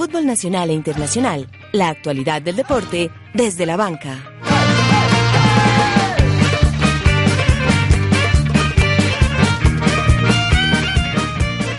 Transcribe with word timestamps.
fútbol 0.00 0.24
nacional 0.24 0.70
e 0.70 0.72
internacional, 0.72 1.46
la 1.72 1.90
actualidad 1.90 2.40
del 2.40 2.56
deporte 2.56 3.10
desde 3.34 3.66
la 3.66 3.76
banca. 3.76 4.16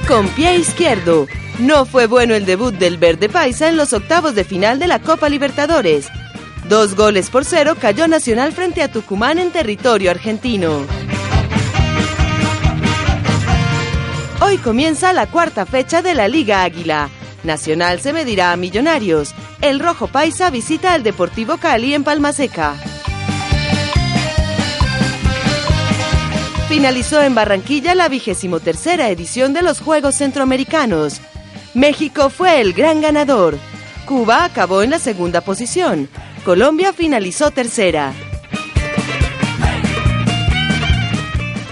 Con 0.07 0.27
pie 0.35 0.57
izquierdo, 0.57 1.25
no 1.57 1.85
fue 1.87 2.05
bueno 2.05 2.35
el 2.35 2.45
debut 2.45 2.75
del 2.75 2.99
Verde 2.99 3.27
Paisa 3.27 3.67
en 3.67 3.75
los 3.75 3.91
octavos 3.91 4.35
de 4.35 4.43
final 4.43 4.77
de 4.77 4.85
la 4.85 4.99
Copa 4.99 5.27
Libertadores. 5.27 6.07
Dos 6.69 6.95
goles 6.95 7.31
por 7.31 7.43
cero 7.43 7.75
cayó 7.81 8.07
Nacional 8.07 8.51
frente 8.51 8.83
a 8.83 8.91
Tucumán 8.91 9.39
en 9.39 9.49
territorio 9.49 10.11
argentino. 10.11 10.85
Hoy 14.41 14.57
comienza 14.57 15.11
la 15.11 15.25
cuarta 15.25 15.65
fecha 15.65 16.03
de 16.03 16.13
la 16.13 16.27
Liga 16.27 16.61
Águila. 16.61 17.09
Nacional 17.43 17.99
se 17.99 18.13
medirá 18.13 18.51
a 18.51 18.55
Millonarios. 18.55 19.33
El 19.61 19.79
Rojo 19.79 20.07
Paisa 20.07 20.49
visita 20.49 20.93
al 20.93 21.03
Deportivo 21.03 21.57
Cali 21.57 21.93
en 21.93 22.03
Palmaseca. 22.03 22.75
Finalizó 26.67 27.21
en 27.21 27.35
Barranquilla 27.35 27.95
la 27.95 28.07
vigésimo 28.07 28.59
tercera 28.59 29.09
edición 29.09 29.53
de 29.53 29.61
los 29.61 29.81
Juegos 29.81 30.15
Centroamericanos. 30.15 31.19
México 31.73 32.29
fue 32.29 32.61
el 32.61 32.73
gran 32.73 33.01
ganador. 33.01 33.57
Cuba 34.05 34.45
acabó 34.45 34.81
en 34.81 34.91
la 34.91 34.99
segunda 34.99 35.41
posición. 35.41 36.07
Colombia 36.45 36.93
finalizó 36.93 37.51
tercera. 37.51 38.13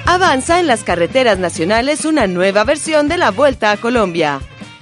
Avanza 0.05 0.59
en 0.59 0.67
las 0.67 0.83
carreteras 0.83 1.37
nacionales 1.37 2.03
una 2.03 2.27
nueva 2.27 2.63
versión 2.63 3.07
de 3.07 3.17
la 3.17 3.31
Vuelta 3.31 3.71
a 3.71 3.77
Colombia. 3.77 4.41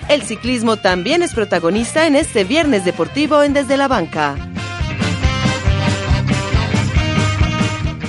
El 0.09 0.21
ciclismo 0.21 0.77
también 0.77 1.21
es 1.21 1.33
protagonista 1.33 2.07
en 2.07 2.15
este 2.15 2.45
viernes 2.45 2.85
deportivo 2.85 3.43
en 3.43 3.53
Desde 3.53 3.75
la 3.75 3.89
Banca. 3.89 4.35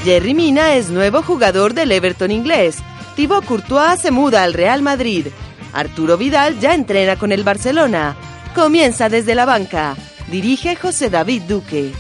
Jerry 0.05 0.33
Mina 0.33 0.75
es 0.75 0.91
nuevo 0.91 1.23
jugador 1.23 1.75
del 1.75 1.91
Everton 1.91 2.31
inglés. 2.31 2.79
Thibaut 3.17 3.45
Courtois 3.45 4.01
se 4.01 4.13
muda 4.13 4.45
al 4.45 4.55
Real 4.55 4.81
Madrid. 4.81 5.27
Arturo 5.73 6.17
Vidal 6.17 6.61
ya 6.61 6.73
entrena 6.73 7.17
con 7.17 7.33
el 7.33 7.43
Barcelona. 7.43 8.17
Comienza 8.55 9.09
desde 9.09 9.35
la 9.35 9.45
banca. 9.45 9.97
Dirige 10.31 10.77
José 10.77 11.11
David 11.11 11.43
Duque. 11.43 11.93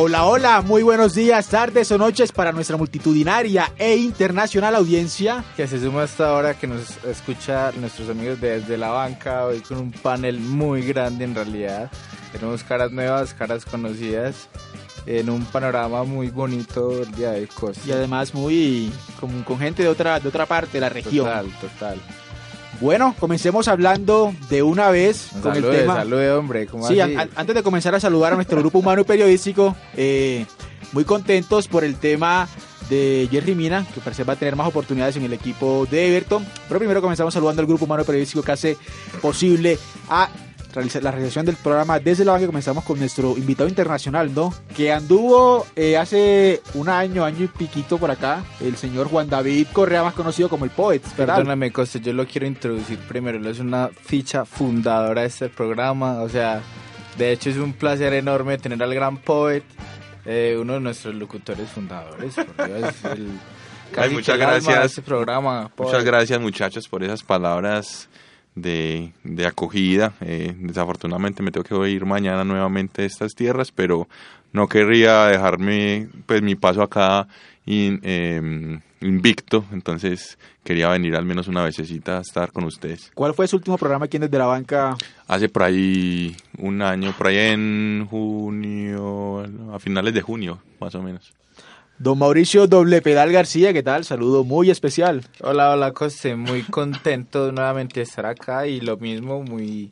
Hola, 0.00 0.26
hola, 0.26 0.60
muy 0.62 0.84
buenos 0.84 1.16
días, 1.16 1.48
tardes 1.48 1.90
o 1.90 1.98
noches 1.98 2.30
para 2.30 2.52
nuestra 2.52 2.76
multitudinaria 2.76 3.72
e 3.76 3.96
internacional 3.96 4.76
audiencia. 4.76 5.42
Que 5.56 5.66
se 5.66 5.80
suma 5.80 6.04
hasta 6.04 6.28
ahora 6.28 6.54
que 6.54 6.68
nos 6.68 7.02
escucha 7.04 7.72
nuestros 7.72 8.08
amigos 8.08 8.40
desde 8.40 8.78
la 8.78 8.90
banca, 8.90 9.44
hoy 9.44 9.58
con 9.58 9.78
un 9.78 9.90
panel 9.90 10.38
muy 10.38 10.82
grande 10.82 11.24
en 11.24 11.34
realidad. 11.34 11.90
Tenemos 12.30 12.62
caras 12.62 12.92
nuevas, 12.92 13.34
caras 13.34 13.64
conocidas, 13.64 14.48
en 15.04 15.30
un 15.30 15.44
panorama 15.46 16.04
muy 16.04 16.28
bonito 16.28 17.02
el 17.02 17.10
día 17.10 17.32
de 17.32 17.48
Costa. 17.48 17.82
Y 17.84 17.90
además 17.90 18.32
muy 18.32 18.92
con, 19.18 19.42
con 19.42 19.58
gente 19.58 19.82
de 19.82 19.88
otra, 19.88 20.20
de 20.20 20.28
otra 20.28 20.46
parte 20.46 20.74
de 20.74 20.80
la 20.80 20.90
región. 20.90 21.26
Total, 21.26 21.50
total. 21.60 22.00
Bueno, 22.80 23.14
comencemos 23.18 23.66
hablando 23.66 24.32
de 24.48 24.62
una 24.62 24.90
vez 24.90 25.30
con 25.42 25.54
salude, 25.54 25.74
el 25.74 25.80
tema. 25.80 25.96
Salude, 25.96 26.30
hombre. 26.32 26.66
¿cómo 26.66 26.86
Sí, 26.86 27.00
así? 27.00 27.14
an- 27.14 27.20
an- 27.22 27.30
antes 27.34 27.54
de 27.56 27.62
comenzar 27.64 27.94
a 27.94 28.00
saludar 28.00 28.32
a 28.32 28.36
nuestro 28.36 28.58
grupo 28.60 28.78
humano 28.78 29.00
y 29.02 29.04
periodístico, 29.04 29.74
eh, 29.96 30.46
muy 30.92 31.04
contentos 31.04 31.66
por 31.66 31.82
el 31.82 31.96
tema 31.96 32.48
de 32.88 33.28
Jerry 33.30 33.54
Mina, 33.56 33.84
que 33.92 34.00
parece 34.00 34.22
va 34.24 34.34
a 34.34 34.36
tener 34.36 34.54
más 34.54 34.68
oportunidades 34.68 35.16
en 35.16 35.24
el 35.24 35.32
equipo 35.32 35.86
de 35.90 36.06
Everton. 36.08 36.46
Pero 36.68 36.78
primero 36.78 37.00
comenzamos 37.02 37.34
saludando 37.34 37.60
al 37.60 37.66
grupo 37.66 37.84
humano 37.84 38.02
y 38.02 38.06
periodístico 38.06 38.42
que 38.42 38.52
hace 38.52 38.76
posible 39.20 39.76
a 40.08 40.28
la 40.74 41.10
realización 41.10 41.46
del 41.46 41.56
programa 41.56 41.98
desde 41.98 42.24
la 42.24 42.32
banca. 42.32 42.46
Comenzamos 42.46 42.84
con 42.84 42.98
nuestro 42.98 43.36
invitado 43.36 43.68
internacional, 43.68 44.32
¿no? 44.34 44.52
Que 44.76 44.92
anduvo 44.92 45.66
eh, 45.74 45.96
hace 45.96 46.62
un 46.74 46.88
año, 46.88 47.24
año 47.24 47.44
y 47.44 47.48
piquito 47.48 47.98
por 47.98 48.10
acá, 48.10 48.44
el 48.60 48.76
señor 48.76 49.08
Juan 49.08 49.28
David 49.28 49.68
Correa, 49.72 50.02
más 50.02 50.14
conocido 50.14 50.48
como 50.48 50.64
el 50.64 50.70
Poet. 50.70 51.02
¿verdad? 51.16 51.36
Perdóname, 51.36 51.72
Costa, 51.72 51.98
yo 51.98 52.12
lo 52.12 52.26
quiero 52.26 52.46
introducir 52.46 52.98
primero. 52.98 53.38
Él 53.38 53.46
es 53.46 53.60
una 53.60 53.88
ficha 53.88 54.44
fundadora 54.44 55.22
de 55.22 55.28
este 55.28 55.48
programa. 55.48 56.22
O 56.22 56.28
sea, 56.28 56.60
de 57.16 57.32
hecho 57.32 57.50
es 57.50 57.56
un 57.56 57.72
placer 57.72 58.12
enorme 58.12 58.58
tener 58.58 58.82
al 58.82 58.94
gran 58.94 59.16
poet, 59.16 59.64
eh, 60.24 60.56
uno 60.60 60.74
de 60.74 60.80
nuestros 60.80 61.14
locutores 61.14 61.68
fundadores. 61.68 62.34
por 62.34 62.66
Dios, 62.66 62.94
el, 63.04 63.28
casi 63.92 64.14
muchas 64.14 64.38
gracias. 64.38 64.84
este 64.84 65.02
programa. 65.02 65.70
Muchas 65.76 66.04
gracias 66.04 66.40
muchachos 66.40 66.86
por 66.88 67.02
esas 67.02 67.22
palabras 67.22 68.08
de, 68.60 69.12
de 69.24 69.46
acogida. 69.46 70.12
Eh, 70.20 70.54
desafortunadamente 70.58 71.42
me 71.42 71.50
tengo 71.50 71.64
que 71.64 71.90
ir 71.90 72.04
mañana 72.04 72.44
nuevamente 72.44 73.02
de 73.02 73.08
estas 73.08 73.32
tierras, 73.34 73.72
pero 73.72 74.08
no 74.52 74.66
querría 74.68 75.26
dejarme 75.26 76.08
pues 76.26 76.42
mi 76.42 76.54
paso 76.54 76.82
acá 76.82 77.28
in- 77.66 78.00
eh, 78.02 78.78
invicto, 79.00 79.64
entonces 79.72 80.38
quería 80.64 80.88
venir 80.88 81.14
al 81.14 81.24
menos 81.24 81.46
una 81.48 81.62
vecesita 81.62 82.18
a 82.18 82.20
estar 82.22 82.50
con 82.50 82.64
ustedes. 82.64 83.10
¿Cuál 83.14 83.32
fue 83.34 83.46
su 83.46 83.56
último 83.56 83.78
programa 83.78 84.06
aquí 84.06 84.16
en 84.16 84.22
Desde 84.22 84.38
la 84.38 84.46
Banca? 84.46 84.96
Hace 85.28 85.48
por 85.48 85.62
ahí 85.62 86.34
un 86.58 86.82
año, 86.82 87.12
por 87.16 87.28
ahí 87.28 87.36
en 87.52 88.06
junio, 88.10 89.44
a 89.72 89.78
finales 89.78 90.14
de 90.14 90.20
junio 90.22 90.58
más 90.80 90.94
o 90.94 91.02
menos. 91.02 91.32
Don 91.98 92.16
Mauricio 92.16 92.68
Doble 92.68 93.02
Pedal 93.02 93.32
García, 93.32 93.72
¿qué 93.72 93.82
tal? 93.82 94.04
Saludo 94.04 94.44
muy 94.44 94.70
especial. 94.70 95.24
Hola, 95.40 95.72
hola, 95.72 95.90
Coste. 95.90 96.36
Muy 96.36 96.62
contento 96.62 97.50
nuevamente 97.52 98.02
estar 98.02 98.24
acá 98.24 98.68
y 98.68 98.80
lo 98.80 98.98
mismo, 98.98 99.42
muy, 99.42 99.90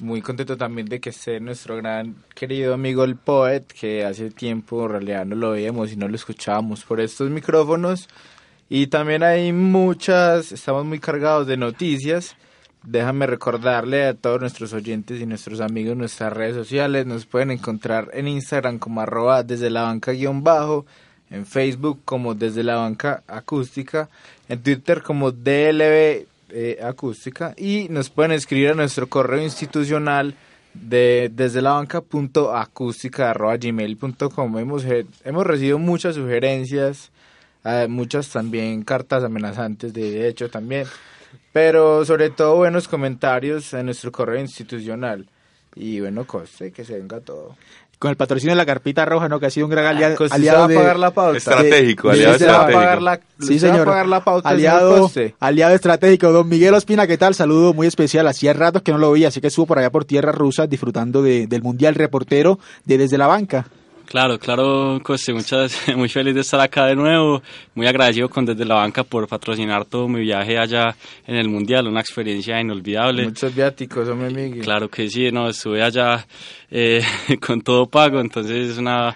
muy 0.00 0.22
contento 0.22 0.56
también 0.56 0.86
de 0.86 1.00
que 1.00 1.10
esté 1.10 1.40
nuestro 1.40 1.76
gran 1.76 2.14
querido 2.32 2.74
amigo 2.74 3.02
el 3.02 3.16
Poet, 3.16 3.66
que 3.66 4.04
hace 4.04 4.30
tiempo 4.30 4.84
en 4.84 4.90
realidad 4.92 5.26
no 5.26 5.34
lo 5.34 5.50
veíamos 5.50 5.90
y 5.92 5.96
no 5.96 6.06
lo 6.06 6.14
escuchábamos 6.14 6.84
por 6.84 7.00
estos 7.00 7.28
micrófonos. 7.28 8.08
Y 8.68 8.86
también 8.86 9.24
hay 9.24 9.52
muchas, 9.52 10.52
estamos 10.52 10.84
muy 10.84 11.00
cargados 11.00 11.48
de 11.48 11.56
noticias. 11.56 12.36
Déjame 12.84 13.26
recordarle 13.26 14.06
a 14.06 14.14
todos 14.14 14.40
nuestros 14.40 14.72
oyentes 14.72 15.20
y 15.20 15.26
nuestros 15.26 15.60
amigos 15.60 15.96
nuestras 15.96 16.32
redes 16.32 16.54
sociales. 16.54 17.04
Nos 17.04 17.26
pueden 17.26 17.50
encontrar 17.50 18.10
en 18.12 18.28
Instagram 18.28 18.78
como 18.78 19.00
arroba 19.00 19.42
desde 19.42 19.70
la 19.70 19.82
banca 19.82 20.12
guion 20.12 20.44
bajo, 20.44 20.86
en 21.30 21.46
Facebook 21.46 22.00
como 22.04 22.34
desde 22.34 22.62
la 22.62 22.76
banca 22.76 23.22
acústica, 23.26 24.08
en 24.48 24.62
Twitter 24.62 25.02
como 25.02 25.30
DLB 25.30 26.26
eh, 26.50 26.78
acústica 26.82 27.54
y 27.56 27.88
nos 27.90 28.08
pueden 28.08 28.32
escribir 28.32 28.70
a 28.70 28.74
nuestro 28.74 29.06
correo 29.06 29.42
institucional 29.42 30.34
de 30.72 31.30
desde 31.32 31.60
la 31.60 31.72
banca 31.72 32.00
punto 32.00 32.56
acústica 32.56 33.30
arroba 33.30 33.56
gmail 33.56 33.96
punto 33.96 34.30
com. 34.30 34.58
Hemos, 34.58 34.84
hemos 35.24 35.46
recibido 35.46 35.78
muchas 35.78 36.14
sugerencias, 36.14 37.10
eh, 37.64 37.86
muchas 37.88 38.30
también 38.30 38.82
cartas 38.82 39.24
amenazantes 39.24 39.92
de 39.92 40.28
hecho 40.28 40.48
también, 40.48 40.86
pero 41.52 42.04
sobre 42.04 42.30
todo 42.30 42.56
buenos 42.56 42.88
comentarios 42.88 43.74
en 43.74 43.86
nuestro 43.86 44.10
correo 44.12 44.40
institucional. 44.40 45.28
Y 45.74 46.00
bueno, 46.00 46.26
coste 46.26 46.72
que 46.72 46.84
se 46.84 46.98
venga 46.98 47.20
todo. 47.20 47.56
Con 47.98 48.10
el 48.10 48.16
patrocinio 48.16 48.52
de 48.52 48.56
la 48.56 48.64
Carpita 48.66 49.04
Roja, 49.04 49.28
¿no? 49.28 49.40
Que 49.40 49.46
ha 49.46 49.50
sido 49.50 49.66
un 49.66 49.72
gran 49.72 49.84
aliado 49.86 50.14
¿usted 50.14 50.36
de... 50.36 50.50
va 50.50 50.64
a 50.64 50.68
pagar 50.68 50.98
la 51.00 51.10
pauta. 51.10 51.36
Estratégico, 51.38 52.10
aliado 52.10 52.30
de- 52.30 52.36
¿Usted 52.36 52.46
va 52.46 52.50
a 52.52 52.54
estratégico. 52.62 52.78
Sí, 53.40 53.54
usted 53.54 53.66
va 53.68 53.70
a 53.70 53.72
señor. 53.74 53.86
pagar 53.86 54.06
la 54.06 54.24
pauta, 54.24 54.48
señor 54.50 54.70
aliado, 54.70 55.10
aliado 55.40 55.74
estratégico. 55.74 56.32
Don 56.32 56.48
Miguel 56.48 56.74
Ospina, 56.74 57.06
¿qué 57.08 57.18
tal? 57.18 57.34
Saludo 57.34 57.74
muy 57.74 57.86
especial. 57.88 58.26
Hacía 58.28 58.52
ratos 58.52 58.82
que 58.82 58.92
no 58.92 58.98
lo 58.98 59.10
veía, 59.10 59.28
así 59.28 59.40
que 59.40 59.48
estuvo 59.48 59.66
por 59.66 59.78
allá 59.80 59.90
por 59.90 60.04
tierras 60.04 60.34
rusas 60.36 60.70
disfrutando 60.70 61.22
de- 61.22 61.46
del 61.48 61.62
Mundial 61.62 61.96
Reportero 61.96 62.58
de 62.84 62.98
Desde 62.98 63.18
la 63.18 63.26
Banca. 63.26 63.66
Claro, 64.08 64.38
claro, 64.38 64.98
Coste, 65.02 65.34
muchas, 65.34 65.82
muy 65.94 66.08
feliz 66.08 66.34
de 66.34 66.40
estar 66.40 66.58
acá 66.60 66.86
de 66.86 66.96
nuevo, 66.96 67.42
muy 67.74 67.86
agradecido 67.86 68.30
con 68.30 68.46
Desde 68.46 68.64
la 68.64 68.76
Banca 68.76 69.04
por 69.04 69.28
patrocinar 69.28 69.84
todo 69.84 70.08
mi 70.08 70.20
viaje 70.20 70.56
allá 70.56 70.96
en 71.26 71.36
el 71.36 71.50
Mundial, 71.50 71.86
una 71.86 72.00
experiencia 72.00 72.58
inolvidable. 72.58 73.24
Muchos 73.24 73.54
viáticos, 73.54 74.08
hombre 74.08 74.30
Miguel. 74.30 74.64
Claro 74.64 74.88
que 74.88 75.10
sí, 75.10 75.30
no, 75.30 75.50
estuve 75.50 75.82
allá 75.82 76.26
eh, 76.70 77.02
con 77.46 77.60
todo 77.60 77.84
pago, 77.84 78.18
entonces 78.18 78.70
es 78.70 78.78
una, 78.78 79.14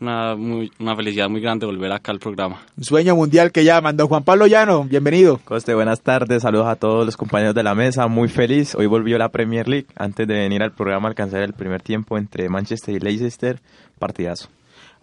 una, 0.00 0.34
muy, 0.34 0.72
una 0.80 0.96
felicidad 0.96 1.28
muy 1.28 1.40
grande 1.40 1.64
volver 1.64 1.92
acá 1.92 2.10
al 2.10 2.18
programa. 2.18 2.62
Un 2.76 2.82
sueño 2.82 3.14
mundial 3.14 3.52
que 3.52 3.62
llaman. 3.62 3.96
Don 3.96 4.08
Juan 4.08 4.24
Pablo 4.24 4.48
Llano, 4.48 4.82
bienvenido. 4.82 5.38
Coste, 5.44 5.72
buenas 5.72 6.00
tardes, 6.00 6.42
saludos 6.42 6.66
a 6.66 6.74
todos 6.74 7.06
los 7.06 7.16
compañeros 7.16 7.54
de 7.54 7.62
la 7.62 7.76
mesa, 7.76 8.08
muy 8.08 8.28
feliz. 8.28 8.74
Hoy 8.74 8.86
volvió 8.86 9.18
la 9.18 9.28
Premier 9.28 9.68
League. 9.68 9.86
Antes 9.94 10.26
de 10.26 10.34
venir 10.34 10.64
al 10.64 10.72
programa 10.72 11.08
alcanzar 11.08 11.42
el 11.42 11.52
primer 11.52 11.80
tiempo 11.80 12.18
entre 12.18 12.48
Manchester 12.48 12.96
y 12.96 12.98
Leicester, 12.98 13.60
partidazo. 13.98 14.48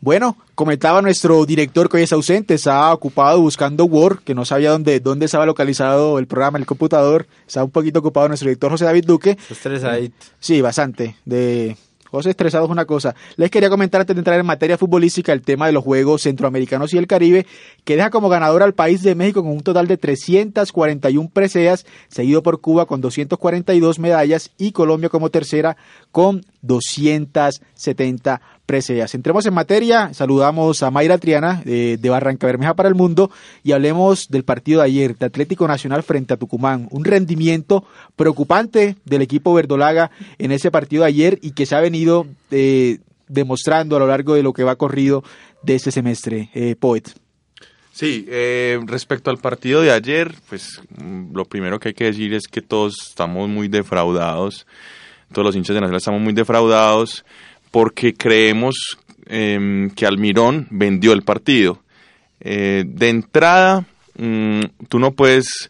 Bueno, 0.01 0.37
comentaba 0.55 1.01
nuestro 1.01 1.45
director 1.45 1.89
que 1.89 1.97
hoy 1.97 2.03
es 2.03 2.13
ausente, 2.13 2.53
estaba 2.53 2.93
ocupado 2.93 3.41
buscando 3.41 3.83
Word, 3.83 4.19
que 4.19 4.33
no 4.33 4.45
sabía 4.45 4.71
dónde, 4.71 5.01
dónde 5.01 5.25
estaba 5.25 5.45
localizado 5.45 6.19
el 6.19 6.27
programa 6.27 6.57
el 6.57 6.65
computador. 6.65 7.27
Estaba 7.45 7.65
un 7.65 7.71
poquito 7.71 7.99
ocupado 7.99 8.29
nuestro 8.29 8.47
director 8.47 8.71
José 8.71 8.85
David 8.85 9.05
Duque. 9.05 9.37
Estresadito. 9.49 10.15
Sí, 10.39 10.61
bastante. 10.61 11.17
De 11.25 11.75
José 12.11 12.31
estresado 12.31 12.65
es 12.65 12.71
una 12.71 12.85
cosa. 12.85 13.15
Les 13.35 13.51
quería 13.51 13.69
comentar 13.69 14.01
antes 14.01 14.15
de 14.15 14.19
entrar 14.19 14.39
en 14.39 14.45
materia 14.45 14.77
futbolística 14.77 15.31
el 15.31 15.41
tema 15.41 15.67
de 15.67 15.73
los 15.73 15.83
Juegos 15.83 16.23
Centroamericanos 16.23 16.93
y 16.93 16.97
el 16.97 17.07
Caribe, 17.07 17.45
que 17.83 17.95
deja 17.95 18.09
como 18.09 18.29
ganador 18.29 18.63
al 18.63 18.73
país 18.73 19.03
de 19.03 19.15
México 19.15 19.43
con 19.43 19.51
un 19.51 19.61
total 19.61 19.87
de 19.87 19.97
341 19.97 21.29
preseas, 21.31 21.85
seguido 22.07 22.41
por 22.41 22.61
Cuba 22.61 22.85
con 22.85 23.01
242 23.01 23.99
medallas 23.99 24.51
y 24.57 24.71
Colombia 24.71 25.09
como 25.09 25.29
tercera 25.29 25.77
con 26.11 26.45
270 26.61 28.41
preseas. 28.65 29.15
Entremos 29.15 29.45
en 29.45 29.53
materia, 29.53 30.13
saludamos 30.13 30.83
a 30.83 30.91
Mayra 30.91 31.17
Triana 31.17 31.61
de 31.65 32.09
Barranca 32.09 32.47
Bermeja 32.47 32.75
para 32.75 32.89
el 32.89 32.95
Mundo 32.95 33.31
y 33.63 33.71
hablemos 33.71 34.29
del 34.29 34.43
partido 34.43 34.81
de 34.81 34.87
ayer 34.87 35.17
de 35.17 35.25
Atlético 35.25 35.67
Nacional 35.67 36.03
frente 36.03 36.33
a 36.33 36.37
Tucumán. 36.37 36.87
Un 36.91 37.03
rendimiento 37.03 37.85
preocupante 38.15 38.95
del 39.05 39.21
equipo 39.21 39.53
verdolaga 39.53 40.11
en 40.37 40.51
ese 40.51 40.71
partido 40.71 41.03
de 41.03 41.09
ayer 41.09 41.39
y 41.41 41.51
que 41.51 41.65
se 41.65 41.75
ha 41.75 41.81
venido 41.81 42.27
eh, 42.51 42.99
demostrando 43.27 43.95
a 43.95 43.99
lo 43.99 44.07
largo 44.07 44.35
de 44.35 44.43
lo 44.43 44.53
que 44.53 44.63
va 44.63 44.75
corrido 44.75 45.23
de 45.63 45.75
este 45.75 45.91
semestre. 45.91 46.49
Eh, 46.53 46.75
Poet. 46.77 47.03
Sí, 47.91 48.25
eh, 48.29 48.79
respecto 48.85 49.29
al 49.29 49.37
partido 49.37 49.81
de 49.81 49.91
ayer, 49.91 50.33
pues 50.47 50.81
mm, 50.97 51.35
lo 51.35 51.45
primero 51.45 51.79
que 51.79 51.89
hay 51.89 51.93
que 51.93 52.05
decir 52.05 52.33
es 52.33 52.47
que 52.47 52.61
todos 52.61 52.95
estamos 53.09 53.49
muy 53.49 53.67
defraudados, 53.67 54.65
todos 55.31 55.45
los 55.45 55.55
hinchas 55.55 55.75
de 55.75 55.81
Nacional 55.81 55.97
estamos 55.97 56.21
muy 56.21 56.33
defraudados 56.33 57.25
porque 57.71 58.13
creemos 58.13 58.97
em, 59.25 59.89
que 59.91 60.05
Almirón 60.05 60.67
vendió 60.71 61.13
el 61.13 61.21
partido. 61.21 61.81
Eh, 62.39 62.83
de 62.87 63.09
entrada, 63.09 63.85
mm, 64.17 64.61
tú 64.87 64.99
no 64.99 65.11
puedes 65.11 65.69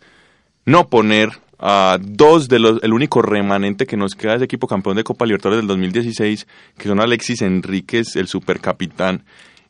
no 0.65 0.87
poner 0.87 1.31
a 1.59 1.97
dos 2.01 2.47
de 2.47 2.59
los, 2.59 2.81
el 2.83 2.93
único 2.93 3.21
remanente 3.21 3.85
que 3.85 3.97
nos 3.97 4.15
queda 4.15 4.31
de 4.31 4.37
ese 4.37 4.45
equipo 4.45 4.67
campeón 4.67 4.95
de 4.95 5.03
Copa 5.03 5.25
Libertadores 5.25 5.59
del 5.59 5.67
2016, 5.67 6.47
que 6.77 6.87
son 6.87 7.01
Alexis 7.01 7.41
Enríquez, 7.41 8.15
el 8.15 8.27
supercapitán, 8.27 9.23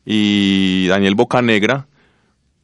y 0.06 0.88
Daniel 0.88 1.16
Bocanegra, 1.16 1.88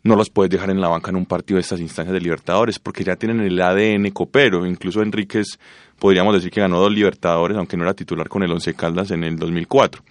no 0.06 0.16
los 0.16 0.30
puedes 0.30 0.52
dejar 0.52 0.70
en 0.70 0.80
la 0.80 0.88
banca 0.88 1.10
en 1.10 1.16
un 1.16 1.26
partido 1.26 1.56
de 1.56 1.62
estas 1.62 1.80
instancias 1.80 2.14
de 2.14 2.22
Libertadores, 2.22 2.78
porque 2.78 3.04
ya 3.04 3.16
tienen 3.16 3.40
el 3.40 3.60
ADN 3.60 4.12
copero. 4.12 4.68
Incluso 4.68 5.02
Enríquez 5.02 5.58
podríamos 5.98 6.36
decir 6.36 6.52
que 6.52 6.62
ganó 6.62 6.80
dos 6.80 6.92
Libertadores, 6.92 7.58
aunque 7.58 7.76
no 7.76 7.84
era 7.84 7.96
titular 7.96 8.30
con 8.30 8.44
el 8.44 8.52
Once 8.52 8.72
Caldas 8.76 9.10
en 9.10 9.24
el 9.24 9.36
2004. 9.38 10.04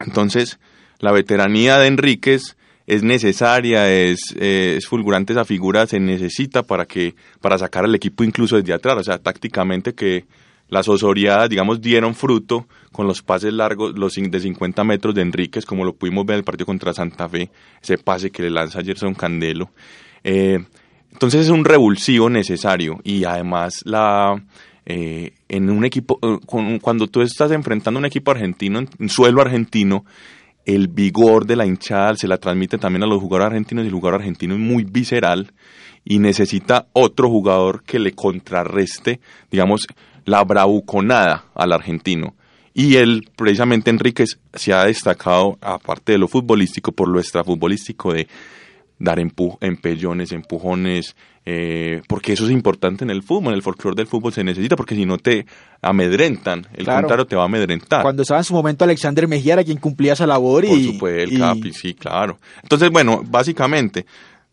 Entonces, 0.00 0.58
la 0.98 1.12
veteranía 1.12 1.78
de 1.78 1.88
Enríquez 1.88 2.56
es 2.86 3.02
necesaria, 3.02 3.92
es, 3.92 4.34
eh, 4.40 4.76
es 4.78 4.86
fulgurante 4.86 5.34
esa 5.34 5.44
figura, 5.44 5.86
se 5.86 6.00
necesita 6.00 6.62
para 6.62 6.86
que 6.86 7.14
para 7.42 7.58
sacar 7.58 7.84
al 7.84 7.94
equipo 7.94 8.24
incluso 8.24 8.56
desde 8.56 8.72
atrás, 8.72 8.96
o 8.96 9.04
sea, 9.04 9.18
tácticamente 9.18 9.92
que 9.92 10.24
las 10.68 10.88
osoriadas, 10.88 11.50
digamos, 11.50 11.82
dieron 11.82 12.14
fruto 12.14 12.66
con 12.92 13.06
los 13.06 13.22
pases 13.22 13.52
largos, 13.52 13.98
los 13.98 14.14
de 14.14 14.40
50 14.40 14.84
metros 14.84 15.14
de 15.14 15.22
Enríquez, 15.22 15.64
como 15.64 15.84
lo 15.84 15.94
pudimos 15.94 16.26
ver 16.26 16.34
en 16.34 16.38
el 16.38 16.44
partido 16.44 16.66
contra 16.66 16.92
Santa 16.92 17.28
Fe, 17.28 17.50
ese 17.82 17.98
pase 17.98 18.30
que 18.30 18.42
le 18.42 18.50
lanza 18.50 18.82
Gerson 18.82 19.14
Candelo. 19.14 19.70
Eh, 20.24 20.58
entonces 21.12 21.46
es 21.46 21.50
un 21.50 21.64
revulsivo 21.64 22.28
necesario 22.28 23.00
y 23.02 23.24
además 23.24 23.80
la 23.84 24.42
eh, 24.90 25.34
en 25.50 25.68
un 25.68 25.84
equipo, 25.84 26.18
eh, 26.22 26.38
cuando 26.80 27.08
tú 27.08 27.20
estás 27.20 27.50
enfrentando 27.50 27.98
un 27.98 28.06
equipo 28.06 28.30
argentino, 28.30 28.78
en 28.98 29.08
suelo 29.10 29.42
argentino, 29.42 30.06
el 30.64 30.88
vigor 30.88 31.44
de 31.44 31.56
la 31.56 31.66
hinchada 31.66 32.14
se 32.16 32.26
la 32.26 32.38
transmite 32.38 32.78
también 32.78 33.02
a 33.02 33.06
los 33.06 33.20
jugadores 33.20 33.48
argentinos 33.48 33.84
y 33.84 33.88
el 33.88 33.94
jugador 33.94 34.20
argentino 34.20 34.54
es 34.54 34.60
muy 34.60 34.84
visceral 34.84 35.52
y 36.06 36.20
necesita 36.20 36.86
otro 36.94 37.28
jugador 37.28 37.82
que 37.84 37.98
le 37.98 38.12
contrarreste, 38.12 39.20
digamos, 39.50 39.86
la 40.24 40.42
bravuconada 40.44 41.44
al 41.54 41.72
argentino. 41.72 42.34
Y 42.80 42.94
él, 42.96 43.28
precisamente 43.36 43.90
Enríquez, 43.90 44.38
se 44.54 44.72
ha 44.72 44.84
destacado, 44.84 45.58
aparte 45.60 46.12
de 46.12 46.18
lo 46.18 46.28
futbolístico, 46.28 46.92
por 46.92 47.08
lo 47.08 47.18
extrafutbolístico 47.18 48.12
de 48.12 48.28
dar 49.00 49.18
empu 49.18 49.58
empellones, 49.60 50.30
empujones, 50.32 51.16
eh, 51.44 52.02
porque 52.08 52.34
eso 52.34 52.44
es 52.44 52.50
importante 52.52 53.02
en 53.04 53.10
el 53.10 53.22
fútbol, 53.22 53.48
en 53.52 53.54
el 53.54 53.62
folclore 53.62 53.96
del 53.96 54.06
fútbol 54.06 54.32
se 54.32 54.44
necesita, 54.44 54.76
porque 54.76 54.94
si 54.94 55.06
no 55.06 55.18
te 55.18 55.44
amedrentan, 55.82 56.66
el 56.74 56.84
Claro. 56.84 57.00
contrario 57.00 57.26
te 57.26 57.34
va 57.36 57.42
a 57.42 57.46
amedrentar. 57.46 58.02
Cuando 58.02 58.22
estaba 58.22 58.38
en 58.40 58.44
su 58.44 58.54
momento 58.54 58.84
Alexander 58.84 59.26
Mejía 59.26 59.54
era 59.54 59.64
quien 59.64 59.78
cumplía 59.78 60.12
esa 60.12 60.26
labor 60.26 60.64
y... 60.64 60.68
Por 60.68 60.80
supuesto, 60.82 61.20
el 61.22 61.32
y- 61.32 61.38
Capi, 61.38 61.72
sí, 61.72 61.94
claro. 61.94 62.38
Entonces, 62.62 62.90
bueno, 62.90 63.22
básicamente, 63.26 64.06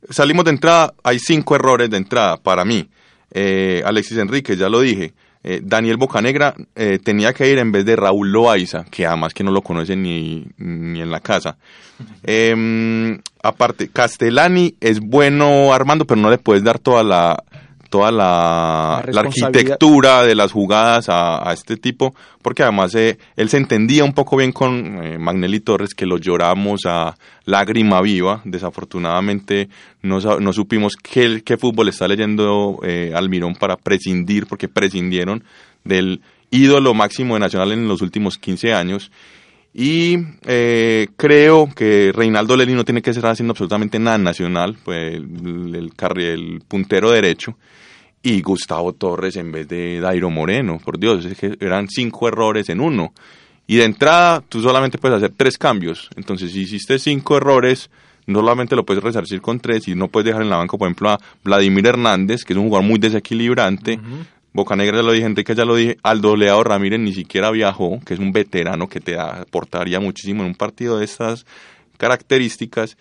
salimos 0.10 0.46
de 0.46 0.52
entrada, 0.52 0.94
hay 1.04 1.20
cinco 1.20 1.56
errores 1.56 1.90
de 1.90 1.98
entrada 1.98 2.38
para 2.38 2.66
mí. 2.66 2.88
Eh, 3.32 3.82
Alexis 3.86 4.18
Enríquez, 4.18 4.58
ya 4.58 4.70
lo 4.70 4.80
dije. 4.82 5.14
Eh, 5.48 5.62
Daniel 5.64 5.98
Bocanegra 5.98 6.56
eh, 6.76 6.98
tenía 6.98 7.32
que 7.32 7.48
ir 7.48 7.60
en 7.60 7.72
vez 7.72 7.86
de 7.86 7.96
Raúl 7.96 8.32
Loaiza, 8.32 8.84
que 8.86 9.06
además 9.06 9.32
que 9.32 9.44
no 9.44 9.52
lo 9.52 9.62
conocen 9.62 10.02
ni, 10.02 10.44
ni 10.58 11.02
en 11.02 11.12
la 11.12 11.20
casa. 11.20 11.58
Eh, 12.28 13.18
aparte, 13.42 13.88
Castellani 13.88 14.76
es 14.82 15.00
bueno 15.00 15.74
armando, 15.74 16.06
pero 16.06 16.20
no 16.20 16.30
le 16.30 16.40
puedes 16.40 16.62
dar 16.62 16.78
toda 16.78 17.04
la 17.04 17.42
toda 17.96 18.12
la, 18.12 18.18
La 18.18 19.12
la 19.12 19.22
responsabilidad. 19.22 19.46
arquitectura 19.48 20.24
de 20.24 20.36
las 20.36 20.52
jugadas 20.52 21.08
a, 21.08 21.50
a 21.50 21.54
este 21.54 21.78
tipo, 21.78 22.14
porque 22.42 22.64
además 22.64 22.94
eh, 22.96 23.18
él 23.38 23.48
se 23.48 23.56
entendía 23.58 24.04
un 24.04 24.12
poco 24.14 24.36
bien 24.36 24.52
con 24.52 25.02
eh, 25.02 25.18
Magnelli 25.18 25.62
Torres, 25.62 25.94
que 25.96 26.06
lo 26.06 26.18
lloramos 26.18 26.82
a 26.86 27.16
lágrima 27.46 28.02
viva. 28.02 28.42
Desafortunadamente 28.44 29.70
no, 30.02 30.20
no 30.20 30.54
supimos 30.54 30.96
qué, 31.02 31.42
qué 31.46 31.58
fútbol 31.58 31.88
está 31.90 32.08
leyendo 32.08 32.80
eh, 32.84 33.14
Almirón 33.16 33.56
para 33.56 33.78
prescindir, 33.78 34.46
porque 34.48 34.68
prescindieron 34.68 35.44
del 35.86 36.22
ídolo 36.52 36.94
máximo 36.94 37.36
de 37.36 37.40
Nacional 37.40 37.72
en 37.72 37.88
los 37.88 38.02
últimos 38.02 38.38
15 38.38 38.74
años. 38.74 39.12
Y 39.78 40.18
eh, 40.46 41.08
creo 41.18 41.70
que 41.76 42.12
Reinaldo 42.14 42.56
Leli 42.56 42.74
no 42.74 42.86
tiene 42.86 43.02
que 43.02 43.10
estar 43.10 43.30
haciendo 43.32 43.52
absolutamente 43.52 44.00
nada 44.00 44.18
nacional, 44.18 44.78
pues 44.86 45.16
el, 45.16 45.76
el, 45.76 45.92
carri- 45.94 46.32
el 46.34 46.62
puntero 46.66 47.12
derecho. 47.12 47.58
Y 48.26 48.42
Gustavo 48.42 48.94
Torres 48.94 49.36
en 49.36 49.52
vez 49.52 49.68
de 49.68 50.00
Dairo 50.00 50.32
Moreno, 50.32 50.80
por 50.84 50.98
Dios, 50.98 51.24
es 51.26 51.38
que 51.38 51.56
eran 51.60 51.88
cinco 51.88 52.28
errores 52.28 52.70
en 52.70 52.82
uno. 52.82 53.14
Y 53.68 53.76
de 53.76 53.84
entrada, 53.84 54.42
tú 54.42 54.64
solamente 54.64 54.98
puedes 54.98 55.18
hacer 55.18 55.32
tres 55.38 55.60
cambios. 55.60 56.10
Entonces, 56.16 56.52
si 56.52 56.62
hiciste 56.62 56.98
cinco 56.98 57.38
errores, 57.38 57.92
no 58.26 58.40
solamente 58.40 58.76
lo 58.76 58.84
puedes 58.84 59.04
resarcir 59.04 59.42
con 59.42 59.60
tres 59.60 59.88
y 59.88 59.94
no 59.94 60.08
puedes 60.08 60.26
dejar 60.26 60.42
en 60.42 60.50
la 60.50 60.58
banca, 60.58 60.76
por 60.76 60.88
ejemplo, 60.88 61.12
a 61.12 61.20
Vladimir 61.44 61.86
Hernández, 61.86 62.44
que 62.44 62.54
es 62.54 62.58
un 62.58 62.66
jugador 62.66 62.88
muy 62.88 62.98
desequilibrante. 62.98 64.00
Bocanegra 64.54 64.98
ya 64.98 65.04
lo 65.04 65.12
dije, 65.12 65.28
Enrique 65.28 65.54
ya 65.54 65.66
lo 65.66 65.76
dije, 65.76 65.98
Aldo 66.02 66.36
Leao 66.36 66.64
Ramírez 66.64 67.00
ni 67.00 67.14
siquiera 67.14 67.52
viajó, 67.52 68.00
que 68.04 68.16
es 68.16 68.20
un 68.20 68.32
veterano 68.32 68.90
que 68.90 69.02
te 69.02 69.20
aportaría 69.20 70.00
muchísimo 70.00 70.42
en 70.42 70.48
un 70.48 70.56
partido 70.56 70.98
de 70.98 71.06
estas 71.06 71.46
características. 72.00 72.98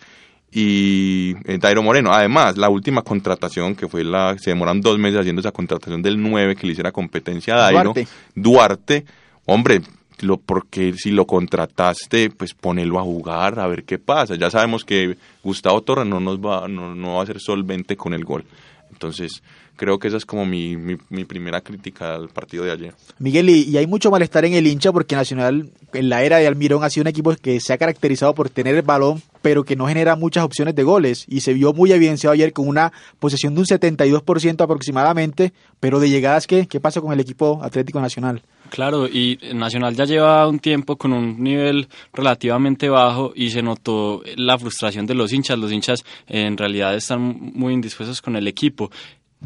Y 0.51 1.35
eh, 1.45 1.57
Dairo 1.59 1.83
Moreno, 1.83 2.13
además, 2.13 2.57
la 2.57 2.69
última 2.69 3.01
contratación 3.01 3.75
que 3.75 3.87
fue 3.87 4.03
la, 4.03 4.37
se 4.39 4.51
demoran 4.51 4.79
dos 4.79 4.97
meses 4.97 5.19
haciendo 5.19 5.41
esa 5.41 5.51
contratación 5.51 6.01
del 6.01 6.21
9 6.21 6.55
que 6.55 6.65
le 6.65 6.73
hiciera 6.73 6.91
competencia 6.91 7.55
a 7.55 7.71
Dairo. 7.71 7.93
Duarte. 7.93 8.07
Duarte, 8.35 9.05
hombre, 9.45 9.81
lo, 10.21 10.37
porque 10.37 10.93
si 10.93 11.11
lo 11.11 11.25
contrataste, 11.25 12.29
pues 12.29 12.53
ponelo 12.53 12.99
a 12.99 13.03
jugar, 13.03 13.59
a 13.59 13.67
ver 13.67 13.83
qué 13.83 13.99
pasa. 13.99 14.35
Ya 14.35 14.49
sabemos 14.49 14.85
que 14.85 15.17
Gustavo 15.43 15.81
Torres 15.81 16.07
no 16.07 16.19
nos 16.19 16.39
va, 16.39 16.67
no, 16.67 16.95
no 16.95 17.15
va 17.15 17.23
a 17.23 17.25
ser 17.25 17.39
solvente 17.39 17.97
con 17.97 18.13
el 18.13 18.23
gol. 18.23 18.45
Entonces, 18.91 19.43
creo 19.75 19.99
que 19.99 20.07
esa 20.07 20.17
es 20.17 20.25
como 20.25 20.45
mi, 20.45 20.77
mi, 20.77 20.95
mi 21.09 21.25
primera 21.25 21.61
crítica 21.61 22.15
al 22.15 22.29
partido 22.29 22.63
de 22.63 22.71
ayer. 22.71 22.93
Miguel, 23.19 23.49
y, 23.49 23.63
y 23.63 23.77
hay 23.77 23.87
mucho 23.87 24.09
malestar 24.09 24.45
en 24.45 24.53
el 24.53 24.67
hincha 24.67 24.91
porque 24.91 25.15
Nacional, 25.15 25.69
en 25.93 26.09
la 26.09 26.23
era 26.23 26.37
de 26.37 26.47
Almirón, 26.47 26.83
ha 26.83 26.89
sido 26.89 27.03
un 27.03 27.09
equipo 27.09 27.35
que 27.35 27.59
se 27.59 27.73
ha 27.73 27.77
caracterizado 27.77 28.33
por 28.33 28.49
tener 28.49 28.75
el 28.75 28.83
balón, 28.83 29.21
pero 29.45 29.63
que 29.63 29.75
no 29.75 29.85
genera 29.85 30.15
muchas 30.15 30.43
opciones 30.43 30.73
de 30.73 30.81
goles. 30.81 31.23
Y 31.27 31.41
se 31.41 31.53
vio 31.53 31.71
muy 31.71 31.91
evidenciado 31.91 32.33
ayer 32.33 32.51
con 32.51 32.67
una 32.67 32.91
posesión 33.19 33.53
de 33.53 33.59
un 33.59 33.67
72% 33.67 34.59
aproximadamente, 34.59 35.53
pero 35.79 35.99
de 35.99 36.09
llegadas, 36.09 36.47
¿qué? 36.47 36.65
¿Qué 36.65 36.79
pasa 36.79 36.99
con 36.99 37.13
el 37.13 37.19
equipo 37.19 37.59
Atlético 37.61 38.01
Nacional? 38.01 38.41
Claro, 38.71 39.05
y 39.05 39.37
Nacional 39.53 39.95
ya 39.95 40.05
lleva 40.05 40.47
un 40.47 40.57
tiempo 40.57 40.95
con 40.95 41.13
un 41.13 41.43
nivel 41.43 41.87
relativamente 42.11 42.89
bajo 42.89 43.33
y 43.35 43.51
se 43.51 43.61
notó 43.61 44.23
la 44.35 44.57
frustración 44.57 45.05
de 45.05 45.13
los 45.13 45.31
hinchas. 45.31 45.59
Los 45.59 45.71
hinchas 45.71 46.03
en 46.27 46.57
realidad 46.57 46.95
están 46.95 47.21
muy 47.53 47.75
indispuestos 47.75 48.23
con 48.23 48.35
el 48.35 48.47
equipo. 48.47 48.89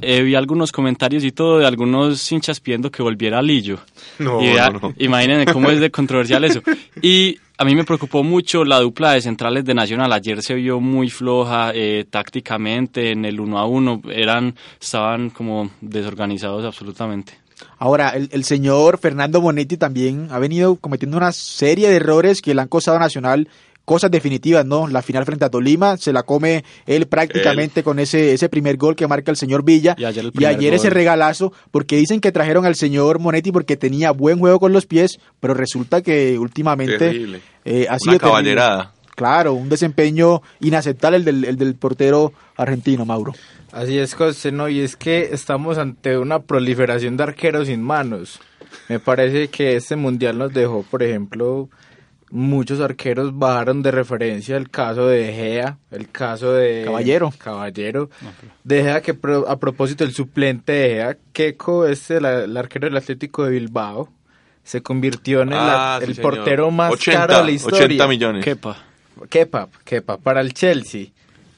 Eh, 0.01 0.21
vi 0.21 0.35
algunos 0.35 0.71
comentarios 0.71 1.23
y 1.23 1.31
todo 1.31 1.59
de 1.59 1.65
algunos 1.65 2.31
hinchas 2.31 2.59
pidiendo 2.59 2.89
que 2.89 3.03
volviera 3.03 3.41
Lillo. 3.41 3.79
No, 4.17 4.41
y 4.41 4.53
no, 4.53 4.71
no. 4.71 4.93
Imagínense 4.97 5.51
cómo 5.51 5.69
es 5.69 5.79
de 5.79 5.91
controversial 5.91 6.43
eso. 6.45 6.61
Y 7.01 7.37
a 7.57 7.65
mí 7.65 7.75
me 7.75 7.83
preocupó 7.83 8.23
mucho 8.23 8.63
la 8.63 8.79
dupla 8.79 9.11
de 9.11 9.21
centrales 9.21 9.65
de 9.65 9.73
Nacional. 9.73 10.13
Ayer 10.13 10.41
se 10.41 10.53
vio 10.53 10.79
muy 10.79 11.09
floja 11.09 11.71
eh, 11.73 12.05
tácticamente 12.09 13.11
en 13.11 13.25
el 13.25 13.39
uno 13.41 13.59
a 13.59 13.65
uno. 13.65 14.01
Eran, 14.09 14.55
estaban 14.79 15.29
como 15.29 15.69
desorganizados 15.81 16.63
absolutamente. 16.63 17.37
Ahora, 17.77 18.11
el, 18.11 18.29
el 18.31 18.45
señor 18.45 18.99
Fernando 18.99 19.41
Bonetti 19.41 19.75
también 19.75 20.29
ha 20.31 20.39
venido 20.39 20.77
cometiendo 20.77 21.17
una 21.17 21.33
serie 21.33 21.89
de 21.89 21.97
errores 21.97 22.41
que 22.41 22.55
le 22.55 22.61
han 22.61 22.69
costado 22.69 22.95
a 22.95 23.01
Nacional 23.01 23.49
cosas 23.89 24.11
definitivas, 24.11 24.67
¿no? 24.67 24.87
La 24.87 25.01
final 25.01 25.25
frente 25.25 25.45
a 25.45 25.49
Tolima 25.49 25.97
se 25.97 26.13
la 26.13 26.21
come 26.21 26.63
él 26.85 27.07
prácticamente 27.07 27.81
con 27.81 27.97
ese, 27.97 28.35
ese 28.35 28.47
primer 28.47 28.77
gol 28.77 28.95
que 28.95 29.07
marca 29.07 29.31
el 29.31 29.35
señor 29.35 29.63
Villa. 29.63 29.95
Y 29.97 30.05
ayer 30.05 30.25
el 30.25 30.27
y 30.27 30.31
primer 30.31 30.55
ayer 30.55 30.73
ese 30.75 30.91
regalazo, 30.91 31.51
porque 31.71 31.95
dicen 31.97 32.21
que 32.21 32.31
trajeron 32.31 32.67
al 32.67 32.75
señor 32.75 33.17
Monetti 33.17 33.51
porque 33.51 33.77
tenía 33.77 34.11
buen 34.11 34.37
juego 34.37 34.59
con 34.59 34.73
los 34.73 34.85
pies, 34.85 35.19
pero 35.39 35.55
resulta 35.55 36.03
que 36.03 36.37
últimamente 36.37 37.41
eh, 37.65 37.87
ha 37.89 37.93
Una 37.93 37.97
sido 37.97 38.11
terrible. 38.11 38.19
caballerada. 38.19 38.93
Claro, 39.15 39.53
un 39.53 39.69
desempeño 39.69 40.43
inaceptable 40.59 41.17
el 41.17 41.25
del, 41.25 41.45
el 41.45 41.57
del 41.57 41.73
portero 41.73 42.31
argentino, 42.57 43.05
Mauro. 43.05 43.33
Así 43.71 43.97
es, 43.97 44.13
José, 44.13 44.51
no, 44.51 44.69
y 44.69 44.81
es 44.81 44.95
que 44.95 45.29
estamos 45.31 45.79
ante 45.79 46.15
una 46.19 46.37
proliferación 46.43 47.17
de 47.17 47.23
arqueros 47.23 47.65
sin 47.65 47.81
manos. 47.81 48.39
Me 48.87 48.99
parece 48.99 49.47
que 49.47 49.75
este 49.77 49.95
mundial 49.95 50.37
nos 50.37 50.53
dejó, 50.53 50.83
por 50.83 51.01
ejemplo, 51.01 51.69
muchos 52.31 52.79
arqueros 52.79 53.37
bajaron 53.37 53.81
de 53.81 53.91
referencia 53.91 54.55
el 54.57 54.69
caso 54.69 55.07
de 55.07 55.33
Gea, 55.33 55.77
el 55.91 56.09
caso 56.09 56.53
de 56.53 56.83
Caballero. 56.85 57.33
Caballero. 57.37 58.09
De 58.63 58.83
Gea 58.83 59.01
que 59.01 59.13
pro- 59.13 59.47
a 59.49 59.57
propósito 59.59 60.03
el 60.03 60.13
suplente 60.13 60.71
de 60.71 60.89
Gea, 60.89 61.17
Keco, 61.33 61.85
este 61.87 62.17
el, 62.17 62.25
el 62.25 62.57
arquero 62.57 62.87
del 62.87 62.97
Atlético 62.97 63.45
de 63.45 63.51
Bilbao, 63.51 64.09
se 64.63 64.81
convirtió 64.83 65.41
en 65.41 65.49
el, 65.53 65.57
Ah, 65.59 65.97
el 66.01 66.07
sí, 66.09 66.13
señor. 66.15 66.35
portero 66.35 66.69
más 66.71 66.91
80, 66.93 67.19
caro 67.27 67.37
de 67.39 67.43
la 67.45 67.51
historia. 67.51 67.85
80 67.85 68.07
millones. 68.07 68.43
Kepa. 68.45 68.77
Kepa, 69.29 69.67
Kepa, 69.83 70.17
para 70.17 70.41
el 70.41 70.53
Chelsea. 70.53 71.07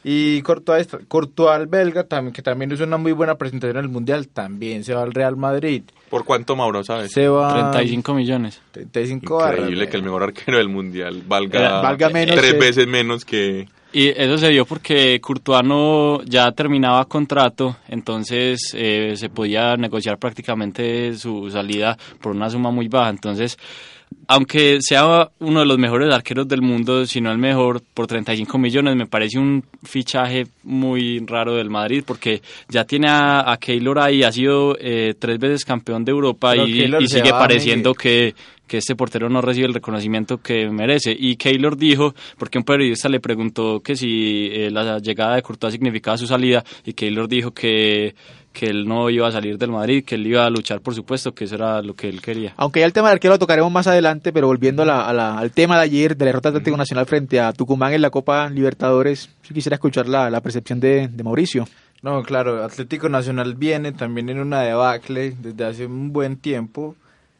Y 0.04 0.42
Courtois, 0.42 0.88
Courtois 1.08 1.60
el 1.60 1.68
belga, 1.68 2.04
también, 2.06 2.34
que 2.34 2.42
también 2.42 2.72
hizo 2.72 2.84
una 2.84 2.98
muy 2.98 3.12
buena 3.12 3.36
presentación 3.36 3.78
en 3.78 3.84
el 3.86 3.90
Mundial, 3.92 4.28
también 4.30 4.84
se 4.84 4.94
va 4.96 5.04
al 5.04 5.14
Real 5.14 5.38
Madrid. 5.38 5.84
¿Por 6.10 6.26
cuánto, 6.26 6.56
Mauro, 6.56 6.84
sabes? 6.84 7.12
Se 7.12 7.28
va 7.28 7.72
35 7.72 8.14
millones. 8.16 8.62
35 8.72 9.36
barras, 9.38 9.60
Increíble 9.60 9.88
que 9.90 9.98
el 9.98 10.04
mejor 10.04 10.24
arquero 10.24 10.58
del 10.58 10.70
mundial 10.70 11.22
valga, 11.28 11.60
Era- 11.60 11.82
valga 11.82 12.10
menos 12.10 12.36
tres 12.36 12.54
que- 12.54 12.60
veces 12.60 12.88
menos 12.88 13.26
que... 13.26 13.68
Y 13.94 14.08
eso 14.08 14.38
se 14.38 14.48
dio 14.48 14.66
porque 14.66 15.20
Courtois 15.20 15.64
no 15.66 16.24
ya 16.24 16.50
terminaba 16.54 17.04
contrato, 17.06 17.76
entonces 17.90 18.72
eh, 18.74 19.14
se 19.18 19.28
podía 19.30 19.76
negociar 19.76 20.18
prácticamente 20.18 21.14
su 21.18 21.50
salida 21.52 21.98
por 22.22 22.34
una 22.34 22.50
suma 22.50 22.72
muy 22.72 22.88
baja. 22.88 23.10
Entonces, 23.10 23.58
aunque 24.28 24.78
sea 24.82 25.30
uno 25.40 25.60
de 25.60 25.66
los 25.66 25.78
mejores 25.78 26.14
arqueros 26.14 26.48
del 26.48 26.62
mundo, 26.62 27.06
si 27.06 27.20
no 27.20 27.32
el 27.32 27.38
mejor, 27.38 27.82
por 27.94 28.08
35 28.08 28.58
millones, 28.58 28.96
me 28.96 29.06
parece 29.06 29.38
un 29.38 29.64
fichaje 29.84 30.48
muy 30.64 31.20
raro 31.20 31.56
del 31.56 31.70
Madrid 31.70 32.04
porque 32.06 32.42
ya 32.70 32.86
tiene 32.86 33.10
a, 33.10 33.52
a 33.52 33.58
Keylor 33.58 34.00
ahí, 34.00 34.24
ha 34.24 34.32
sido 34.32 34.78
eh, 34.80 35.16
tres 35.20 35.38
veces 35.38 35.66
campeón 35.66 36.06
de 36.06 36.12
Europa 36.12 36.52
Pero 36.52 36.66
y, 36.66 37.08
sigue 37.08 37.32
pareciendo 37.32 37.94
que, 37.94 38.34
que 38.68 38.78
este 38.78 38.96
portero 38.96 39.28
no 39.28 39.42
recibe 39.42 39.68
el 39.68 39.74
reconocimiento 39.74 40.38
que 40.38 40.70
merece. 40.70 41.14
Y 41.18 41.36
Keylor 41.36 41.76
dijo, 41.76 42.16
porque 42.38 42.58
un 42.58 42.64
periodista 42.64 43.10
le 43.10 43.20
preguntó 43.20 43.82
que 43.82 43.98
si 43.98 44.48
eh, 44.50 44.72
la 44.72 45.00
llegada 45.00 45.36
de 45.36 45.42
Courtois 45.42 45.74
significaba 45.74 46.18
su 46.18 46.26
salida, 46.26 46.64
y 46.86 46.94
Keylor 46.94 47.28
dijo 47.28 47.52
que, 47.52 48.16
que 48.54 48.68
él 48.68 48.86
no 48.88 49.10
iba 49.10 49.28
a 49.28 49.32
salir 49.32 49.58
del 49.58 49.72
Madrid, 49.72 50.04
que 50.04 50.16
él 50.16 50.28
iba 50.28 50.46
a 50.46 50.50
luchar 50.50 50.82
por 50.82 50.94
supuesto, 50.94 51.34
que 51.34 51.46
eso 51.46 51.56
era 51.56 51.82
lo 51.82 51.94
que 51.96 52.10
él 52.10 52.22
quería. 52.22 52.54
Aunque 52.58 52.82
ya 52.82 52.86
el 52.86 52.94
tema 52.94 53.08
del 53.10 53.16
arquero 53.16 53.36
lo 53.36 53.40
tocaremos 53.40 53.72
más 53.72 53.88
adelante, 53.88 54.34
pero 54.34 54.48
volviendo 54.48 54.84
a 54.84 54.86
la- 54.86 55.08
a 55.08 55.14
la- 55.14 55.38
al 55.38 55.52
tema 55.52 55.78
de 55.78 55.84
ayer, 55.84 56.18
de 56.18 56.26
la 56.26 56.30
derrota 56.30 56.50
Atlético 56.50 56.76
Nacional 56.78 57.06
frente 57.06 57.40
a 57.40 57.54
Tucumán 57.54 57.94
en 57.94 58.02
la 58.02 58.10
Copa 58.10 58.50
Libertadores, 58.50 59.30
sí 59.42 59.54
quisiera 59.54 59.76
escuchar 59.76 60.08
la, 60.10 60.30
la 60.30 60.42
percepción 60.42 60.80
de, 60.80 61.08
de 61.08 61.24
Mauricio. 61.24 61.66
No, 62.02 62.24
claro, 62.24 62.64
Atlético 62.64 63.10
Nacional 63.10 63.56
viene 63.56 63.92
también 63.92 64.28
en 64.30 64.40
una 64.40 64.62
debacle 64.62 65.36
desde 65.40 65.64
hace 65.66 65.86
un 65.86 66.12
buen 66.12 66.36
tiempo. 66.38 66.96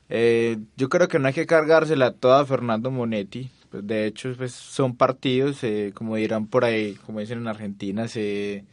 Eh, 0.10 0.58
yo 0.78 0.88
creo 0.90 1.08
que 1.08 1.20
no 1.20 1.28
hay 1.28 1.34
que 1.34 1.46
cargársela 1.46 2.12
toda 2.12 2.42
a 2.42 2.46
Fernando 2.46 2.92
Monetti. 2.92 3.50
Pues, 3.70 3.88
de 3.88 4.06
hecho, 4.06 4.34
pues, 4.38 4.52
son 4.54 4.96
partidos, 4.96 5.64
eh, 5.64 5.92
como 5.94 6.16
dirán 6.18 6.46
por 6.48 6.66
ahí, 6.66 6.96
como 7.06 7.22
dicen 7.22 7.40
en 7.40 7.48
Argentina, 7.48 8.08
se, 8.08 8.66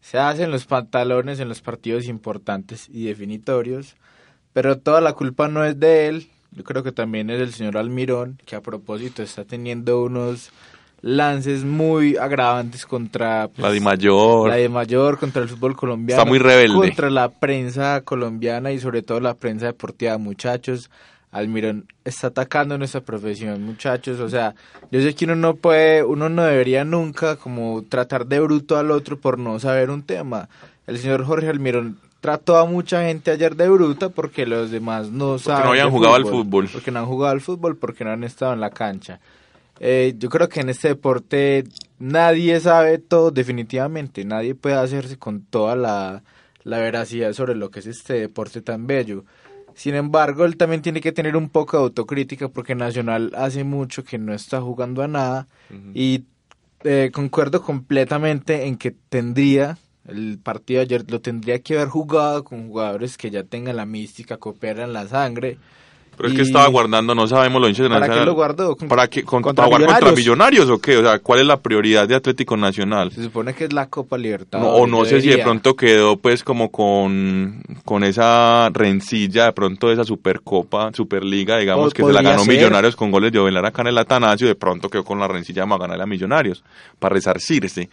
se 0.00 0.18
hacen 0.18 0.50
los 0.50 0.66
pantalones 0.66 1.40
en 1.40 1.48
los 1.48 1.60
partidos 1.60 2.06
importantes 2.06 2.88
y 2.88 3.04
definitorios. 3.04 3.96
Pero 4.52 4.78
toda 4.78 5.00
la 5.00 5.12
culpa 5.12 5.48
no 5.48 5.64
es 5.64 5.78
de 5.78 6.08
él. 6.08 6.30
Yo 6.50 6.64
creo 6.64 6.82
que 6.82 6.92
también 6.92 7.30
es 7.30 7.38
del 7.38 7.52
señor 7.52 7.76
Almirón, 7.76 8.40
que 8.46 8.56
a 8.56 8.62
propósito 8.62 9.22
está 9.22 9.44
teniendo 9.44 10.02
unos 10.02 10.50
lances 11.00 11.64
muy 11.64 12.16
agravantes 12.16 12.86
contra 12.86 13.48
pues, 13.48 13.60
La 13.60 13.70
Di 13.70 13.80
Mayor. 13.80 14.48
la 14.48 14.56
de 14.56 14.68
mayor 14.68 15.18
contra 15.18 15.42
el 15.42 15.48
fútbol 15.48 15.76
colombiano. 15.76 16.20
Está 16.20 16.28
muy 16.28 16.38
rebelde. 16.38 16.74
Contra 16.74 17.10
la 17.10 17.28
prensa 17.28 18.00
colombiana 18.02 18.72
y 18.72 18.80
sobre 18.80 19.02
todo 19.02 19.20
la 19.20 19.34
prensa 19.34 19.66
deportiva, 19.66 20.18
muchachos. 20.18 20.90
Almirón 21.30 21.86
está 22.04 22.28
atacando 22.28 22.78
nuestra 22.78 23.00
profesión, 23.00 23.62
muchachos. 23.62 24.20
O 24.20 24.28
sea, 24.28 24.54
yo 24.90 25.00
sé 25.00 25.14
que 25.14 25.24
uno 25.24 25.36
no 25.36 25.56
puede, 25.56 26.02
uno 26.02 26.28
no 26.28 26.44
debería 26.44 26.84
nunca 26.84 27.36
como 27.36 27.84
tratar 27.88 28.26
de 28.26 28.40
bruto 28.40 28.78
al 28.78 28.90
otro 28.90 29.18
por 29.18 29.38
no 29.38 29.58
saber 29.58 29.90
un 29.90 30.02
tema. 30.02 30.48
El 30.86 30.98
señor 30.98 31.24
Jorge 31.24 31.48
Almirón 31.48 31.98
trató 32.20 32.56
a 32.56 32.64
mucha 32.64 33.04
gente 33.04 33.30
ayer 33.30 33.56
de 33.56 33.68
bruta 33.68 34.08
porque 34.08 34.46
los 34.46 34.70
demás 34.70 35.10
no 35.10 35.38
saben. 35.38 35.64
no 35.64 35.70
habían 35.70 35.90
jugado 35.90 36.14
al 36.14 36.24
fútbol. 36.24 36.68
Porque 36.72 36.90
no 36.90 37.00
han 37.00 37.06
jugado 37.06 37.32
al 37.32 37.40
fútbol, 37.40 37.76
porque 37.76 38.04
no 38.04 38.10
han 38.10 38.24
estado 38.24 38.52
en 38.54 38.60
la 38.60 38.70
cancha. 38.70 39.20
Eh, 39.80 40.14
yo 40.18 40.28
creo 40.28 40.48
que 40.48 40.60
en 40.60 40.70
este 40.70 40.88
deporte 40.88 41.64
nadie 41.98 42.58
sabe 42.58 42.98
todo 42.98 43.30
definitivamente, 43.30 44.24
nadie 44.24 44.56
puede 44.56 44.74
hacerse 44.74 45.18
con 45.18 45.42
toda 45.42 45.76
la, 45.76 46.22
la 46.64 46.78
veracidad 46.78 47.32
sobre 47.32 47.54
lo 47.54 47.70
que 47.70 47.78
es 47.80 47.86
este 47.86 48.14
deporte 48.14 48.60
tan 48.60 48.86
bello. 48.86 49.24
Sin 49.78 49.94
embargo, 49.94 50.44
él 50.44 50.56
también 50.56 50.82
tiene 50.82 51.00
que 51.00 51.12
tener 51.12 51.36
un 51.36 51.48
poco 51.50 51.76
de 51.76 51.84
autocrítica 51.84 52.48
porque 52.48 52.74
Nacional 52.74 53.30
hace 53.36 53.62
mucho 53.62 54.02
que 54.02 54.18
no 54.18 54.34
está 54.34 54.60
jugando 54.60 55.04
a 55.04 55.06
nada 55.06 55.46
y 55.94 56.24
eh, 56.82 57.12
concuerdo 57.14 57.62
completamente 57.62 58.66
en 58.66 58.76
que 58.76 58.90
tendría 58.90 59.78
el 60.08 60.40
partido 60.42 60.80
de 60.80 60.86
ayer 60.86 61.08
lo 61.08 61.20
tendría 61.20 61.60
que 61.60 61.76
haber 61.76 61.86
jugado 61.86 62.42
con 62.42 62.66
jugadores 62.66 63.16
que 63.16 63.30
ya 63.30 63.44
tengan 63.44 63.76
la 63.76 63.86
mística, 63.86 64.38
cooperan 64.38 64.92
la 64.92 65.06
sangre. 65.06 65.58
Pero 66.18 66.28
es 66.30 66.34
que 66.34 66.42
estaba 66.42 66.66
guardando, 66.66 67.14
no 67.14 67.26
sabemos 67.26 67.60
los 67.62 67.70
hinchas 67.70 67.84
de 67.84 67.88
¿Para 67.90 68.00
qué 68.00 68.08
Nacional. 68.08 68.26
lo 68.26 68.34
guardó? 68.34 68.76
¿Para? 68.76 69.08
Con- 69.08 69.40
Contra 69.40 69.64
¿Para 69.64 69.66
jugar 69.68 69.80
contra 69.80 70.10
Millonarios. 70.10 70.16
millonarios 70.18 70.68
o 70.70 70.78
qué? 70.78 70.96
O 70.98 71.02
sea, 71.02 71.18
¿cuál 71.20 71.40
es 71.40 71.46
la 71.46 71.60
prioridad 71.60 72.06
de 72.08 72.16
Atlético 72.16 72.56
Nacional? 72.56 73.12
Se 73.12 73.22
supone 73.22 73.54
que 73.54 73.64
es 73.64 73.72
la 73.72 73.86
Copa 73.88 74.16
No, 74.16 74.22
Libertadores. 74.24 74.82
o 74.82 74.86
no 74.86 75.04
sé 75.04 75.20
si 75.20 75.28
de 75.28 75.38
pronto 75.38 75.74
quedó 75.76 76.16
pues 76.16 76.42
como 76.44 76.70
con, 76.70 77.62
con 77.84 78.02
esa 78.04 78.68
rencilla 78.70 79.44
de 79.46 79.52
pronto 79.52 79.86
de 79.86 79.94
esa 79.94 80.04
supercopa, 80.04 80.90
superliga, 80.92 81.56
digamos 81.58 81.94
que 81.94 82.02
se 82.04 82.12
la 82.12 82.20
ganó 82.22 82.44
ser. 82.44 82.54
Millonarios 82.54 82.96
con 82.96 83.10
goles 83.10 83.30
de 83.32 83.38
Ovelar 83.38 83.64
acá 83.64 83.82
en 83.82 83.88
el 83.88 83.98
Atanasio, 83.98 84.46
de 84.48 84.54
pronto 84.56 84.88
quedó 84.88 85.04
con 85.04 85.18
la 85.20 85.28
rencilla 85.28 85.64
de 85.64 85.78
ganar 85.78 86.00
a 86.02 86.06
Millonarios 86.06 86.64
para 86.98 87.14
resarcirse. 87.14 87.88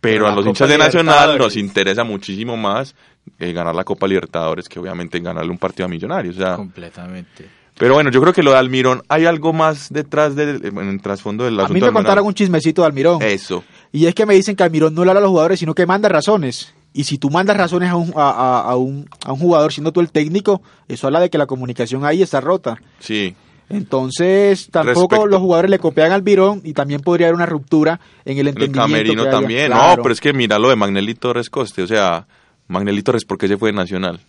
Pero 0.00 0.26
a 0.26 0.30
los 0.30 0.38
Copa 0.38 0.48
hinchas 0.50 0.68
de 0.68 0.78
Nacional 0.78 1.36
nos 1.38 1.56
interesa 1.56 2.04
muchísimo 2.04 2.56
más 2.56 2.94
eh, 3.38 3.52
ganar 3.52 3.74
la 3.74 3.82
Copa 3.84 4.06
Libertadores 4.06 4.68
que 4.68 4.78
obviamente 4.78 5.18
ganarle 5.18 5.50
un 5.50 5.58
partido 5.58 5.86
a 5.86 5.88
Millonarios. 5.88 6.36
O 6.36 6.38
sea, 6.40 6.54
Completamente. 6.56 7.57
Pero 7.78 7.94
bueno, 7.94 8.10
yo 8.10 8.20
creo 8.20 8.32
que 8.32 8.42
lo 8.42 8.50
de 8.52 8.58
Almirón, 8.58 9.02
hay 9.08 9.24
algo 9.26 9.52
más 9.52 9.88
detrás 9.92 10.34
del 10.36 10.64
en 10.64 10.78
el 10.88 11.00
trasfondo 11.00 11.44
del 11.44 11.58
A 11.60 11.68
mí 11.68 11.80
me 11.80 11.92
contaron 11.92 12.26
un 12.26 12.34
chismecito 12.34 12.82
de 12.82 12.86
Almirón. 12.88 13.22
Eso. 13.22 13.64
Y 13.92 14.06
es 14.06 14.14
que 14.14 14.26
me 14.26 14.34
dicen 14.34 14.56
que 14.56 14.62
Almirón 14.64 14.94
no 14.94 15.04
le 15.04 15.10
habla 15.10 15.20
a 15.20 15.22
los 15.22 15.30
jugadores, 15.30 15.58
sino 15.60 15.74
que 15.74 15.86
manda 15.86 16.08
razones. 16.08 16.74
Y 16.92 17.04
si 17.04 17.18
tú 17.18 17.30
mandas 17.30 17.56
razones 17.56 17.90
a 17.90 17.96
un, 17.96 18.12
a, 18.16 18.30
a- 18.30 18.60
a 18.62 18.76
un, 18.76 19.08
a 19.24 19.32
un 19.32 19.38
jugador 19.38 19.72
siendo 19.72 19.92
tú 19.92 20.00
el 20.00 20.10
técnico, 20.10 20.62
eso 20.88 21.06
habla 21.06 21.20
de 21.20 21.30
que 21.30 21.38
la 21.38 21.46
comunicación 21.46 22.04
ahí 22.04 22.22
está 22.22 22.40
rota. 22.40 22.76
Sí. 22.98 23.34
Entonces, 23.70 24.68
tampoco 24.70 25.00
Respecto- 25.00 25.26
los 25.26 25.40
jugadores 25.40 25.70
le 25.70 25.78
copian 25.78 26.06
al 26.08 26.14
Almirón 26.14 26.62
y 26.64 26.72
también 26.72 27.00
podría 27.00 27.26
haber 27.28 27.36
una 27.36 27.46
ruptura 27.46 28.00
en 28.24 28.34
el 28.38 28.40
El 28.40 28.48
entendimiento. 28.48 28.80
camerino 28.82 29.22
que 29.22 29.28
haya. 29.28 29.38
también. 29.38 29.66
Claro, 29.66 29.96
No, 29.98 30.02
pero 30.02 30.12
es 30.12 30.20
que 30.20 30.32
mira 30.32 30.58
lo 30.58 30.68
de 30.70 30.76
Magnelli 30.76 31.14
Torres 31.14 31.50
Coste. 31.50 31.82
O 31.82 31.86
sea, 31.86 32.26
Magnelli 32.66 33.02
Torres, 33.02 33.24
¿por 33.24 33.38
qué 33.38 33.46
se 33.48 33.56
fue 33.58 33.70
de 33.70 33.76
Nacional? 33.76 34.20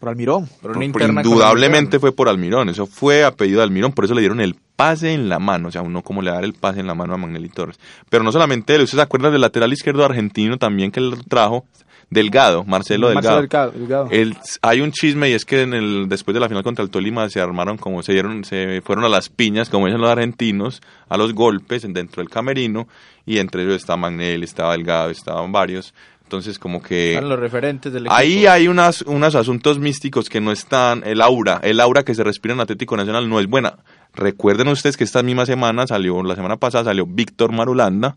Por 0.00 0.08
Almirón. 0.08 0.46
Por 0.46 0.52
Por- 0.60 0.70
una 0.70 0.74
por- 0.92 1.02
interna 1.02 1.22
indudablemente 1.22 2.00
fue 2.00 2.12
por 2.12 2.28
Almirón. 2.28 2.70
Eso 2.70 2.86
fue 2.86 3.22
a 3.22 3.30
pedido 3.32 3.58
de 3.58 3.64
Almirón. 3.64 3.92
Por 3.92 4.06
eso 4.06 4.14
le 4.14 4.20
dieron 4.22 4.40
el 4.40 4.56
pase 4.76 5.12
en 5.12 5.28
la 5.28 5.38
mano. 5.38 5.68
O 5.68 5.70
sea, 5.70 5.82
uno 5.82 6.02
como 6.02 6.22
le 6.22 6.30
dar 6.30 6.42
el 6.42 6.54
pase 6.54 6.80
en 6.80 6.86
la 6.86 6.94
mano 6.94 7.14
a 7.14 7.16
Magnelli 7.18 7.50
Torres. 7.50 7.78
Pero 8.08 8.24
no 8.24 8.32
solamente 8.32 8.74
él. 8.74 8.80
¿Usted 8.82 8.96
se 8.98 9.02
acuerda 9.02 9.30
del 9.30 9.42
lateral 9.42 9.72
izquierdo 9.72 10.04
argentino 10.04 10.56
también 10.58 10.90
que 10.90 11.00
él 11.00 11.14
trajo? 11.28 11.64
Delgado, 12.12 12.64
Marcelo 12.64 13.06
Delgado. 13.08 13.36
Marcelo 13.36 13.40
Delgado, 13.42 13.70
Delgado. 13.70 14.08
El- 14.10 14.36
hay 14.62 14.80
un 14.80 14.90
chisme 14.90 15.30
y 15.30 15.32
es 15.34 15.44
que 15.44 15.62
en 15.62 15.74
el 15.74 16.08
después 16.08 16.34
de 16.34 16.40
la 16.40 16.48
final 16.48 16.64
contra 16.64 16.82
el 16.82 16.90
Tolima 16.90 17.28
se 17.30 17.40
armaron 17.40 17.76
como 17.76 18.02
se 18.02 18.12
dieron 18.12 18.42
se 18.42 18.80
fueron 18.84 19.04
a 19.04 19.08
las 19.08 19.28
piñas 19.28 19.70
como 19.70 19.86
dicen 19.86 20.00
los 20.00 20.10
argentinos 20.10 20.80
a 21.08 21.16
los 21.16 21.34
golpes 21.34 21.82
dentro 21.82 22.20
del 22.20 22.28
camerino 22.28 22.88
y 23.26 23.38
entre 23.38 23.62
ellos 23.62 23.76
estaba 23.76 23.96
Magnelli 23.98 24.42
estaba 24.42 24.72
Delgado 24.72 25.10
estaban 25.10 25.52
varios 25.52 25.94
entonces 26.30 26.60
como 26.60 26.80
que 26.80 27.14
Eran 27.14 27.28
los 27.28 27.40
referentes 27.40 27.92
del 27.92 28.02
equipo. 28.02 28.14
ahí 28.14 28.46
hay 28.46 28.68
unas 28.68 29.02
unos 29.02 29.34
asuntos 29.34 29.80
místicos 29.80 30.28
que 30.28 30.40
no 30.40 30.52
están 30.52 31.02
el 31.04 31.20
aura 31.20 31.60
el 31.64 31.80
aura 31.80 32.04
que 32.04 32.14
se 32.14 32.22
respira 32.22 32.54
en 32.54 32.60
Atlético 32.60 32.96
Nacional 32.96 33.28
no 33.28 33.40
es 33.40 33.48
buena 33.48 33.78
recuerden 34.14 34.68
ustedes 34.68 34.96
que 34.96 35.02
esta 35.02 35.24
misma 35.24 35.44
semana 35.44 35.88
salió 35.88 36.22
la 36.22 36.36
semana 36.36 36.56
pasada 36.56 36.84
salió 36.84 37.04
Víctor 37.04 37.50
Marulanda 37.50 38.16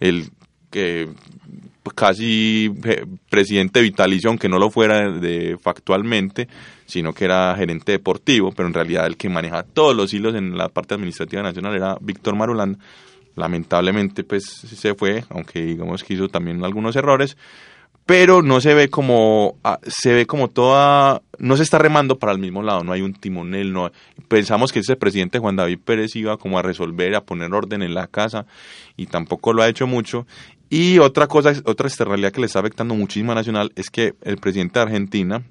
el 0.00 0.30
que 0.70 1.10
casi 1.94 2.72
eh, 2.84 3.04
presidente 3.28 3.80
vitalicio, 3.80 4.30
aunque 4.30 4.48
no 4.48 4.58
lo 4.58 4.70
fuera 4.70 5.10
de, 5.10 5.58
factualmente, 5.60 6.48
sino 6.86 7.12
que 7.12 7.24
era 7.24 7.54
gerente 7.56 7.92
deportivo, 7.92 8.52
pero 8.52 8.68
en 8.68 8.74
realidad 8.74 9.06
el 9.06 9.16
que 9.16 9.28
maneja 9.28 9.64
todos 9.64 9.94
los 9.94 10.14
hilos 10.14 10.34
en 10.34 10.56
la 10.56 10.68
parte 10.68 10.94
administrativa 10.94 11.42
nacional 11.42 11.74
era 11.74 11.96
Víctor 12.00 12.36
Marulanda. 12.36 12.78
Lamentablemente 13.34 14.24
pues 14.24 14.44
se 14.44 14.94
fue, 14.94 15.24
aunque 15.30 15.62
digamos 15.62 16.04
que 16.04 16.14
hizo 16.14 16.28
también 16.28 16.64
algunos 16.64 16.96
errores, 16.96 17.36
pero 18.06 18.42
no 18.42 18.60
se 18.60 18.74
ve 18.74 18.88
como 18.88 19.58
ah, 19.62 19.78
se 19.86 20.12
ve 20.12 20.26
como 20.26 20.48
toda 20.48 21.22
no 21.38 21.56
se 21.56 21.62
está 21.62 21.78
remando 21.78 22.18
para 22.18 22.32
el 22.32 22.38
mismo 22.38 22.62
lado 22.62 22.82
no 22.82 22.92
hay 22.92 23.00
un 23.00 23.14
timonel 23.14 23.72
no 23.72 23.92
pensamos 24.28 24.72
que 24.72 24.80
ese 24.80 24.96
presidente 24.96 25.38
Juan 25.38 25.56
David 25.56 25.78
Pérez 25.84 26.16
iba 26.16 26.36
como 26.36 26.58
a 26.58 26.62
resolver 26.62 27.14
a 27.14 27.24
poner 27.24 27.52
orden 27.52 27.82
en 27.82 27.94
la 27.94 28.08
casa 28.08 28.46
y 28.96 29.06
tampoco 29.06 29.52
lo 29.52 29.62
ha 29.62 29.68
hecho 29.68 29.86
mucho 29.86 30.26
y 30.68 30.98
otra 30.98 31.26
cosa 31.26 31.52
otra 31.64 31.86
externalidad 31.86 32.32
que 32.32 32.40
le 32.40 32.46
está 32.46 32.58
afectando 32.58 32.94
muchísimo 32.94 33.32
a 33.32 33.36
Nacional 33.36 33.72
es 33.76 33.88
que 33.90 34.14
el 34.22 34.38
presidente 34.38 34.78
de 34.78 34.84
Argentina 34.84 35.42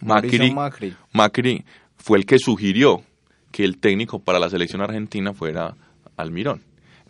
Macri, 0.00 0.52
Macri. 0.52 0.96
Macri 1.12 1.64
fue 1.96 2.18
el 2.18 2.26
que 2.26 2.38
sugirió 2.38 3.02
que 3.50 3.64
el 3.64 3.78
técnico 3.78 4.20
para 4.20 4.38
la 4.38 4.50
selección 4.50 4.82
argentina 4.82 5.32
fuera 5.32 5.76
Almirón 6.16 6.62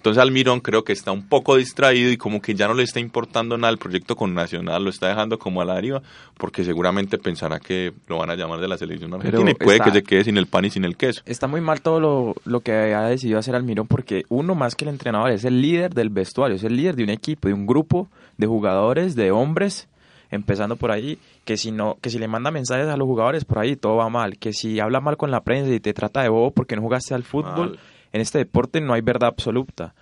entonces 0.02 0.20
Almirón 0.20 0.58
creo 0.58 0.82
que 0.82 0.92
está 0.92 1.12
un 1.12 1.28
poco 1.28 1.54
distraído 1.54 2.10
y 2.10 2.16
como 2.16 2.42
que 2.42 2.56
ya 2.56 2.66
no 2.66 2.74
le 2.74 2.82
está 2.82 2.98
importando 2.98 3.56
nada 3.56 3.70
el 3.70 3.78
proyecto 3.78 4.16
con 4.16 4.34
Nacional, 4.34 4.82
lo 4.82 4.90
está 4.90 5.06
dejando 5.06 5.38
como 5.38 5.62
a 5.62 5.64
la 5.64 5.76
deriva, 5.76 6.02
porque 6.36 6.64
seguramente 6.64 7.18
pensará 7.18 7.60
que 7.60 7.92
lo 8.08 8.18
van 8.18 8.28
a 8.30 8.34
llamar 8.34 8.58
de 8.58 8.66
la 8.66 8.76
selección 8.76 9.14
argentina 9.14 9.52
y 9.52 9.54
puede 9.54 9.78
que 9.78 9.92
se 9.92 10.02
quede 10.02 10.24
sin 10.24 10.38
el 10.38 10.48
pan 10.48 10.64
y 10.64 10.70
sin 10.70 10.84
el 10.84 10.96
queso. 10.96 11.22
Está 11.24 11.46
muy 11.46 11.60
mal 11.60 11.82
todo 11.82 12.00
lo, 12.00 12.34
lo 12.44 12.62
que 12.62 12.72
ha 12.72 13.02
decidido 13.02 13.38
hacer 13.38 13.54
Almirón 13.54 13.86
porque 13.86 14.24
uno 14.28 14.56
más 14.56 14.74
que 14.74 14.86
el 14.86 14.88
entrenador 14.88 15.30
es 15.30 15.44
el 15.44 15.62
líder 15.62 15.94
del 15.94 16.10
vestuario, 16.10 16.56
es 16.56 16.64
el 16.64 16.76
líder 16.76 16.96
de 16.96 17.04
un 17.04 17.10
equipo, 17.10 17.46
de 17.46 17.54
un 17.54 17.64
grupo 17.64 18.08
de 18.38 18.48
jugadores, 18.48 19.14
de 19.14 19.30
hombres, 19.30 19.86
empezando 20.32 20.74
por 20.74 20.90
ahí, 20.90 21.20
que 21.44 21.56
si 21.56 21.70
no, 21.70 21.96
que 22.00 22.10
si 22.10 22.18
le 22.18 22.26
manda 22.26 22.50
mensajes 22.50 22.88
a 22.88 22.96
los 22.96 23.06
jugadores 23.06 23.44
por 23.44 23.60
ahí 23.60 23.76
todo 23.76 23.98
va 23.98 24.08
mal, 24.08 24.36
que 24.38 24.52
si 24.52 24.80
habla 24.80 25.00
mal 25.00 25.16
con 25.16 25.30
la 25.30 25.44
prensa 25.44 25.72
y 25.72 25.78
te 25.78 25.94
trata 25.94 26.22
de 26.22 26.28
bobo 26.28 26.50
porque 26.50 26.74
no 26.74 26.82
jugaste 26.82 27.14
al 27.14 27.22
fútbol, 27.22 27.70
Mal. 27.70 27.78
En 28.12 28.20
este 28.20 28.38
deporte 28.38 28.80
no 28.80 28.94
hay 28.94 29.00
verdad 29.00 29.28
absoluta. 29.28 29.94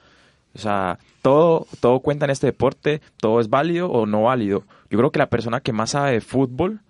O 0.54 0.58
sea, 0.58 0.98
todo, 1.22 1.66
todo 1.80 2.00
cuenta 2.00 2.24
en 2.24 2.32
este 2.32 2.48
deporte, 2.48 3.00
todo 3.18 3.40
es 3.40 3.48
válido 3.48 3.90
o 3.90 4.06
no 4.06 4.22
válido. 4.22 4.64
Yo 4.90 4.98
creo 4.98 5.12
que 5.12 5.18
la 5.18 5.30
persona 5.30 5.60
que 5.60 5.72
más 5.72 5.90
sabe 5.90 6.12
de 6.12 6.20
fútbol, 6.20 6.80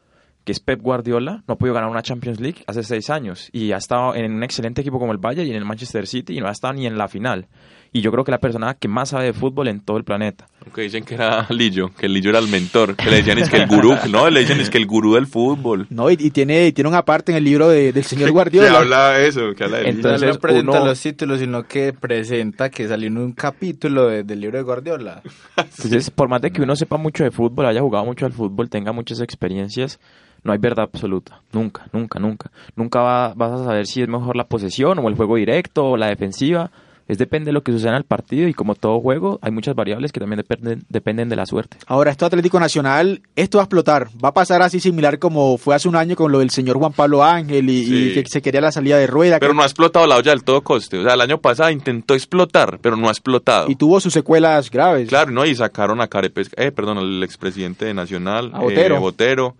que 0.44 0.52
es 0.52 0.60
Pep 0.60 0.80
Guardiola, 0.80 1.42
no 1.46 1.54
ha 1.54 1.58
podido 1.58 1.74
ganar 1.74 1.90
una 1.90 2.02
Champions 2.02 2.40
League 2.40 2.64
hace 2.66 2.82
seis 2.82 3.10
años 3.10 3.50
y 3.52 3.72
ha 3.72 3.76
estado 3.76 4.14
en 4.14 4.32
un 4.32 4.42
excelente 4.42 4.80
equipo 4.80 4.98
como 4.98 5.12
el 5.12 5.18
Bayern 5.18 5.46
y 5.46 5.50
en 5.50 5.56
el 5.56 5.66
Manchester 5.66 6.06
City 6.06 6.38
y 6.38 6.40
no 6.40 6.48
ha 6.48 6.52
estado 6.52 6.72
ni 6.74 6.86
en 6.86 6.96
la 6.96 7.08
final. 7.08 7.48
Y 7.92 8.02
yo 8.02 8.12
creo 8.12 8.23
que 8.23 8.30
la 8.30 8.38
persona 8.38 8.75
que 8.75 8.87
más 8.87 9.09
sabe 9.09 9.25
de 9.25 9.32
fútbol 9.32 9.66
en 9.66 9.80
todo 9.80 9.97
el 9.97 10.04
planeta. 10.04 10.47
Aunque 10.64 10.82
dicen 10.82 11.02
que 11.04 11.14
era 11.14 11.47
Lillo, 11.50 11.90
que 11.99 12.09
Lillo 12.09 12.30
era 12.30 12.38
el 12.38 12.47
mentor, 12.47 12.94
que 12.94 13.11
le 13.11 13.16
decían 13.16 13.38
es 13.38 13.50
que 13.50 13.56
el 13.56 13.66
gurú, 13.66 13.97
no, 14.11 14.30
le 14.30 14.40
dicen 14.40 14.61
es 14.61 14.70
que 14.70 14.78
el 14.78 14.87
gurú 14.87 15.14
del 15.14 15.26
fútbol. 15.26 15.88
No, 15.90 16.09
y, 16.09 16.14
y 16.18 16.30
tiene, 16.30 16.68
y 16.68 16.73
tiene 16.73 16.88
una 16.88 17.04
parte 17.04 17.32
en 17.32 17.38
el 17.38 17.44
libro 17.44 17.68
de- 17.68 17.92
del 17.92 18.04
señor 18.04 18.26
Que 18.28 18.32
Guardiola. 18.32 18.78
habla 18.78 19.18
eso, 19.20 19.52
que 19.56 19.64
habla 19.64 19.78
de 19.78 19.85
Lillo. 19.87 19.97
Entonces, 19.97 20.35
no 20.35 20.38
presenta 20.40 20.70
uno- 20.78 20.85
los 20.87 21.00
títulos, 21.00 21.40
sino 21.40 21.64
que 21.66 21.92
presenta 21.92 22.70
que 22.70 22.87
salió 22.87 23.09
en 23.09 23.18
un 23.18 23.32
capítulo 23.32 24.06
de- 24.06 24.23
del 24.23 24.40
libro 24.40 24.59
de 24.59 24.62
Guardiola. 24.62 25.23
Entonces, 25.56 26.11
por 26.11 26.28
más 26.28 26.40
de 26.42 26.52
que 26.52 26.62
uno 26.62 26.76
sepa 26.76 26.97
mucho 26.97 27.25
de 27.25 27.32
fútbol, 27.32 27.66
haya 27.66 27.80
jugado 27.80 28.04
mucho 28.04 28.25
al 28.25 28.32
fútbol, 28.32 28.70
tenga 28.70 28.92
muchas 28.92 29.20
experiencias, 29.20 29.99
no 30.44 30.52
hay 30.52 30.59
verdad 30.59 30.85
absoluta. 30.85 31.42
Nunca, 31.52 31.87
nunca, 31.92 32.20
nunca. 32.20 32.52
Nunca 32.76 33.00
va- 33.00 33.35
vas 33.35 33.52
a 33.61 33.64
saber 33.64 33.87
si 33.87 34.00
es 34.02 34.09
mejor 34.09 34.37
la 34.37 34.44
posesión 34.44 34.99
o 35.00 35.09
el 35.09 35.16
juego 35.16 35.35
directo 35.37 35.85
o 35.87 35.97
la 35.97 36.06
defensiva. 36.06 36.70
Es 37.11 37.19
depende 37.19 37.47
de 37.49 37.52
lo 37.52 37.62
que 37.62 37.73
suceda 37.73 37.90
en 37.90 37.97
el 37.97 38.05
partido 38.05 38.47
y 38.49 38.55
como 38.55 38.75
todo 38.75 39.00
juego, 39.00 39.38
hay 39.43 39.50
muchas 39.50 39.75
variables 39.75 40.12
que 40.12 40.21
también 40.21 40.37
dependen, 40.38 40.85
dependen 40.88 41.29
de 41.29 41.37
la 41.37 41.45
suerte. 41.47 41.76
Ahora, 41.87 42.11
esto 42.11 42.25
Atlético 42.26 42.61
Nacional, 42.61 43.23
esto 43.37 43.59
va 43.59 43.62
a 43.62 43.64
explotar. 43.64 44.09
Va 44.25 44.29
a 44.31 44.35
pasar 44.35 44.62
así 44.62 44.79
similar 44.81 45.19
como 45.19 45.59
fue 45.59 45.75
hace 45.75 45.88
un 45.88 45.97
año 45.97 46.14
con 46.17 46.31
lo 46.33 46.38
del 46.38 46.50
señor 46.50 46.79
Juan 46.79 46.93
Pablo 46.93 47.25
Ángel 47.25 47.69
y, 47.69 47.85
Sí. 47.85 48.11
y 48.11 48.14
que 48.14 48.25
se 48.29 48.40
quería 48.43 48.61
la 48.61 48.73
salida 48.73 48.97
de 48.99 49.07
rueda. 49.07 49.38
Pero 49.40 49.52
que- 49.52 49.57
no 49.57 49.62
ha 49.62 49.67
explotado 49.67 50.07
la 50.07 50.17
olla 50.17 50.31
del 50.31 50.45
todo 50.45 50.62
coste. 50.62 50.99
O 50.99 51.02
sea, 51.02 51.14
el 51.14 51.21
año 51.21 51.38
pasado 51.38 51.71
intentó 51.71 52.14
explotar, 52.14 52.79
pero 52.81 52.96
no 52.96 53.09
ha 53.09 53.11
explotado. 53.11 53.68
y 53.70 53.75
tuvo 53.77 54.01
sus 54.01 54.12
secuelas 54.12 54.70
graves. 54.70 55.09
Claro, 55.09 55.31
¿no? 55.33 55.44
Y 55.44 55.55
sacaron 55.55 56.01
a 56.01 56.07
Carepes, 56.09 56.51
eh, 56.57 56.70
perdón, 56.70 56.99
al 56.99 57.23
expresidente 57.23 57.85
de 57.87 57.94
Nacional, 57.94 58.51
A 58.55 58.61
Botero. 58.61 58.96
eh, 58.96 58.99
Botero. 59.01 59.57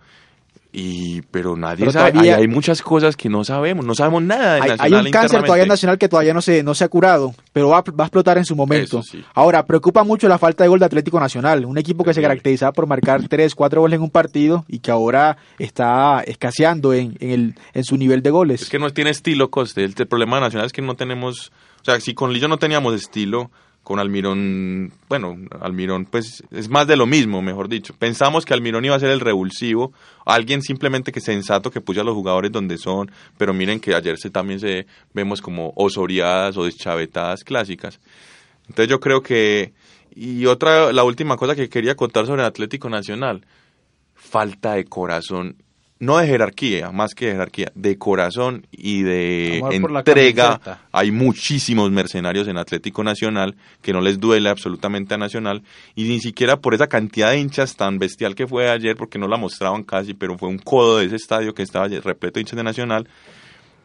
Y, 0.73 1.21
pero 1.23 1.57
nadie 1.57 1.79
Pero 1.79 1.91
sabe, 1.91 2.11
todavía- 2.11 2.35
hay, 2.37 2.41
hay 2.43 2.47
muchas 2.47 2.81
cosas 2.81 3.17
que 3.17 3.27
no 3.27 3.43
sabemos, 3.43 3.85
no 3.85 3.93
sabemos 3.93 4.23
nada 4.23 4.55
de 4.55 4.61
Hay, 4.61 4.69
Nacional 4.69 4.99
hay 5.01 5.05
un 5.07 5.11
cáncer 5.11 5.43
todavía 5.43 5.65
nacional 5.65 5.97
que 5.97 6.07
todavía 6.07 6.33
no 6.33 6.41
se, 6.41 6.63
no 6.63 6.73
se 6.73 6.85
ha 6.85 6.87
curado, 6.87 7.35
pero 7.51 7.67
va, 7.67 7.79
a- 7.79 7.91
va 7.91 8.05
a 8.05 8.07
explotar 8.07 8.37
en 8.37 8.45
su 8.45 8.55
momento. 8.55 9.03
Sí. 9.03 9.21
Ahora, 9.33 9.65
preocupa 9.65 10.05
mucho 10.05 10.29
la 10.29 10.37
falta 10.37 10.63
de 10.63 10.69
gol 10.69 10.79
de 10.79 10.85
Atlético 10.85 11.19
Nacional, 11.19 11.65
un 11.65 11.77
equipo 11.77 12.05
que 12.05 12.13
se 12.13 12.21
caracterizaba 12.21 12.71
por 12.71 12.87
marcar 12.87 13.27
3, 13.27 13.53
4 13.53 13.81
goles 13.81 13.97
en 13.97 14.03
un 14.03 14.11
partido 14.11 14.63
y 14.69 14.79
que 14.79 14.91
ahora 14.91 15.35
está 15.59 16.21
escaseando 16.21 16.93
en, 16.93 17.17
en, 17.19 17.29
el, 17.31 17.55
en 17.73 17.83
su 17.83 17.97
nivel 17.97 18.21
de 18.23 18.29
goles. 18.29 18.61
Es 18.61 18.69
que 18.69 18.79
no 18.79 18.89
tiene 18.91 19.09
estilo 19.09 19.49
Coste. 19.51 19.83
El, 19.83 19.93
el 19.97 20.07
problema 20.07 20.37
de 20.37 20.43
Nacional 20.43 20.67
es 20.67 20.71
que 20.71 20.81
no 20.81 20.95
tenemos. 20.95 21.51
O 21.81 21.83
sea, 21.83 21.99
si 21.99 22.13
con 22.13 22.31
Lillo 22.31 22.47
no 22.47 22.57
teníamos 22.59 22.93
estilo, 22.95 23.51
con 23.83 23.99
Almirón. 23.99 24.91
Bueno, 25.09 25.37
Almirón, 25.59 26.05
pues 26.05 26.43
es 26.51 26.69
más 26.69 26.87
de 26.87 26.95
lo 26.95 27.05
mismo, 27.05 27.41
mejor 27.41 27.67
dicho. 27.67 27.95
Pensamos 27.97 28.45
que 28.45 28.53
Almirón 28.53 28.85
iba 28.85 28.95
a 28.95 28.99
ser 28.99 29.09
el 29.09 29.19
revulsivo. 29.19 29.91
Alguien 30.25 30.61
simplemente 30.61 31.11
que 31.11 31.19
sensato 31.19 31.71
que 31.71 31.81
puso 31.81 32.01
a 32.01 32.03
los 32.03 32.13
jugadores 32.13 32.51
donde 32.51 32.77
son. 32.77 33.11
Pero 33.37 33.53
miren 33.53 33.79
que 33.79 33.95
ayer 33.95 34.17
se, 34.17 34.29
también 34.29 34.59
se 34.59 34.85
vemos 35.13 35.41
como 35.41 35.73
osoriadas 35.75 36.57
o 36.57 36.65
deschavetadas 36.65 37.43
clásicas. 37.43 37.99
Entonces 38.67 38.87
yo 38.87 38.99
creo 38.99 39.21
que. 39.21 39.73
Y 40.13 40.45
otra, 40.45 40.91
la 40.91 41.03
última 41.03 41.37
cosa 41.37 41.55
que 41.55 41.69
quería 41.69 41.95
contar 41.95 42.25
sobre 42.25 42.41
el 42.41 42.47
Atlético 42.47 42.89
Nacional. 42.89 43.45
Falta 44.13 44.73
de 44.73 44.85
corazón. 44.85 45.55
No 46.01 46.17
de 46.17 46.25
jerarquía, 46.27 46.91
más 46.91 47.13
que 47.13 47.27
de 47.27 47.31
jerarquía, 47.33 47.71
de 47.75 47.97
corazón 47.97 48.65
y 48.71 49.03
de 49.03 49.59
entrega. 50.09 50.59
Hay 50.91 51.11
muchísimos 51.11 51.91
mercenarios 51.91 52.47
en 52.47 52.57
Atlético 52.57 53.03
Nacional 53.03 53.55
que 53.81 53.93
no 53.93 54.01
les 54.01 54.19
duele 54.19 54.49
absolutamente 54.49 55.13
a 55.13 55.17
Nacional 55.17 55.61
y 55.95 56.05
ni 56.05 56.19
siquiera 56.19 56.57
por 56.57 56.73
esa 56.73 56.87
cantidad 56.87 57.29
de 57.31 57.39
hinchas 57.39 57.75
tan 57.75 57.99
bestial 57.99 58.33
que 58.35 58.47
fue 58.47 58.69
ayer, 58.69 58.95
porque 58.97 59.19
no 59.19 59.27
la 59.27 59.37
mostraban 59.37 59.83
casi, 59.83 60.13
pero 60.15 60.37
fue 60.37 60.49
un 60.49 60.57
codo 60.57 60.97
de 60.97 61.05
ese 61.05 61.15
estadio 61.17 61.53
que 61.53 61.61
estaba 61.63 61.87
repleto 61.87 62.33
de 62.35 62.41
hinchas 62.41 62.57
de 62.57 62.63
Nacional. 62.63 63.07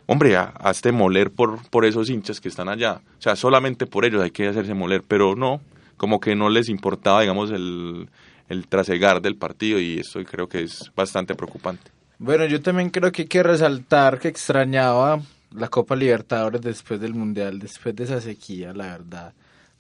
Hombre, 0.07 0.37
ha- 0.37 0.55
hazte 0.61 0.93
moler 0.93 1.31
por, 1.31 1.69
por 1.69 1.85
esos 1.85 2.09
hinchas 2.09 2.41
que 2.41 2.49
están 2.49 2.69
allá. 2.69 3.01
O 3.19 3.23
sea, 3.23 3.37
solamente 3.37 3.87
por 3.87 4.05
ellos 4.05 4.23
hay 4.23 4.31
que 4.31 4.47
hacerse 4.49 4.73
moler, 4.73 5.03
pero 5.07 5.35
no, 5.37 5.61
como 5.97 6.19
que 6.21 6.35
no 6.35 6.49
les 6.49 6.69
importaba, 6.69 7.21
digamos, 7.21 7.51
el, 7.51 8.09
el 8.49 8.69
trasegar 8.69 9.21
del 9.21 9.37
partido 9.37 9.79
y 9.81 9.99
eso 9.99 10.21
creo 10.25 10.49
que 10.49 10.63
es 10.63 10.91
bastante 10.97 11.35
preocupante. 11.35 11.91
Bueno, 12.19 12.47
yo 12.47 12.63
también 12.63 12.91
creo 12.91 13.13
que 13.13 13.23
hay 13.23 13.29
que 13.29 13.43
resaltar 13.43 14.19
que 14.19 14.29
extrañaba 14.29 15.21
la 15.55 15.69
Copa 15.69 15.95
Libertadores 15.97 16.61
después 16.63 17.01
del 17.01 17.15
Mundial, 17.15 17.59
después 17.59 17.95
de 17.95 18.05
esa 18.05 18.21
sequía, 18.21 18.73
la 18.73 18.87
verdad. 18.87 19.33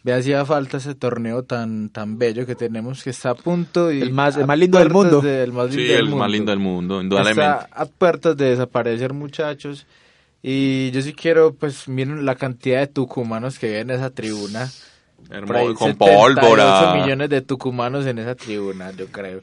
Me 0.02 0.12
hacía 0.12 0.44
falta 0.44 0.76
ese 0.76 0.94
torneo 0.94 1.42
tan 1.42 1.88
tan 1.88 2.16
bello 2.18 2.46
que 2.46 2.54
tenemos, 2.54 3.02
que 3.02 3.10
está 3.10 3.30
a 3.30 3.34
punto 3.34 3.90
y 3.90 4.00
El 4.02 4.12
más- 4.12 4.36
el 4.36 4.46
más 4.46 4.58
lindo 4.58 4.78
del 4.78 4.90
mundo. 4.90 5.20
de- 5.20 5.42
el 5.42 5.52
más 5.52 5.66
lindo 5.70 5.82
Sí, 5.82 5.88
del 5.88 5.96
el 5.98 6.02
mundo. 6.04 6.16
más 6.18 6.30
lindo 6.30 6.50
del 6.52 6.60
mundo, 6.60 7.02
indudablemente. 7.02 7.42
Está 7.42 7.68
a 7.72 7.86
puertas 7.86 8.36
de 8.36 8.50
desaparecer, 8.50 9.12
muchachos. 9.12 9.86
Y 10.42 10.92
yo 10.92 11.02
sí 11.02 11.12
quiero, 11.12 11.54
pues, 11.54 11.88
miren 11.88 12.24
la 12.24 12.36
cantidad 12.36 12.78
de 12.80 12.86
tucumanos 12.86 13.58
que 13.58 13.66
hay 13.74 13.80
en 13.80 13.90
esa 13.90 14.10
tribuna. 14.10 14.70
Por 15.26 15.34
ahí 15.36 15.42
Hermoso, 15.42 15.74
con 15.74 15.88
78 15.88 16.40
pólvora. 16.40 16.94
millones 17.02 17.28
de 17.30 17.40
tucumanos 17.40 18.06
en 18.06 18.18
esa 18.20 18.36
tribuna, 18.36 18.92
yo 18.92 19.06
creo. 19.08 19.40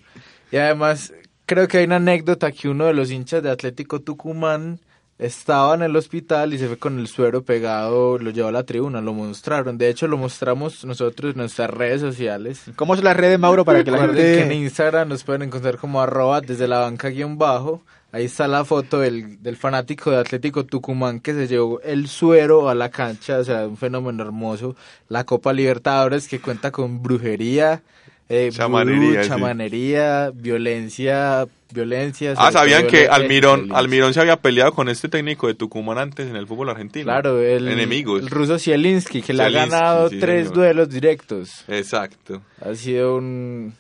Y 0.50 0.56
además, 0.56 1.12
creo 1.46 1.68
que 1.68 1.80
hay 1.80 1.86
una 1.86 1.98
anécdota 1.98 2.52
que 2.52 2.70
uno 2.70 2.86
de 2.86 2.94
los 2.94 3.12
hinchas 3.12 3.44
de 3.44 3.52
Atlético 3.52 4.00
Tucumán 4.00 4.80
estaba 5.20 5.76
en 5.76 5.84
el 5.84 5.96
hospital 5.96 6.54
y 6.54 6.58
se 6.58 6.68
fue 6.68 6.78
con 6.78 7.00
el 7.00 7.08
suero 7.08 7.44
pegado, 7.44 8.18
lo 8.18 8.32
llevó 8.32 8.50
a 8.50 8.52
la 8.52 8.64
tribuna, 8.64 9.00
lo 9.00 9.14
mostraron. 9.14 9.78
De 9.78 9.90
hecho, 9.90 10.08
lo 10.08 10.18
mostramos 10.18 10.84
nosotros 10.86 11.34
en 11.34 11.38
nuestras 11.38 11.70
redes 11.70 12.02
sociales. 12.02 12.64
¿Cómo 12.76 12.96
son 12.96 13.06
las 13.06 13.16
redes, 13.16 13.40
Mauro, 13.40 13.64
para 13.64 13.84
que 13.84 13.92
la 13.92 13.98
Recuerden 13.98 14.24
que 14.24 14.34
en 14.34 14.40
gente... 14.40 14.56
Instagram 14.56 15.10
nos 15.10 15.24
pueden 15.24 15.44
encontrar 15.44 15.78
como 15.78 16.02
arroba 16.02 16.42
desde 16.42 16.68
la 16.68 16.80
banca 16.80 17.10
guion 17.10 17.38
bajo. 17.38 17.84
Ahí 18.12 18.26
está 18.26 18.48
la 18.48 18.64
foto 18.64 19.00
del, 19.00 19.42
del 19.42 19.58
fanático 19.58 20.12
de 20.12 20.18
Atlético 20.18 20.66
Tucumán 20.66 21.20
que 21.20 21.34
se 21.34 21.48
llevó 21.48 21.80
el 21.82 22.08
suero 22.08 22.70
a 22.70 22.76
la 22.76 22.90
cancha, 22.90 23.40
o 23.40 23.44
sea, 23.44 23.68
un 23.68 23.78
fenómeno 23.78 24.24
hermoso. 24.24 24.76
La 25.10 25.24
Copa 25.24 25.52
Libertadores 25.52 26.28
que 26.28 26.40
cuenta 26.40 26.72
con 26.72 27.02
brujería, 27.02 27.82
eh, 28.30 28.50
Chamanería, 28.52 30.32
sí. 30.32 30.38
violencia, 30.42 31.46
violencia. 31.74 32.34
Ah, 32.38 32.52
¿sabían 32.52 32.88
que 32.88 33.08
Almirón. 33.08 33.70
Almirón 33.74 34.14
se 34.14 34.22
había 34.22 34.38
peleado 34.38 34.74
con 34.74 34.90
este 34.90 35.10
técnico 35.10 35.48
de 35.48 35.56
Tucumán 35.56 35.98
antes 35.98 36.30
en 36.30 36.36
el 36.36 36.48
fútbol 36.48 36.70
argentino? 36.70 37.06
Claro, 37.06 37.42
el, 37.42 37.68
Enemigos. 37.68 38.22
el 38.22 38.30
ruso 38.30 38.58
Zielinski, 38.58 39.22
que 39.22 39.34
le 39.34 39.44
ha 39.44 39.50
ganado 39.50 40.10
sí, 40.10 40.20
tres 40.20 40.48
señor. 40.48 40.56
duelos 40.56 40.90
directos. 40.90 41.66
Exacto. 41.68 42.42
Ha 42.62 42.74
sido 42.76 43.18
un, 43.18 43.74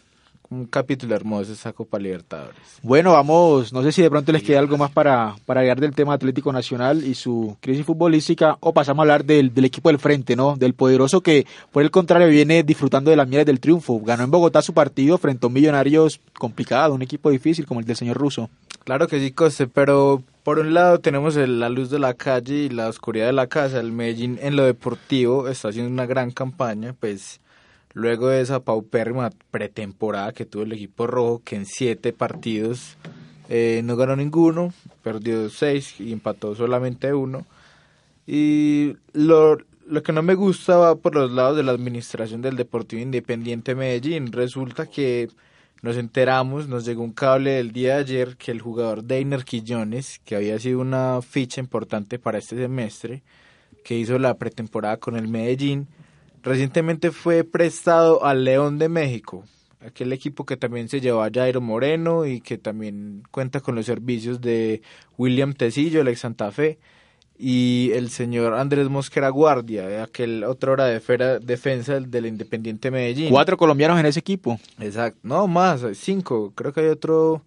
un 0.50 0.66
capítulo 0.66 1.16
hermoso 1.16 1.54
esa 1.54 1.74
Copa 1.74 1.98
Libertadores. 1.98 2.80
Bueno, 2.82 3.14
vamos, 3.14 3.74
no 3.74 3.82
sé 3.82 3.92
si 3.92 4.02
de 4.02 4.10
pronto 4.10 4.32
les 4.32 4.44
queda 4.44 4.60
algo 4.60 4.78
más 4.78 4.92
para, 4.92 5.36
para 5.46 5.62
agregar 5.62 5.80
del 5.80 5.96
tema 5.96 6.14
Atlético 6.14 6.52
Nacional 6.52 7.04
y 7.06 7.16
su 7.16 7.58
crisis 7.60 7.86
futbolística 7.86 8.58
o 8.60 8.74
pasamos 8.74 9.00
a 9.00 9.04
hablar 9.04 9.26
del, 9.26 9.54
del 9.54 9.66
equipo 9.66 9.90
del 9.90 10.00
frente, 10.00 10.36
¿no? 10.36 10.56
Del 10.56 10.74
poderoso 10.74 11.22
que, 11.22 11.46
por 11.72 11.84
el 11.84 11.92
contrario, 11.92 12.28
viene 12.28 12.64
disfrutando 12.64 13.10
de 13.10 13.18
las 13.18 13.28
mieles 13.28 13.46
del 13.46 13.60
triunfo. 13.60 14.00
Ganó 14.02 14.24
en 14.24 14.32
Bogotá 14.32 14.62
su 14.62 14.74
partido 14.74 15.18
frente 15.18 15.46
a 15.46 15.48
un 15.48 15.54
Millonarios 15.54 16.20
complicado, 16.38 16.94
un 16.94 17.02
equipo 17.02 17.30
difícil 17.30 17.66
como 17.66 17.80
el 17.80 17.86
del 17.86 17.96
señor 17.96 18.18
Russo. 18.18 18.50
Claro 18.84 19.08
que 19.08 19.20
sí, 19.20 19.32
Coste, 19.32 19.68
pero 19.68 20.22
Por 20.44 20.60
un 20.60 20.74
lado 20.74 21.00
tenemos 21.00 21.36
la 21.38 21.70
luz 21.70 21.90
de 21.90 22.00
la 22.00 22.16
calle 22.16 22.56
y 22.56 22.70
la 22.70 22.90
oscuridad 22.90 23.28
de 23.28 23.34
la 23.34 23.48
casa. 23.48 23.80
El 23.80 23.94
Medellín 23.94 24.38
en 24.42 24.58
lo 24.58 24.66
deportivo 24.66 25.48
está 25.48 25.70
haciendo 25.70 25.90
una 25.90 26.06
gran 26.06 26.32
campaña, 26.32 26.94
pues 27.00 27.40
luego 27.94 28.30
de 28.30 28.42
esa 28.42 28.60
paupérrima 28.60 29.30
pretemporada 29.52 30.34
que 30.34 30.46
tuvo 30.46 30.64
el 30.64 30.74
equipo 30.74 31.08
rojo, 31.08 31.42
que 31.44 31.56
en 31.56 31.66
siete 31.66 32.14
partidos 32.14 32.98
eh, 33.50 33.82
no 33.84 33.96
ganó 33.96 34.16
ninguno, 34.16 34.74
perdió 35.04 35.50
seis 35.50 36.00
y 36.00 36.12
empató 36.12 36.56
solamente 36.56 37.14
uno. 37.14 37.46
Y 38.26 38.96
lo, 39.14 39.58
lo 39.86 40.04
que 40.04 40.14
no 40.14 40.24
me 40.24 40.36
gusta 40.36 40.78
va 40.78 40.96
por 40.96 41.16
los 41.16 41.32
lados 41.32 41.58
de 41.58 41.64
la 41.64 41.72
administración 41.72 42.42
del 42.42 42.56
Deportivo 42.56 43.02
Independiente 43.02 43.76
Medellín. 43.76 44.32
Resulta 44.32 44.88
que 44.88 45.30
nos 45.82 45.98
enteramos, 45.98 46.70
nos 46.70 46.86
llegó 46.86 47.04
un 47.04 47.12
cable 47.12 47.52
del 47.52 47.74
día 47.74 47.96
de 47.96 48.00
ayer 48.00 48.38
que 48.38 48.52
el 48.52 48.62
jugador 48.62 49.04
Deiner 49.04 49.44
Quillones, 49.44 50.20
que 50.24 50.38
había 50.38 50.58
sido 50.58 50.80
una 50.80 51.22
ficha 51.22 51.60
importante 51.60 52.18
para 52.20 52.38
este 52.38 52.56
semestre, 52.56 53.22
que 53.84 53.98
hizo 53.98 54.18
la 54.18 54.36
pretemporada 54.36 54.96
con 54.96 55.18
el 55.18 55.28
Medellín, 55.28 55.90
recientemente 56.44 57.12
fue 57.12 57.44
prestado 57.44 58.26
al 58.26 58.44
León 58.44 58.78
de 58.78 58.90
México, 58.90 59.44
aquel 59.80 60.14
equipo 60.14 60.46
que 60.46 60.58
también 60.58 60.90
se 60.90 61.02
llevó 61.02 61.24
a 61.24 61.30
Jairo 61.34 61.62
Moreno 61.62 62.26
y 62.26 62.42
que 62.42 62.58
también 62.58 63.24
cuenta 63.32 63.62
con 63.62 63.76
los 63.76 63.86
servicios 63.86 64.42
de 64.42 64.82
William 65.18 65.54
Tecillo, 65.54 66.02
el 66.02 66.08
ex 66.10 66.20
Santa 66.20 66.52
Fe, 66.52 66.80
y 67.38 67.92
el 67.94 68.10
señor 68.10 68.54
Andrés 68.54 68.90
Mosquera 68.90 69.30
Guardia, 69.30 70.04
aquel 70.04 70.44
otra 70.44 70.72
hora 70.72 70.86
de 70.86 71.00
fera- 71.00 71.40
defensa 71.40 72.00
del, 72.00 72.26
Independiente 72.28 72.92
Medellín. 72.92 73.30
Cuatro 73.32 73.58
colombianos 73.58 74.00
en 74.00 74.06
ese 74.06 74.20
equipo. 74.20 74.60
Exacto, 74.80 75.20
no 75.24 75.48
más, 75.48 75.84
cinco, 75.96 76.54
creo 76.56 76.72
que 76.72 76.82
hay 76.82 76.88
otro, 76.88 77.42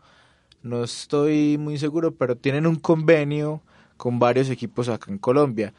no 0.62 0.82
estoy 0.85 1.56
muy 1.56 1.78
seguro, 1.78 2.12
pero 2.12 2.37
tienen 2.37 2.66
un 2.66 2.76
convenio 2.76 3.62
con 3.96 4.18
varios 4.18 4.50
equipos 4.50 4.88
acá 4.88 5.11
en 5.11 5.18
Colombia. 5.18 5.72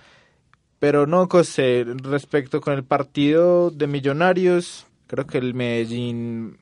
Pero 0.79 1.07
no, 1.07 1.27
José, 1.27 1.85
respecto 2.03 2.61
con 2.61 2.73
el 2.73 2.83
partido 2.83 3.71
de 3.71 3.87
Millonarios, 3.87 4.85
creo 5.07 5.25
que 5.25 5.39
el 5.39 5.55
Medellín 5.55 6.57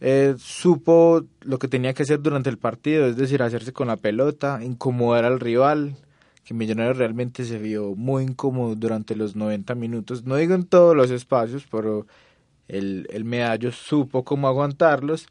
eh, 0.00 0.34
supo 0.38 1.24
lo 1.40 1.58
que 1.58 1.68
tenía 1.68 1.92
que 1.92 2.04
hacer 2.04 2.20
durante 2.22 2.50
el 2.50 2.58
partido, 2.58 3.06
es 3.06 3.16
decir, 3.16 3.42
hacerse 3.42 3.72
con 3.72 3.88
la 3.88 3.96
pelota, 3.96 4.60
incomodar 4.62 5.24
al 5.24 5.40
rival, 5.40 5.96
que 6.44 6.54
Millonarios 6.54 6.98
realmente 6.98 7.44
se 7.44 7.58
vio 7.58 7.94
muy 7.96 8.24
incómodo 8.24 8.74
durante 8.76 9.16
los 9.16 9.36
90 9.36 9.74
minutos, 9.74 10.24
no 10.24 10.36
digo 10.36 10.54
en 10.54 10.64
todos 10.64 10.96
los 10.96 11.10
espacios, 11.10 11.66
pero 11.70 12.06
el, 12.68 13.06
el 13.10 13.24
medallo 13.24 13.72
supo 13.72 14.24
cómo 14.24 14.48
aguantarlos. 14.48 15.26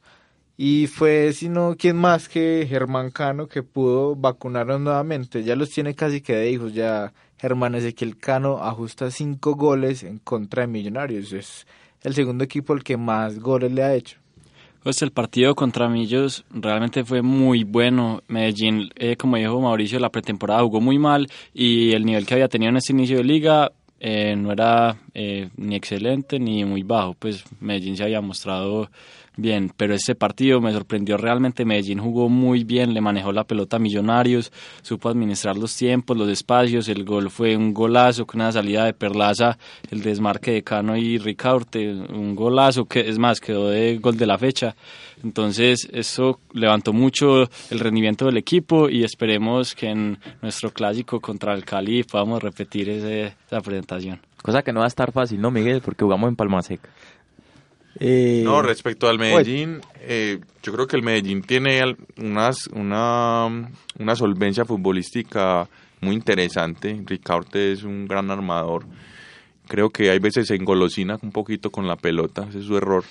Y 0.57 0.87
fue 0.87 1.33
sino 1.33 1.75
quién 1.77 1.97
más 1.97 2.29
que 2.29 2.67
Germán 2.69 3.09
Cano 3.09 3.47
que 3.47 3.63
pudo 3.63 4.15
vacunarlos 4.15 4.79
nuevamente, 4.79 5.43
ya 5.43 5.55
los 5.55 5.71
tiene 5.71 5.95
casi 5.95 6.21
que 6.21 6.35
de 6.35 6.51
hijos, 6.51 6.73
ya 6.73 7.13
Germán 7.41 7.73
Ezequiel 7.73 8.17
Cano 8.17 8.59
ajusta 8.59 9.09
cinco 9.09 9.55
goles 9.55 10.03
en 10.03 10.19
contra 10.19 10.61
de 10.61 10.67
Millonarios, 10.67 11.33
es 11.33 11.65
el 12.03 12.13
segundo 12.13 12.43
equipo 12.43 12.73
el 12.73 12.83
que 12.83 12.97
más 12.97 13.39
goles 13.39 13.71
le 13.71 13.81
ha 13.81 13.95
hecho. 13.95 14.19
Pues 14.83 15.01
el 15.01 15.11
partido 15.11 15.55
contra 15.55 15.89
Millos 15.89 16.45
realmente 16.51 17.03
fue 17.03 17.23
muy 17.23 17.63
bueno. 17.63 18.21
Medellín, 18.27 18.89
eh, 18.95 19.15
como 19.15 19.37
dijo 19.37 19.59
Mauricio, 19.59 19.99
la 19.99 20.09
pretemporada 20.09 20.61
jugó 20.61 20.81
muy 20.81 20.99
mal 20.99 21.27
y 21.53 21.93
el 21.93 22.05
nivel 22.05 22.27
que 22.27 22.35
había 22.35 22.47
tenido 22.47 22.69
en 22.69 22.77
este 22.77 22.93
inicio 22.93 23.17
de 23.17 23.23
liga 23.23 23.71
eh, 23.99 24.35
no 24.35 24.51
era 24.51 24.97
eh, 25.13 25.49
ni 25.57 25.75
excelente 25.75 26.39
ni 26.39 26.63
muy 26.65 26.83
bajo. 26.83 27.15
Pues 27.15 27.43
Medellín 27.59 27.97
se 27.97 28.03
había 28.03 28.21
mostrado 28.21 28.89
bien, 29.37 29.71
pero 29.75 29.93
este 29.95 30.13
partido 30.15 30.61
me 30.61 30.71
sorprendió 30.73 31.17
realmente. 31.17 31.65
Medellín 31.65 31.99
jugó 31.99 32.29
muy 32.29 32.63
bien, 32.63 32.93
le 32.93 33.01
manejó 33.01 33.31
la 33.31 33.43
pelota 33.43 33.77
a 33.77 33.79
Millonarios, 33.79 34.51
supo 34.81 35.09
administrar 35.09 35.57
los 35.57 35.75
tiempos, 35.75 36.17
los 36.17 36.29
espacios. 36.29 36.87
El 36.89 37.03
gol 37.05 37.29
fue 37.29 37.55
un 37.55 37.73
golazo 37.73 38.25
con 38.25 38.41
una 38.41 38.51
salida 38.51 38.85
de 38.85 38.93
Perlaza, 38.93 39.57
el 39.89 40.01
desmarque 40.01 40.51
de 40.51 40.63
Cano 40.63 40.95
y 40.97 41.17
Ricaurte, 41.17 41.91
un 41.91 42.35
golazo 42.35 42.85
que 42.85 43.01
es 43.01 43.17
más 43.17 43.39
quedó 43.39 43.69
de 43.69 43.97
gol 43.97 44.17
de 44.17 44.25
la 44.27 44.37
fecha. 44.37 44.75
Entonces 45.23 45.87
eso 45.91 46.39
levantó 46.53 46.93
mucho 46.93 47.43
el 47.69 47.79
rendimiento 47.79 48.25
del 48.25 48.37
equipo 48.37 48.89
y 48.89 49.03
esperemos 49.03 49.75
que 49.75 49.89
en 49.89 50.17
nuestro 50.41 50.71
clásico 50.71 51.19
contra 51.19 51.53
el 51.53 51.63
Cali 51.63 52.03
podamos 52.03 52.41
repetir 52.41 52.89
ese- 52.89 53.33
esa 53.47 53.61
presentación. 53.61 54.19
Cosa 54.41 54.63
que 54.63 54.73
no 54.73 54.79
va 54.79 54.85
a 54.85 54.87
estar 54.87 55.11
fácil, 55.11 55.39
¿no, 55.39 55.51
Miguel? 55.51 55.81
Porque 55.81 56.03
jugamos 56.03 56.27
en 56.29 56.35
Palma 56.35 56.63
Seca. 56.63 56.89
Eh, 58.03 58.41
No, 58.43 58.63
respecto 58.63 59.07
al 59.07 59.19
Medellín, 59.19 59.79
eh, 59.99 60.39
yo 60.63 60.73
creo 60.73 60.87
que 60.87 60.95
el 60.95 61.03
Medellín 61.03 61.43
tiene 61.43 61.95
unas, 62.17 62.65
una, 62.73 63.45
una 63.99 64.15
solvencia 64.15 64.65
futbolística 64.65 65.69
muy 66.01 66.15
interesante. 66.15 66.99
Ricaurte 67.05 67.71
es 67.71 67.83
un 67.83 68.07
gran 68.07 68.31
armador. 68.31 68.85
Creo 69.67 69.91
que 69.91 70.09
hay 70.09 70.17
veces 70.17 70.47
se 70.47 70.55
engolosina 70.55 71.19
un 71.21 71.31
poquito 71.31 71.69
con 71.71 71.87
la 71.87 71.95
pelota, 71.95 72.47
ese 72.49 72.59
es 72.59 72.65
su 72.65 72.75
error. 72.75 73.03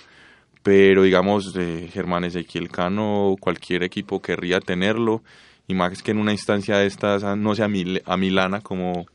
Pero 0.64 1.04
digamos, 1.04 1.54
eh, 1.56 1.88
Germán 1.92 2.24
Ezequiel 2.24 2.68
Cano, 2.68 3.36
cualquier 3.40 3.84
equipo 3.84 4.20
querría 4.20 4.60
tenerlo. 4.60 5.22
Y 5.68 5.74
más 5.74 6.02
que 6.02 6.10
en 6.10 6.18
una 6.18 6.32
instancia 6.32 6.78
de 6.78 6.86
estas, 6.86 7.22
ah, 7.22 7.36
no 7.36 7.54
sea 7.54 7.68
mil- 7.68 8.02
a 8.04 8.16
Milana, 8.16 8.60
como, 8.60 9.06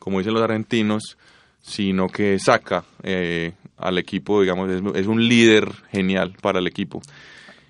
como 0.00 0.18
dicen 0.18 0.34
los 0.34 0.42
argentinos, 0.42 1.16
sino 1.62 2.08
que 2.08 2.40
saca 2.40 2.84
eh, 3.04 3.52
al 3.76 3.98
equipo, 3.98 4.40
digamos, 4.42 4.70
es, 4.70 4.82
es 4.94 5.06
un 5.06 5.26
líder 5.28 5.70
genial 5.90 6.34
para 6.40 6.58
el 6.60 6.66
equipo. 6.66 7.02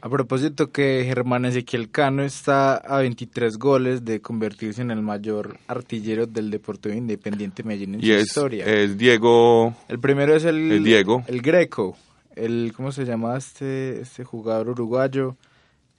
A 0.04 0.08
propósito 0.08 0.72
que 0.72 1.04
Germán 1.06 1.44
Ezequiel 1.44 1.88
Cano 1.88 2.24
está 2.24 2.74
a 2.76 2.98
23 2.98 3.56
goles 3.56 4.04
de 4.04 4.20
convertirse 4.20 4.82
en 4.82 4.90
el 4.90 5.00
mayor 5.00 5.58
artillero 5.68 6.26
del 6.26 6.50
Deportivo 6.50 6.92
Independiente 6.94 7.62
Medellín 7.62 7.94
en 7.94 8.00
Y 8.00 8.06
su 8.06 8.12
es, 8.14 8.22
historia. 8.26 8.64
es 8.66 8.98
Diego, 8.98 9.76
El 9.88 10.00
primero 10.00 10.34
es 10.34 10.44
el, 10.44 10.72
El 10.72 10.82
Diego. 10.84 11.22
El 11.28 11.40
Greco. 11.40 11.96
El, 12.34 12.72
¿Cómo 12.76 12.90
se 12.90 13.04
llama 13.04 13.36
este, 13.36 14.00
este 14.00 14.24
jugador 14.24 14.70
uruguayo? 14.70 15.36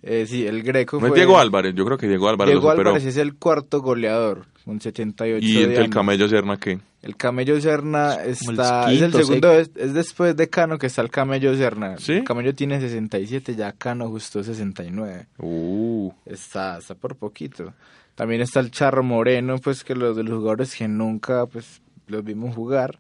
Eh, 0.02 0.26
sí, 0.28 0.46
el 0.46 0.64
Greco. 0.64 1.00
no 1.00 1.06
es 1.08 1.12
fue- 1.12 1.20
Diego 1.20 1.40
Álvarez, 1.40 1.74
yo 1.74 1.86
creo 1.86 1.98
que 1.98 2.10
Diego 2.10 2.28
Álvarez 2.28 2.52
Diego 2.56 2.66
lo 2.68 2.72
superó. 2.74 2.90
Álvarez 2.90 3.08
es 3.08 3.16
el 3.16 3.36
cuarto 3.36 3.82
goleador, 3.82 4.48
con 4.66 4.82
78 4.82 5.46
y 5.48 5.54
de 5.54 5.64
el, 5.64 5.78
años. 5.84 5.90
Camello 5.96 6.28
Serna, 6.28 6.58
¿qué? 6.58 6.78
El 7.04 7.18
Camello 7.18 7.60
Serna 7.60 8.16
está, 8.24 8.90
el 8.90 8.96
es 8.96 9.02
el 9.02 9.14
segundo, 9.14 9.52
es, 9.52 9.72
es 9.76 9.94
después 9.94 10.38
de 10.38 10.50
Cano 10.50 10.78
que 10.78 10.88
está 10.88 11.02
el 11.02 11.10
Camello 11.12 11.54
Serna. 11.56 11.98
¿Sí? 11.98 12.14
El 12.14 12.24
Camello 12.24 12.56
tiene 12.56 12.80
67, 12.80 13.56
ya 13.56 13.74
Cano 13.74 14.08
justo 14.08 14.42
69. 14.42 15.28
Uh, 15.38 16.12
Está, 16.26 16.78
está 16.78 16.96
por 16.96 17.18
poquito. 17.18 17.74
También 18.16 18.40
está 18.40 18.62
el 18.62 18.72
Charro 18.72 19.04
Moreno, 19.04 19.58
pues 19.58 19.84
que 19.84 19.96
los 19.96 20.16
de 20.16 20.24
los 20.24 20.36
jugadores 20.38 20.74
que 20.76 20.88
nunca 20.88 21.46
pues 21.46 21.82
los 22.08 22.24
vimos 22.24 22.56
jugar. 22.56 22.98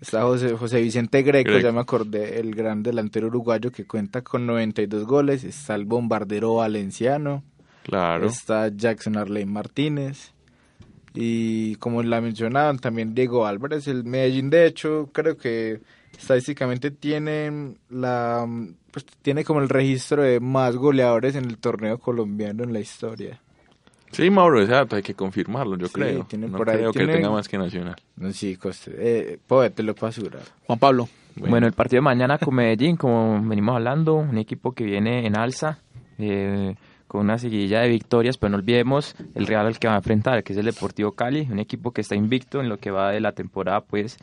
Está 0.00 0.22
José, 0.22 0.54
José 0.56 0.82
Vicente 0.82 1.22
Greco, 1.22 1.52
Greco. 1.52 1.64
ya 1.64 1.72
me 1.72 1.80
acordé, 1.80 2.40
el 2.40 2.56
gran 2.56 2.82
delantero 2.82 3.28
uruguayo 3.28 3.70
que 3.70 3.86
cuenta 3.86 4.22
con 4.22 4.46
92 4.46 5.06
goles. 5.06 5.44
Está 5.44 5.76
el 5.76 5.84
bombardero 5.84 6.56
valenciano. 6.56 7.44
claro. 7.84 8.26
Está 8.26 8.68
Jackson 8.68 9.16
Arley 9.16 9.46
Martínez. 9.46 10.33
Y 11.14 11.76
como 11.76 12.02
la 12.02 12.20
mencionaban, 12.20 12.78
también 12.78 13.14
Diego 13.14 13.46
Álvarez. 13.46 13.86
El 13.86 14.04
Medellín, 14.04 14.50
de 14.50 14.66
hecho, 14.66 15.08
creo 15.12 15.36
que 15.36 15.80
estadísticamente 16.18 16.90
tiene 16.90 17.74
la 17.90 18.46
pues 18.90 19.04
tiene 19.22 19.42
como 19.44 19.60
el 19.60 19.68
registro 19.68 20.22
de 20.22 20.38
más 20.40 20.76
goleadores 20.76 21.34
en 21.34 21.44
el 21.46 21.58
torneo 21.58 21.98
colombiano 21.98 22.62
en 22.62 22.72
la 22.72 22.78
historia. 22.80 23.40
Sí, 24.12 24.30
Mauro, 24.30 24.64
dato 24.64 24.94
hay 24.94 25.02
que 25.02 25.14
confirmarlo, 25.14 25.76
yo 25.76 25.88
Sí, 25.88 25.94
creo. 25.94 26.24
tiene 26.24 26.46
no 26.48 26.56
por 26.56 26.70
ahí- 26.70 26.76
creo 26.78 26.92
que 26.92 26.98
tiene- 27.00 27.14
tenga 27.14 27.30
más 27.30 27.48
que 27.48 27.58
Nacional. 27.58 27.96
No, 28.16 28.32
sí, 28.32 28.54
coste. 28.56 28.92
Eh, 28.96 29.38
Poeta, 29.44 29.82
lo 29.82 29.94
puedo 29.96 30.10
asegurar. 30.10 30.42
Juan 30.66 30.78
Pablo. 30.78 31.08
Bueno. 31.36 31.66
el 31.66 31.72
partido 31.72 31.98
de 31.98 32.02
mañana 32.02 32.38
con 32.38 32.54
Medellín, 32.54 32.96
como 32.96 33.42
venimos 33.42 33.74
hablando, 33.74 34.14
un 34.14 34.38
equipo 34.38 34.70
que 34.70 34.84
viene 34.84 35.26
en 35.26 35.36
alza, 35.36 35.78
eh, 36.18 36.76
con 37.14 37.20
una 37.20 37.38
seguidilla 37.38 37.82
de 37.82 37.90
victorias, 37.90 38.38
pero 38.38 38.50
no 38.50 38.56
olvidemos 38.56 39.14
el 39.36 39.46
Real 39.46 39.66
al 39.66 39.78
que 39.78 39.86
va 39.86 39.94
a 39.94 39.98
enfrentar, 39.98 40.42
que 40.42 40.52
es 40.52 40.58
el 40.58 40.64
Deportivo 40.64 41.12
Cali, 41.12 41.46
un 41.48 41.60
equipo 41.60 41.92
que 41.92 42.00
está 42.00 42.16
invicto 42.16 42.60
en 42.60 42.68
lo 42.68 42.78
que 42.78 42.90
va 42.90 43.12
de 43.12 43.20
la 43.20 43.30
temporada, 43.30 43.82
pues 43.82 44.16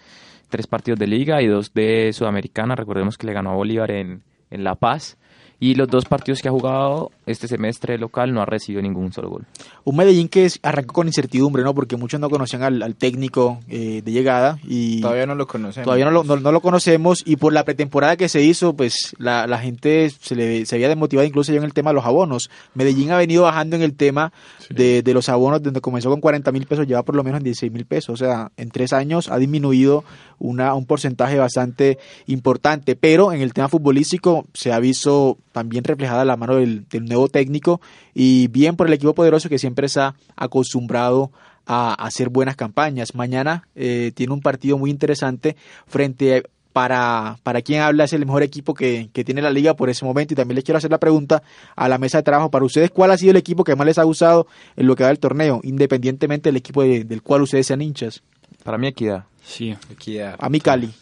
tres 0.49 0.67
partidos 0.67 0.99
de 0.99 1.08
liga 1.08 1.41
y 1.41 1.47
dos 1.47 1.73
de 1.73 2.12
Sudamericana, 2.12 2.75
recordemos 2.75 3.17
que 3.17 3.27
le 3.27 3.32
ganó 3.32 3.51
a 3.51 3.56
Bolívar 3.56 3.91
en, 3.91 4.23
en 4.49 4.65
La 4.65 4.75
Paz, 4.75 5.17
y 5.62 5.76
los 5.76 5.88
dos 5.88 6.04
partidos 6.04 6.41
que 6.41 6.50
ha 6.50 6.52
jugado 6.52 7.12
este 7.26 7.47
semestre 7.47 7.97
local 7.97 8.34
no 8.34 8.41
ha 8.41 8.45
recibido 8.45 8.82
ningún 8.82 9.13
solo 9.13 9.30
gol. 9.30 9.45
Un 9.86 9.95
Medellín 9.95 10.28
que 10.28 10.43
es- 10.45 10.60
arrancó 10.63 10.93
con 10.95 11.08
incertidumbre, 11.08 11.63
¿no? 11.63 11.74
Porque 11.74 11.95
muchos 11.95 12.19
no 12.19 12.30
conocían 12.30 12.63
al, 12.63 12.82
al 12.84 12.95
técnico 12.95 13.60
eh, 13.69 14.02
de 14.04 14.12
llegada 14.12 14.58
y 14.67 15.00
Todavía 15.02 15.26
no 15.28 15.36
lo 15.36 15.47
conocemos. 15.47 15.86
todavía 15.86 16.04
no 16.06 16.12
lo, 16.12 16.24
no- 16.26 16.36
no 16.38 16.52
lo 16.52 16.60
conocemos 16.62 17.21
y 17.26 17.38
por 17.38 17.54
la 17.54 17.63
pretemporada 17.63 18.17
que 18.17 18.28
se 18.28 18.41
hizo, 18.41 18.74
pues 18.76 19.15
la, 19.19 19.47
la 19.47 19.60
gente 19.60 20.10
se, 20.10 20.36
le, 20.36 20.65
se 20.65 20.76
había 20.76 20.89
desmotivado 20.89 21.26
incluso 21.28 21.52
ya 21.54 21.60
en 21.60 21.63
el 21.63 21.74
tema 21.74 21.91
de 21.91 21.95
los 21.95 22.06
abonos. 22.06 22.50
Medellín 22.74 23.12
ha 23.12 23.17
venido 23.17 23.43
bajando 23.43 23.76
en 23.78 23.84
el 23.84 23.93
tema 23.95 24.34
Sí. 24.67 24.74
de, 24.74 25.04
de 25.04 25.13
los 25.13 25.30
abonos, 25.30 25.62
donde 25.62 25.80
comenzó 25.82 26.10
con 26.10 26.21
40 26.21 26.52
mil 26.52 26.65
pesos, 26.65 26.88
lleva 26.88 27.04
por 27.04 27.15
lo 27.15 27.24
menos 27.24 27.38
en 27.39 27.43
16 27.45 27.71
mil 27.71 27.86
pesos. 27.86 28.10
O 28.13 28.17
sea, 28.17 28.52
en 28.58 28.69
tres 28.71 28.93
años 28.93 29.30
ha 29.30 29.38
disminuido 29.38 30.04
una, 30.39 30.74
un 30.74 30.86
porcentaje 30.86 31.38
bastante 31.38 32.00
importante, 32.28 32.95
pero 32.95 33.32
en 33.32 33.41
el 33.41 33.54
tema 33.54 33.67
futbolístico 33.69 34.45
se 34.54 34.71
ha 34.71 34.80
visto 34.80 35.38
también 35.52 35.84
reflejada 35.84 36.26
la 36.26 36.38
mano 36.38 36.56
del, 36.56 36.88
del 36.90 37.06
nuevo 37.06 37.28
técnico 37.28 37.82
y 38.14 38.48
bien 38.48 38.76
por 38.76 38.88
el 38.88 38.94
equipo 38.94 39.14
poderoso 39.14 39.50
que 39.50 39.60
siempre 39.60 39.88
está 39.88 40.16
acostumbrado 40.36 41.32
a 41.66 41.94
hacer 41.94 42.30
buenas 42.30 42.56
campañas. 42.56 43.16
Mañana 43.16 43.68
eh, 43.76 44.12
tiene 44.16 44.34
un 44.34 44.42
partido 44.42 44.78
muy 44.78 44.90
interesante 44.90 45.56
frente 45.88 46.38
a 46.38 46.42
para, 46.74 47.38
para 47.44 47.62
quien 47.62 47.82
habla 47.82 48.06
es 48.06 48.14
el 48.14 48.26
mejor 48.26 48.44
equipo 48.44 48.74
que, 48.74 49.10
que, 49.12 49.24
tiene 49.24 49.42
la 49.42 49.50
liga 49.50 49.76
por 49.76 49.90
ese 49.90 50.06
momento. 50.06 50.34
Y 50.34 50.38
también 50.38 50.56
les 50.56 50.64
quiero 50.64 50.78
hacer 50.78 50.92
la 50.92 51.00
pregunta 51.00 51.44
a 51.76 51.90
la 51.90 51.98
mesa 51.98 52.20
de 52.20 52.24
trabajo 52.24 52.50
para 52.50 52.66
ustedes, 52.66 52.92
¿cuál 52.92 53.12
ha 53.12 53.18
sido 53.18 53.32
el 53.32 53.38
equipo 53.38 53.64
que 53.64 53.76
más 53.76 53.86
les 53.86 53.98
ha 53.98 54.04
gustado 54.04 54.48
en 54.76 54.88
lo 54.88 54.96
que 54.96 55.04
va 55.04 55.10
del 55.10 55.20
torneo, 55.20 55.60
independientemente 55.64 56.50
del 56.50 56.58
equipo 56.58 56.84
de, 56.84 57.04
del 57.04 57.22
cual 57.22 57.42
ustedes 57.42 57.68
sean 57.68 57.82
hinchas? 57.82 58.24
Para 58.64 58.78
mí 58.78 58.88
Equidad. 58.88 59.26
Sí. 59.44 59.76
Equidad. 59.90 60.36
A 60.40 60.50
mí 60.50 60.60
Cali. 60.60 60.94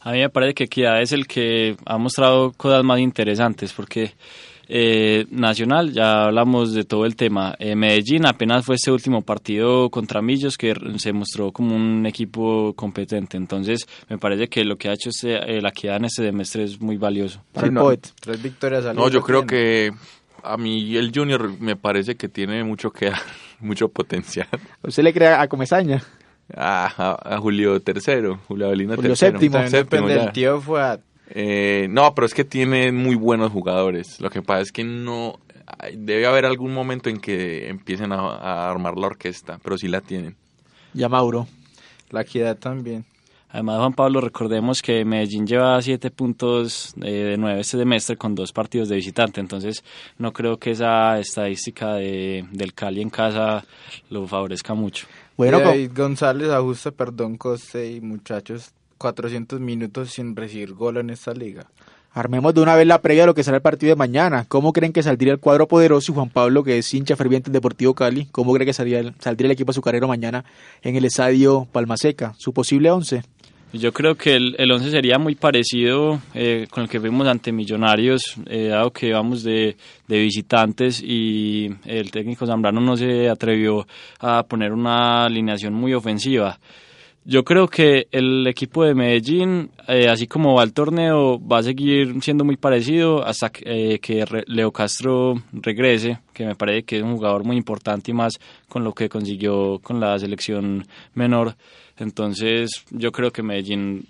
A 0.00 0.12
mí 0.12 0.18
me 0.18 0.30
parece 0.30 0.54
que 0.54 0.64
Equidad 0.64 1.02
es 1.02 1.12
el 1.12 1.26
que 1.26 1.76
ha 1.84 1.98
mostrado 1.98 2.52
cosas 2.52 2.82
más 2.84 3.00
interesantes 3.00 3.72
porque 3.72 4.14
eh, 4.72 5.26
Nacional, 5.30 5.92
ya 5.92 6.26
hablamos 6.26 6.72
de 6.72 6.84
todo 6.84 7.04
el 7.04 7.16
tema. 7.16 7.56
Eh, 7.58 7.74
Medellín 7.74 8.24
apenas 8.24 8.64
fue 8.64 8.76
este 8.76 8.92
último 8.92 9.20
partido 9.22 9.90
contra 9.90 10.22
Millos 10.22 10.56
que 10.56 10.74
se 10.96 11.12
mostró 11.12 11.50
como 11.50 11.74
un 11.74 12.06
equipo 12.06 12.72
competente. 12.74 13.36
Entonces, 13.36 13.88
me 14.08 14.16
parece 14.16 14.46
que 14.46 14.64
lo 14.64 14.76
que 14.76 14.88
ha 14.88 14.92
hecho 14.92 15.10
este, 15.10 15.34
eh, 15.34 15.60
la 15.60 15.70
equidad 15.70 15.96
en 15.96 16.04
este 16.04 16.22
semestre 16.22 16.62
es 16.62 16.80
muy 16.80 16.98
valioso. 16.98 17.42
Para 17.52 17.66
el 17.66 17.74
poet. 17.74 18.00
Tres 18.20 18.40
victorias 18.40 18.86
al 18.86 18.94
No, 18.94 19.08
yo 19.08 19.22
creo 19.22 19.44
que 19.44 19.90
a 20.44 20.56
mí 20.56 20.96
el 20.96 21.10
Junior 21.12 21.50
me 21.58 21.74
parece 21.74 22.14
que 22.14 22.28
tiene 22.28 22.62
mucho 22.62 22.92
que 22.92 23.06
dar, 23.06 23.20
mucho 23.58 23.88
potencial. 23.88 24.46
¿Usted 24.82 25.02
le 25.02 25.12
cree 25.12 25.34
a 25.34 25.48
Comesaña? 25.48 26.00
A, 26.56 26.86
a- 26.86 27.34
a 27.36 27.38
Julio 27.38 27.80
tercero, 27.80 28.40
Julio 28.48 28.66
Avelino 28.66 28.96
Julio 28.96 29.14
séptimo. 29.16 29.58
Del 30.08 30.32
tío 30.32 30.60
Fuad. 30.60 31.00
Eh, 31.32 31.86
no, 31.90 32.12
pero 32.14 32.26
es 32.26 32.34
que 32.34 32.44
tiene 32.44 32.90
muy 32.92 33.14
buenos 33.14 33.52
jugadores. 33.52 34.20
Lo 34.20 34.30
que 34.30 34.42
pasa 34.42 34.62
es 34.62 34.72
que 34.72 34.82
no 34.84 35.38
debe 35.94 36.26
haber 36.26 36.44
algún 36.44 36.74
momento 36.74 37.08
en 37.08 37.20
que 37.20 37.68
empiecen 37.68 38.12
a, 38.12 38.16
a 38.18 38.70
armar 38.70 38.96
la 38.96 39.06
orquesta, 39.06 39.60
pero 39.62 39.78
sí 39.78 39.86
la 39.88 40.00
tienen. 40.00 40.34
Ya 40.92 41.08
Mauro. 41.08 41.46
La 42.10 42.22
equidad 42.22 42.56
también. 42.56 43.04
Además, 43.52 43.78
Juan 43.78 43.92
Pablo, 43.94 44.20
recordemos 44.20 44.80
que 44.80 45.04
Medellín 45.04 45.44
lleva 45.46 45.80
siete 45.82 46.10
puntos 46.12 46.94
eh, 47.02 47.10
de 47.30 47.36
nueve 47.36 47.60
este 47.60 47.78
semestre 47.78 48.16
con 48.16 48.34
dos 48.36 48.52
partidos 48.52 48.88
de 48.88 48.94
visitante, 48.96 49.40
entonces 49.40 49.82
no 50.18 50.32
creo 50.32 50.56
que 50.58 50.70
esa 50.70 51.18
estadística 51.18 51.94
de, 51.94 52.44
del 52.52 52.74
Cali 52.74 53.02
en 53.02 53.10
casa 53.10 53.64
lo 54.08 54.24
favorezca 54.28 54.74
mucho. 54.74 55.06
Bueno, 55.40 55.58
Y 55.58 55.62
David 55.62 55.92
González 55.96 56.50
ajusta, 56.50 56.90
perdón, 56.90 57.38
coste 57.38 57.90
y 57.90 58.02
muchachos, 58.02 58.72
400 58.98 59.58
minutos 59.58 60.10
sin 60.10 60.36
recibir 60.36 60.74
gol 60.74 60.98
en 60.98 61.08
esta 61.08 61.32
liga. 61.32 61.64
armemos 62.12 62.52
de 62.52 62.60
una 62.60 62.76
vez 62.76 62.86
la 62.86 63.00
previa 63.00 63.22
de 63.22 63.28
lo 63.28 63.34
que 63.34 63.42
será 63.42 63.56
el 63.56 63.62
partido 63.62 63.88
de 63.88 63.96
mañana. 63.96 64.44
¿Cómo 64.46 64.74
creen 64.74 64.92
que 64.92 65.02
saldría 65.02 65.32
el 65.32 65.38
cuadro 65.38 65.66
poderoso 65.66 66.12
y 66.12 66.14
Juan 66.14 66.28
Pablo, 66.28 66.62
que 66.62 66.76
es 66.76 66.92
hincha 66.92 67.16
ferviente 67.16 67.46
del 67.46 67.54
Deportivo 67.54 67.94
Cali, 67.94 68.26
cómo 68.26 68.52
cree 68.52 68.66
que 68.66 68.74
saldría 68.74 68.98
el, 68.98 69.14
saldría 69.18 69.46
el 69.46 69.52
equipo 69.52 69.70
azucarero 69.70 70.06
mañana 70.06 70.44
en 70.82 70.96
el 70.96 71.06
estadio 71.06 71.66
Palmaseca? 71.72 72.34
¿Su 72.36 72.52
posible 72.52 72.90
once? 72.90 73.22
Yo 73.72 73.92
creo 73.92 74.16
que 74.16 74.34
el, 74.34 74.56
el 74.58 74.72
11 74.72 74.90
sería 74.90 75.16
muy 75.18 75.36
parecido 75.36 76.20
eh, 76.34 76.66
con 76.70 76.82
el 76.82 76.88
que 76.88 76.98
vimos 76.98 77.28
ante 77.28 77.52
Millonarios, 77.52 78.34
eh, 78.46 78.66
dado 78.66 78.90
que 78.90 79.12
vamos 79.12 79.44
de, 79.44 79.76
de 80.08 80.18
visitantes 80.18 81.00
y 81.00 81.70
el 81.84 82.10
técnico 82.10 82.46
Zambrano 82.46 82.80
no 82.80 82.96
se 82.96 83.28
atrevió 83.28 83.86
a 84.18 84.42
poner 84.42 84.72
una 84.72 85.26
alineación 85.26 85.72
muy 85.72 85.94
ofensiva. 85.94 86.58
Yo 87.24 87.44
creo 87.44 87.68
que 87.68 88.08
el 88.12 88.46
equipo 88.46 88.84
de 88.84 88.94
Medellín, 88.94 89.70
eh, 89.86 90.08
así 90.08 90.26
como 90.26 90.54
va 90.54 90.62
el 90.62 90.72
torneo, 90.72 91.38
va 91.38 91.58
a 91.58 91.62
seguir 91.62 92.22
siendo 92.22 92.44
muy 92.44 92.56
parecido 92.56 93.24
hasta 93.24 93.50
que, 93.50 93.94
eh, 93.94 93.98
que 94.00 94.24
Leo 94.46 94.72
Castro 94.72 95.34
regrese, 95.52 96.18
que 96.32 96.46
me 96.46 96.54
parece 96.54 96.84
que 96.84 96.96
es 96.96 97.02
un 97.02 97.16
jugador 97.16 97.44
muy 97.44 97.56
importante 97.56 98.10
y 98.10 98.14
más 98.14 98.38
con 98.68 98.84
lo 98.84 98.94
que 98.94 99.10
consiguió 99.10 99.78
con 99.80 100.00
la 100.00 100.18
selección 100.18 100.86
menor. 101.14 101.56
Entonces, 101.98 102.70
yo 102.90 103.12
creo 103.12 103.30
que 103.30 103.42
Medellín 103.42 104.06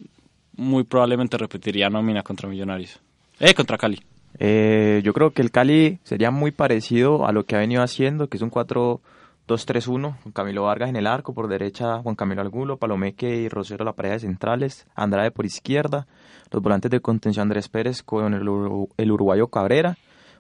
muy 0.57 0.85
probablemente 0.85 1.37
repetiría 1.37 1.91
nómina 1.91 2.23
contra 2.23 2.49
Millonarios. 2.49 3.01
Eh, 3.41 3.55
contra 3.55 3.79
Cali. 3.79 4.01
Eh, 4.39 5.01
yo 5.03 5.13
creo 5.13 5.33
que 5.33 5.43
el 5.43 5.51
Cali 5.51 5.99
sería 6.05 6.31
muy 6.31 6.51
parecido 6.51 7.27
a 7.27 7.33
lo 7.33 7.45
que 7.45 7.57
ha 7.57 7.59
venido 7.59 7.83
haciendo, 7.83 8.29
que 8.29 8.37
es 8.37 8.43
un 8.43 8.51
4-2-3-1, 9.57 10.17
con 10.23 10.33
Camilo 10.33 10.63
Vargas 10.65 10.89
en 10.89 10.97
el 10.97 11.07
arco, 11.07 11.35
por 11.35 11.49
derecha 11.49 11.99
Juan 12.03 12.15
Camilo 12.15 12.41
Argulo, 12.41 12.77
Palomeque 12.77 13.37
y 13.37 13.49
Rosero 13.49 13.85
la 13.85 13.93
pareja 13.95 14.15
de 14.15 14.21
centrales, 14.21 14.87
Andrade 14.95 15.31
por 15.31 15.45
izquierda, 15.47 16.07
los 16.51 16.63
volantes 16.63 16.91
de 16.91 17.01
contención 17.01 17.43
Andrés 17.45 17.69
Pérez 17.69 18.03
con 18.03 18.35
el, 18.35 18.43
uru- 18.47 18.89
el 18.97 19.13
uruguayo 19.13 19.49
Cabrera, 19.49 19.97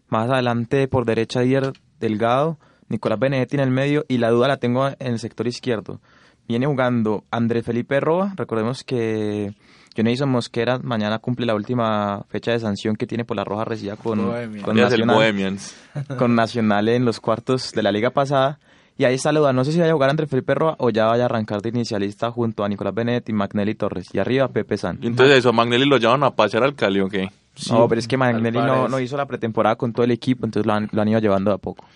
más 0.08 0.30
adelante 0.30 0.88
por 0.88 1.04
derecha 1.04 1.40
Dier 1.40 1.72
Delgado, 2.00 2.58
Nicolás 2.88 3.18
Benedetti 3.18 3.56
en 3.56 3.62
el 3.62 3.70
medio 3.70 4.04
y 4.08 4.18
la 4.18 4.30
duda 4.30 4.48
la 4.48 4.56
tengo 4.56 4.88
en 4.88 4.96
el 5.00 5.18
sector 5.18 5.46
izquierdo. 5.46 6.00
Viene 6.48 6.66
jugando 6.66 7.22
Andrés 7.30 7.64
Felipe 7.64 8.00
Roa, 8.00 8.32
recordemos 8.36 8.82
que 8.82 9.54
Jonathan 9.94 10.28
Mosquera 10.28 10.78
mañana 10.82 11.20
cumple 11.20 11.46
la 11.46 11.54
última 11.54 12.24
fecha 12.28 12.50
de 12.50 12.58
sanción 12.58 12.96
que 12.96 13.06
tiene 13.06 13.24
por 13.24 13.36
la 13.36 13.44
roja 13.44 13.64
recibida 13.64 13.94
con, 13.96 14.18
con 14.62 14.76
Nacional, 14.90 15.16
Bohemians. 15.16 15.76
con 16.18 16.34
Nacional 16.34 16.88
en 16.88 17.04
los 17.04 17.20
cuartos 17.20 17.70
de 17.70 17.82
la 17.84 17.92
liga 17.92 18.10
pasada. 18.10 18.58
Y 19.00 19.04
ahí 19.06 19.14
está 19.14 19.32
la 19.32 19.40
duda, 19.40 19.52
no 19.54 19.64
sé 19.64 19.72
si 19.72 19.78
vaya 19.78 19.92
a 19.92 19.94
jugar 19.94 20.10
Andrés 20.10 20.28
Felipe 20.28 20.54
Roa 20.54 20.74
o 20.78 20.90
ya 20.90 21.06
vaya 21.06 21.22
a 21.22 21.24
arrancar 21.24 21.62
de 21.62 21.70
inicialista 21.70 22.30
junto 22.30 22.64
a 22.64 22.68
Nicolás 22.68 22.92
Benedetti, 22.94 23.32
Magnelli 23.32 23.74
Torres. 23.74 24.08
Y 24.12 24.18
arriba 24.18 24.48
Pepe 24.48 24.76
San. 24.76 24.98
Y 25.00 25.06
entonces 25.06 25.38
eso, 25.38 25.54
Magnelli 25.54 25.86
lo 25.86 25.96
llevan 25.96 26.22
a 26.22 26.32
pasear 26.32 26.64
al 26.64 26.74
Cali, 26.74 27.00
¿o 27.00 27.08
qué? 27.08 27.30
no, 27.70 27.88
pero 27.88 27.98
es 27.98 28.06
que 28.06 28.18
Magnelli 28.18 28.58
no, 28.58 28.88
no 28.88 29.00
hizo 29.00 29.16
la 29.16 29.24
pretemporada 29.24 29.76
con 29.76 29.94
todo 29.94 30.04
el 30.04 30.10
equipo, 30.10 30.44
entonces 30.44 30.66
lo 30.66 30.74
han, 30.74 30.90
lo 30.92 31.00
han 31.00 31.08
ido 31.08 31.18
llevando 31.18 31.50
de 31.50 31.54
a 31.54 31.58
poco. 31.58 31.86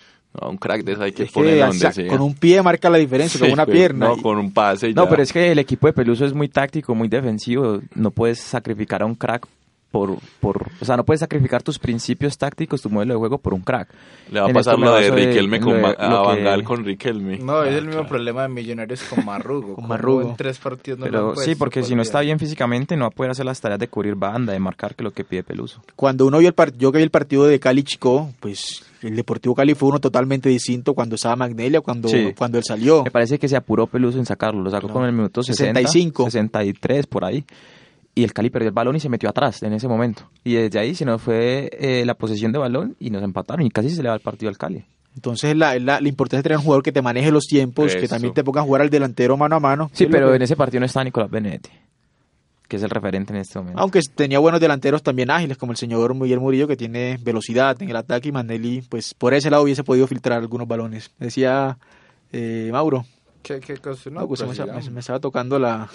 No, 0.41 0.49
un 0.49 0.57
crack 0.57 0.83
de 0.83 0.93
eso 0.93 1.03
hay 1.03 1.11
que 1.11 1.23
Es 1.23 1.31
ponerlo 1.31 1.55
que 1.57 1.61
donde 1.61 1.77
o 1.77 1.79
sea, 1.79 1.91
sea. 1.91 2.07
con 2.07 2.21
un 2.21 2.33
pie 2.33 2.61
marca 2.63 2.89
la 2.89 2.97
diferencia, 2.97 3.39
con 3.39 3.51
una 3.51 3.67
pero 3.67 3.77
pierna. 3.77 4.07
No, 4.07 4.17
Y- 4.17 4.21
con 4.23 4.37
un 4.39 4.51
pase 4.51 4.91
No, 4.91 5.07
pero 5.07 5.21
es 5.21 5.31
que 5.31 5.51
el 5.51 5.59
equipo 5.59 5.85
de 5.85 5.93
Peluso 5.93 6.25
es 6.25 6.33
muy 6.33 6.49
táctico, 6.49 6.95
muy 6.95 7.07
defensivo. 7.07 7.81
No 7.93 8.09
puedes 8.09 8.39
sacrificar 8.39 9.03
a 9.03 9.05
un 9.05 9.13
crack 9.15 9.47
por, 9.91 10.17
por... 10.41 10.69
O 10.81 10.85
sea, 10.85 10.97
no 10.97 11.05
puedes 11.05 11.21
sacrificar 11.21 11.63
tus 11.63 11.79
principios 11.79 12.37
tácticos, 12.37 12.81
tu 12.81 12.89
modelo 12.89 13.13
de 13.13 13.17
juego 13.19 13.37
por 13.37 13.53
un 13.53 13.61
crack. 13.61 13.87
Le 14.29 14.41
va 14.41 14.47
a 14.49 14.53
pasar 14.53 14.77
lo 14.77 14.93
de 14.95 15.09
Riquelme 15.09 15.61
con 15.61 15.81
lo 15.81 15.87
de- 15.87 16.49
a 16.49 16.57
que- 16.57 16.63
con 16.63 16.83
Riquelme. 16.83 17.37
No, 17.37 17.63
es 17.63 17.73
el 17.75 17.85
mismo 17.85 18.05
problema 18.05 18.41
de 18.41 18.49
Millonarios 18.49 19.03
con 19.03 19.23
Marrugo. 19.25 19.75
Como 19.75 19.87
Marrugo. 19.87 20.21
En 20.29 20.35
tres 20.35 20.57
partidos 20.57 20.99
no 20.99 21.05
Pero 21.05 21.35
sí, 21.37 21.55
porque 21.55 21.79
por 21.79 21.87
si 21.87 21.95
no 21.95 22.01
está 22.01 22.19
bien 22.19 22.39
físicamente, 22.39 22.97
no 22.97 23.03
va 23.03 23.07
a 23.07 23.11
poder 23.11 23.31
hacer 23.31 23.45
las 23.45 23.61
tareas 23.61 23.79
de 23.79 23.87
cubrir 23.87 24.15
banda, 24.15 24.51
de 24.51 24.59
marcar, 24.59 24.95
que 24.95 25.03
lo 25.03 25.11
que 25.11 25.23
pide 25.23 25.43
Peluso. 25.43 25.81
Cuando 25.95 26.25
uno 26.25 26.39
vio 26.39 26.49
el 26.49 26.53
partido, 26.53 26.79
yo 26.81 26.91
que 26.91 26.97
vi 26.97 27.03
el 27.05 27.09
partido 27.11 27.45
de 27.45 27.59
Cali 27.61 27.83
Chico, 27.83 28.31
pues 28.41 28.83
el 29.01 29.15
Deportivo 29.15 29.55
Cali 29.55 29.75
fue 29.75 29.87
uno 29.89 29.99
totalmente 29.99 30.49
distinto 30.49 30.93
cuando 30.93 31.15
estaba 31.15 31.37
Magnelia, 31.37 31.79
cuando, 31.79 32.09
Sí. 32.09 32.33
cuando 32.37 32.57
él 32.57 32.63
salió. 32.67 33.03
Me 33.03 33.11
parece 33.11 33.39
que 33.39 33.47
se 33.47 33.55
apuró 33.55 33.87
Peluso 33.87 34.17
en 34.17 34.25
sacarlo. 34.25 34.61
Lo 34.61 34.71
sacó 34.71 34.87
No. 34.87 34.93
con 34.95 35.05
el 35.05 35.13
minuto 35.13 35.41
60, 35.41 35.79
65. 35.79 36.25
63, 36.25 37.07
por 37.07 37.23
ahí. 37.23 37.45
Y 38.17 38.23
el 38.23 38.31
Cali 38.33 38.49
perdió 38.49 38.69
el 38.69 38.73
balón 38.73 38.95
y 38.95 38.99
se 39.01 39.09
metió 39.09 39.29
atrás 39.29 39.61
en 39.61 39.73
ese 39.73 39.87
momento. 39.89 40.29
Y 40.45 40.53
desde 40.53 40.79
ahí 40.79 40.95
se 40.95 41.03
nos 41.05 41.21
fue 41.21 41.69
eh, 41.73 42.03
la 42.05 42.13
posesión 42.15 42.51
de 42.53 42.59
balón 42.59 42.95
y 42.99 43.09
nos 43.09 43.21
empataron 43.21 43.65
y 43.65 43.69
casi 43.69 43.89
se 43.89 44.01
le 44.01 44.07
va 44.09 44.15
el 44.15 44.21
partido 44.21 44.49
al 44.49 44.57
Cali. 44.57 44.85
Entonces 45.15 45.55
la, 45.55 45.77
la, 45.79 45.99
la 46.01 46.07
importancia 46.09 46.39
es 46.39 46.43
tener 46.43 46.57
un 46.57 46.63
jugador 46.63 46.81
que 46.83 46.91
te 46.93 47.01
maneje 47.01 47.29
los 47.31 47.45
tiempos, 47.45 47.93
que 47.95 48.07
también 48.07 48.33
te 48.33 48.43
ponga 48.43 48.61
a 48.61 48.63
jugar 48.63 48.81
al 48.81 48.89
delantero 48.89 49.35
mano 49.37 49.55
a 49.57 49.59
mano. 49.59 49.89
Sí, 49.93 50.07
pero 50.07 50.29
que- 50.29 50.35
en 50.37 50.41
ese 50.41 50.55
partido 50.55 50.79
no 50.79 50.85
está 50.85 51.03
Nicolás 51.03 51.29
Benedetti, 51.29 51.69
que 52.67 52.77
es 52.77 52.83
el 52.83 52.89
referente 52.89 53.33
en 53.33 53.39
este 53.39 53.59
momento. 53.59 53.79
Aunque 53.81 54.01
tenía 54.13 54.39
buenos 54.39 54.59
delanteros 54.61 55.03
también 55.03 55.29
ágiles, 55.29 55.57
como 55.57 55.71
el 55.73 55.77
señor 55.77 56.15
Miguel 56.15 56.39
Murillo, 56.39 56.67
que 56.67 56.75
tiene 56.77 57.17
velocidad 57.21 57.81
en 57.81 57.89
el 57.89 57.95
ataque, 57.97 58.29
y 58.29 58.31
Manelli, 58.31 58.81
pues 58.89 59.13
por 59.13 59.33
ese 59.33 59.49
lado 59.49 59.63
hubiese 59.63 59.83
podido 59.83 60.07
filtrar 60.07 60.39
algunos 60.39 60.67
balones. 60.67 61.11
Decía 61.19 61.77
eh, 62.31 62.69
Mauro, 62.71 63.05
¿Qué, 63.43 63.59
qué 63.59 63.77
cosa? 63.77 64.09
No, 64.09 64.21
no, 64.21 64.27
pues 64.27 64.41
me, 64.41 64.47
me- 64.65 64.89
me 64.89 64.99
estaba 65.01 65.19
tocando 65.19 65.59
la... 65.59 65.89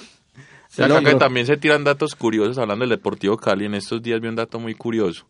Acá 0.78 1.02
que 1.02 1.14
también 1.16 1.46
se 1.46 1.56
tiran 1.56 1.84
datos 1.84 2.14
curiosos 2.14 2.58
hablando 2.58 2.84
del 2.84 2.90
Deportivo 2.90 3.36
Cali. 3.36 3.64
En 3.64 3.74
estos 3.74 4.02
días 4.02 4.20
vi 4.20 4.28
un 4.28 4.36
dato 4.36 4.58
muy 4.60 4.74
curioso. 4.74 5.26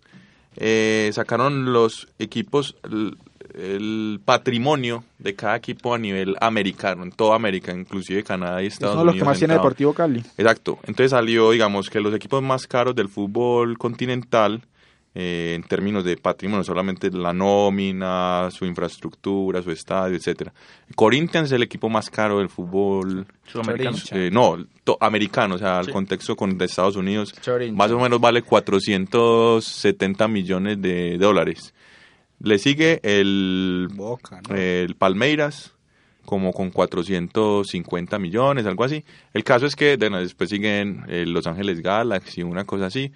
Eh, 0.56 1.10
sacaron 1.12 1.72
los 1.72 2.08
equipos, 2.18 2.76
el, 2.84 3.16
el 3.54 4.20
patrimonio 4.24 5.04
de 5.18 5.34
cada 5.34 5.56
equipo 5.56 5.94
a 5.94 5.98
nivel 5.98 6.36
americano, 6.40 7.04
en 7.04 7.12
toda 7.12 7.36
América, 7.36 7.72
inclusive 7.72 8.22
Canadá 8.24 8.62
y 8.62 8.66
Es 8.66 8.74
Estados 8.74 8.94
uno 8.96 9.00
de 9.02 9.06
los 9.06 9.14
que 9.14 9.20
Unidos. 9.20 9.28
más 9.28 9.38
tiene. 9.38 9.54
Deportivo 9.54 9.94
Cali. 9.94 10.20
Exacto. 10.36 10.78
Entonces 10.82 11.12
salió, 11.12 11.50
digamos, 11.52 11.88
que 11.88 12.00
los 12.00 12.14
equipos 12.14 12.42
más 12.42 12.66
caros 12.66 12.94
del 12.94 13.08
fútbol 13.08 13.78
continental, 13.78 14.62
eh, 15.14 15.54
en 15.56 15.62
términos 15.64 16.04
de 16.04 16.16
patrimonio, 16.16 16.62
solamente 16.62 17.10
la 17.10 17.32
nómina, 17.32 18.48
su 18.52 18.64
infraestructura, 18.64 19.60
su 19.62 19.70
estadio, 19.72 20.16
etcétera. 20.16 20.52
Corinthians 20.94 21.46
es 21.48 21.52
el 21.52 21.62
equipo 21.62 21.88
más 21.88 22.08
caro 22.10 22.38
del 22.38 22.48
fútbol 22.48 23.26
Sudamericano. 23.44 23.96
eh, 24.12 24.30
no, 24.32 24.64
to- 24.84 24.96
americano, 25.00 25.56
o 25.56 25.58
sea, 25.58 25.78
al 25.80 25.90
contexto 25.90 26.36
con 26.36 26.56
de 26.56 26.64
Estados 26.66 26.94
Unidos. 26.96 27.34
Chorincha. 27.40 27.76
Más 27.76 27.90
o 27.90 27.98
menos 27.98 28.20
vale 28.20 28.42
470 28.42 30.28
millones 30.28 30.80
de 30.80 31.18
dólares. 31.18 31.74
Le 32.42 32.58
sigue 32.58 33.00
el, 33.02 33.88
Boca, 33.92 34.40
¿no? 34.48 34.54
el 34.56 34.94
Palmeiras, 34.94 35.74
como 36.24 36.52
con 36.52 36.70
450 36.70 38.18
millones, 38.18 38.64
algo 38.66 38.84
así. 38.84 39.04
El 39.34 39.44
caso 39.44 39.66
es 39.66 39.74
que 39.76 39.96
después 39.96 40.48
siguen 40.48 41.04
eh, 41.08 41.24
Los 41.26 41.46
Ángeles 41.46 41.82
Galaxy, 41.82 42.42
una 42.42 42.64
cosa 42.64 42.86
así. 42.86 43.12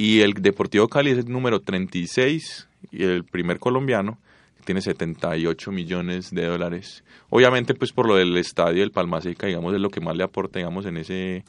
Y 0.00 0.22
el 0.22 0.32
Deportivo 0.32 0.88
Cali 0.88 1.10
es 1.10 1.18
el 1.18 1.30
número 1.30 1.60
36 1.60 2.68
y 2.90 3.02
el 3.04 3.22
primer 3.22 3.58
colombiano 3.58 4.16
tiene 4.64 4.80
78 4.80 5.70
millones 5.72 6.30
de 6.30 6.46
dólares. 6.46 7.04
Obviamente, 7.28 7.74
pues 7.74 7.92
por 7.92 8.08
lo 8.08 8.16
del 8.16 8.34
estadio 8.38 8.80
del 8.80 8.92
Palma 8.92 9.20
Seca, 9.20 9.46
digamos, 9.46 9.74
es 9.74 9.80
lo 9.82 9.90
que 9.90 10.00
más 10.00 10.16
le 10.16 10.24
aporta, 10.24 10.58
digamos, 10.58 10.86
en 10.86 10.96
ese 10.96 11.44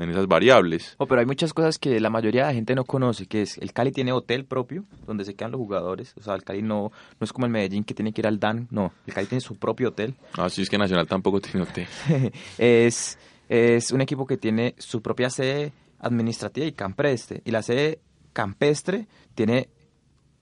en 0.00 0.10
esas 0.10 0.26
variables. 0.26 0.96
Oh, 0.98 1.06
pero 1.06 1.20
hay 1.20 1.26
muchas 1.26 1.54
cosas 1.54 1.78
que 1.78 2.00
la 2.00 2.10
mayoría 2.10 2.40
de 2.40 2.48
la 2.48 2.54
gente 2.54 2.74
no 2.74 2.82
conoce, 2.82 3.26
que 3.26 3.42
es 3.42 3.56
el 3.58 3.72
Cali 3.72 3.92
tiene 3.92 4.10
hotel 4.10 4.46
propio 4.46 4.84
donde 5.06 5.24
se 5.24 5.34
quedan 5.34 5.52
los 5.52 5.60
jugadores, 5.60 6.12
o 6.16 6.22
sea, 6.24 6.34
el 6.34 6.42
Cali 6.42 6.60
no, 6.60 6.90
no 7.20 7.24
es 7.24 7.32
como 7.32 7.46
el 7.46 7.52
Medellín 7.52 7.84
que 7.84 7.94
tiene 7.94 8.12
que 8.12 8.22
ir 8.22 8.26
al 8.26 8.40
DAN, 8.40 8.66
no, 8.72 8.92
el 9.06 9.14
Cali 9.14 9.28
tiene 9.28 9.40
su 9.40 9.54
propio 9.54 9.90
hotel. 9.90 10.16
Ah, 10.36 10.50
sí, 10.50 10.62
es 10.62 10.68
que 10.68 10.76
Nacional 10.76 11.06
tampoco 11.06 11.40
tiene 11.40 11.62
hotel. 11.62 11.86
es, 12.58 13.16
es 13.48 13.92
un 13.92 14.00
equipo 14.00 14.26
que 14.26 14.38
tiene 14.38 14.74
su 14.76 15.00
propia 15.02 15.30
sede 15.30 15.72
administrativa 16.02 16.66
y 16.66 16.72
campestre, 16.72 17.40
y 17.44 17.50
la 17.50 17.62
sede 17.62 18.00
campestre 18.32 19.06
tiene 19.34 19.68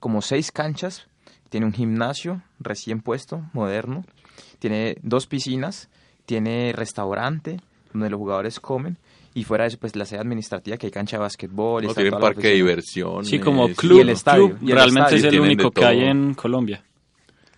como 0.01 0.23
seis 0.23 0.51
canchas, 0.51 1.07
tiene 1.49 1.67
un 1.67 1.73
gimnasio 1.73 2.43
recién 2.59 3.01
puesto, 3.01 3.43
moderno, 3.53 4.05
tiene 4.59 4.97
dos 5.03 5.27
piscinas, 5.27 5.89
tiene 6.27 6.73
restaurante 6.75 7.61
donde 7.93 8.11
los 8.11 8.19
jugadores 8.19 8.61
comen 8.61 8.97
y 9.35 9.45
fuera 9.45 9.65
de 9.65 9.69
eso 9.69 9.79
pues 9.79 9.95
la 9.97 10.05
sede 10.07 10.21
administrativa 10.21 10.77
que 10.77 10.87
hay 10.87 10.93
cancha 10.93 11.17
de 11.17 11.23
básquetbol 11.23 11.85
No 11.85 11.95
tienen 11.95 12.19
parque 12.19 12.49
de 12.49 12.55
diversión. 12.55 13.25
Sí, 13.25 13.39
como 13.41 13.67
es- 13.67 13.77
club, 13.77 13.99
y 13.99 14.01
el 14.01 14.09
estadio, 14.11 14.47
club, 14.49 14.59
y 14.63 14.71
el 14.71 14.77
realmente 14.77 15.15
estadio 15.17 15.29
es 15.29 15.35
el 15.35 15.41
único 15.41 15.71
que 15.71 15.85
hay 15.85 16.01
en 16.05 16.35
Colombia. 16.35 16.85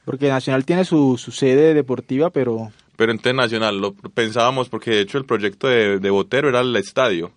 Porque 0.04 0.28
Nacional 0.28 0.64
tiene 0.64 0.84
su, 0.84 1.16
su 1.16 1.30
sede 1.30 1.74
deportiva, 1.74 2.30
pero 2.30 2.72
Pero 2.96 3.12
entonces 3.12 3.34
Nacional 3.34 3.78
lo 3.80 3.94
pensábamos 3.94 4.68
porque 4.68 4.90
de 4.90 5.00
hecho 5.02 5.16
el 5.18 5.24
proyecto 5.26 5.68
de, 5.68 5.98
de 5.98 6.10
Botero 6.10 6.48
era 6.48 6.60
el 6.60 6.74
estadio. 6.76 7.30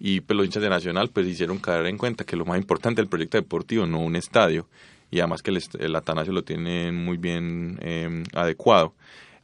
Y 0.00 0.22
pues 0.22 0.36
los 0.36 0.46
hinchas 0.46 0.62
de 0.62 0.70
Nacional 0.70 1.10
pues 1.10 1.26
hicieron 1.26 1.58
caer 1.58 1.86
en 1.86 1.98
cuenta 1.98 2.24
que 2.24 2.34
lo 2.34 2.46
más 2.46 2.58
importante 2.58 3.02
del 3.02 3.08
proyecto 3.08 3.36
deportivo, 3.36 3.86
no 3.86 4.00
un 4.00 4.16
estadio. 4.16 4.66
Y 5.10 5.20
además 5.20 5.42
que 5.42 5.50
el, 5.50 5.62
el 5.78 5.94
Atanasio 5.94 6.32
lo 6.32 6.42
tiene 6.42 6.90
muy 6.90 7.18
bien 7.18 7.78
eh, 7.82 8.24
adecuado. 8.32 8.94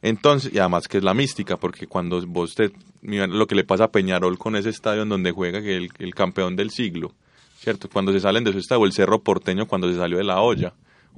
Entonces, 0.01 0.51
y 0.53 0.59
además 0.59 0.87
que 0.87 0.97
es 0.97 1.03
la 1.03 1.13
mística, 1.13 1.57
porque 1.57 1.87
cuando 1.87 2.25
vos 2.25 2.55
te, 2.55 2.71
mira 3.01 3.27
lo 3.27 3.45
que 3.47 3.55
le 3.55 3.63
pasa 3.63 3.85
a 3.85 3.91
Peñarol 3.91 4.37
con 4.37 4.55
ese 4.55 4.69
estadio 4.69 5.03
en 5.03 5.09
donde 5.09 5.31
juega 5.31 5.61
que 5.61 5.77
el, 5.77 5.89
el 5.99 6.15
campeón 6.15 6.55
del 6.55 6.71
siglo, 6.71 7.13
¿cierto? 7.59 7.89
Cuando 7.89 8.11
se 8.11 8.19
salen 8.19 8.43
de 8.43 8.51
su 8.51 8.59
estadio, 8.59 8.85
el 8.85 8.93
Cerro 8.93 9.21
Porteño 9.21 9.67
cuando 9.67 9.91
se 9.91 9.97
salió 9.97 10.17
de 10.17 10.23
la 10.23 10.41
olla, 10.41 10.73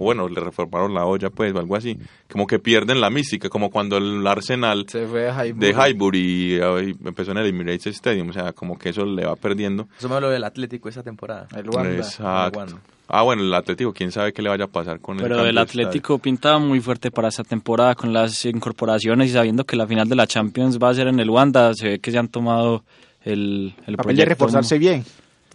bueno, 0.06 0.28
le 0.28 0.40
reformaron 0.40 0.94
la 0.94 1.06
olla, 1.06 1.30
pues, 1.30 1.54
o 1.54 1.60
algo 1.60 1.76
así, 1.76 1.98
como 2.32 2.48
que 2.48 2.60
pierden 2.60 3.00
la 3.02 3.10
mística, 3.10 3.50
como 3.50 3.70
cuando 3.70 3.98
el 3.98 4.26
Arsenal 4.26 4.86
Se 4.88 5.06
fue 5.06 5.22
de 5.22 5.32
Highbury. 5.32 5.60
de 5.60 5.70
Highbury 5.72 6.20
y, 6.20 7.08
empezó 7.08 7.32
en 7.32 7.38
el 7.38 7.48
Emirates 7.48 7.88
Stadium, 7.88 8.30
o 8.30 8.34
sea, 8.34 8.54
como 8.54 8.78
que 8.78 8.90
eso 8.90 9.06
le 9.06 9.26
va 9.26 9.36
perdiendo. 9.36 9.88
Eso 9.98 10.10
me 10.10 10.20
lo 10.20 10.30
del 10.30 10.44
Atlético 10.44 10.90
esa 10.90 11.04
temporada. 11.04 11.48
El 11.56 11.70
Wanda. 11.70 11.98
Exacto. 11.98 12.64
el. 12.64 12.76
Ah, 13.12 13.24
bueno, 13.24 13.42
el 13.42 13.52
Atlético, 13.54 13.92
quién 13.92 14.12
sabe 14.12 14.34
qué 14.34 14.44
le 14.44 14.50
vaya 14.50 14.66
a 14.66 14.68
pasar 14.68 15.00
con 15.00 15.18
el 15.18 15.24
Pero 15.24 15.40
el 15.40 15.56
de 15.56 15.62
estadio. 15.62 15.88
Atlético 15.88 16.20
pinta 16.20 16.60
muy 16.60 16.80
fuerte 16.80 17.10
para 17.10 17.30
esta 17.30 17.44
temporada 17.44 17.96
con 17.96 18.14
las 18.14 18.46
incorporaciones 18.46 19.30
y 19.30 19.34
sabiendo 19.34 19.66
que 19.66 19.76
la 19.76 19.88
final 19.88 20.08
de 20.08 20.16
la 20.16 20.28
Champions 20.28 20.78
va 20.78 20.90
a 20.90 20.94
ser 20.94 21.08
en 21.08 21.20
el 21.20 21.28
Wanda, 21.28 21.74
se 21.74 21.88
ve 21.90 22.00
que 22.00 22.12
se 22.12 22.20
han 22.20 22.28
tomado 22.28 22.84
el, 23.24 23.74
el 23.88 23.98
papel 23.98 24.16
de 24.16 24.26
proyecto. 24.26 24.30
reforzarse 24.30 24.78
bien. 24.78 25.04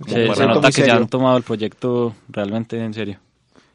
Se, 0.09 0.35
se 0.35 0.47
nota 0.49 0.67
que 0.69 0.73
se 0.73 0.81
serio. 0.81 0.95
han 0.97 1.07
tomado 1.07 1.37
el 1.37 1.45
proyecto 1.45 2.15
realmente 2.29 2.77
en 2.83 2.93
serio. 2.93 3.19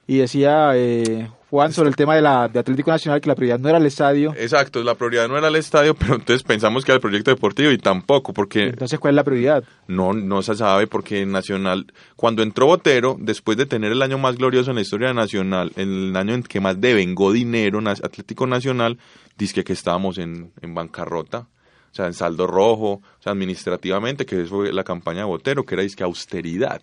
Y 0.09 0.17
decía 0.17 0.71
eh, 0.73 1.29
Juan 1.51 1.71
sobre 1.71 1.89
el 1.89 1.95
tema 1.95 2.15
de, 2.15 2.23
la, 2.23 2.47
de 2.47 2.57
Atlético 2.57 2.89
Nacional 2.89 3.21
que 3.21 3.29
la 3.29 3.35
prioridad 3.35 3.59
no 3.59 3.69
era 3.69 3.77
el 3.77 3.85
estadio. 3.85 4.33
Exacto, 4.35 4.81
la 4.83 4.95
prioridad 4.95 5.27
no 5.27 5.37
era 5.37 5.49
el 5.49 5.55
estadio, 5.55 5.93
pero 5.93 6.15
entonces 6.15 6.41
pensamos 6.41 6.83
que 6.83 6.91
era 6.91 6.95
el 6.95 7.01
proyecto 7.01 7.29
deportivo 7.29 7.69
y 7.69 7.77
tampoco, 7.77 8.33
porque 8.33 8.69
Entonces, 8.69 8.97
¿cuál 8.97 9.13
es 9.13 9.17
la 9.17 9.23
prioridad? 9.23 9.63
no, 9.85 10.13
no 10.13 10.41
se 10.41 10.55
sabe, 10.55 10.87
porque 10.87 11.27
Nacional, 11.27 11.93
cuando 12.15 12.41
entró 12.41 12.65
Botero, 12.65 13.17
después 13.19 13.55
de 13.55 13.67
tener 13.67 13.91
el 13.91 14.01
año 14.01 14.17
más 14.17 14.35
glorioso 14.37 14.71
en 14.71 14.77
la 14.77 14.81
historia 14.81 15.09
de 15.09 15.13
Nacional, 15.13 15.73
el 15.75 16.15
año 16.15 16.33
en 16.33 16.41
que 16.41 16.59
más 16.59 16.81
devengó 16.81 17.31
dinero 17.31 17.79
Atlético 17.87 18.47
Nacional, 18.47 18.97
dice 19.37 19.63
que 19.63 19.73
estábamos 19.73 20.17
en, 20.17 20.53
en 20.63 20.73
bancarrota, 20.73 21.41
o 21.91 21.93
sea, 21.93 22.07
en 22.07 22.15
saldo 22.15 22.47
rojo, 22.47 22.93
o 22.93 23.21
sea, 23.21 23.33
administrativamente, 23.33 24.25
que 24.25 24.41
eso 24.41 24.55
fue 24.55 24.73
la 24.73 24.83
campaña 24.83 25.19
de 25.19 25.25
Botero, 25.25 25.67
que 25.67 25.75
era 25.75 25.83
disque 25.83 26.03
austeridad. 26.03 26.81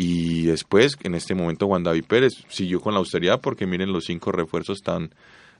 Y 0.00 0.44
después, 0.44 0.96
en 1.02 1.16
este 1.16 1.34
momento, 1.34 1.66
Juan 1.66 1.82
David 1.82 2.04
Pérez 2.06 2.44
siguió 2.46 2.80
con 2.80 2.94
la 2.94 3.00
austeridad 3.00 3.40
porque 3.40 3.66
miren 3.66 3.92
los 3.92 4.04
cinco 4.04 4.30
refuerzos 4.30 4.80
tan 4.80 5.10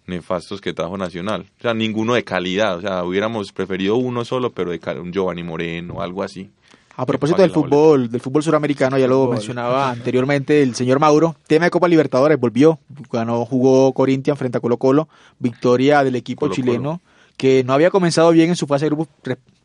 nefastos 0.07 0.61
que 0.61 0.72
trajo 0.72 0.96
Nacional. 0.96 1.46
O 1.59 1.62
sea, 1.62 1.74
ninguno 1.74 2.14
de 2.14 2.22
calidad. 2.22 2.77
O 2.77 2.81
sea, 2.81 3.03
hubiéramos 3.03 3.51
preferido 3.51 3.96
uno 3.96 4.24
solo, 4.24 4.53
pero 4.53 4.70
de 4.70 5.01
un 5.01 5.12
Giovanni 5.12 5.42
Moreno, 5.42 6.01
algo 6.01 6.22
así. 6.22 6.48
A 6.94 7.05
propósito 7.05 7.42
del 7.42 7.51
fútbol, 7.51 8.09
del 8.09 8.20
fútbol 8.20 8.44
suramericano, 8.44 8.96
ya 8.96 9.09
lo 9.09 9.22
Fútbol. 9.22 9.35
mencionaba 9.35 9.90
anteriormente 9.90 10.62
el 10.62 10.77
señor 10.77 11.01
Mauro. 11.01 11.35
Tema 11.48 11.64
de 11.64 11.72
Copa 11.72 11.88
Libertadores, 11.88 12.38
volvió, 12.38 12.79
ganó, 13.11 13.44
jugó 13.44 13.92
Corinthians 13.92 14.38
frente 14.38 14.59
a 14.59 14.61
Colo 14.61 14.77
Colo, 14.77 15.09
victoria 15.40 16.05
del 16.05 16.14
equipo 16.14 16.46
chileno 16.48 17.01
que 17.38 17.64
no 17.64 17.72
había 17.72 17.88
comenzado 17.90 18.31
bien 18.33 18.51
en 18.51 18.57
su 18.57 18.66
fase 18.66 18.85
de 18.85 18.90
grupos, 18.90 19.09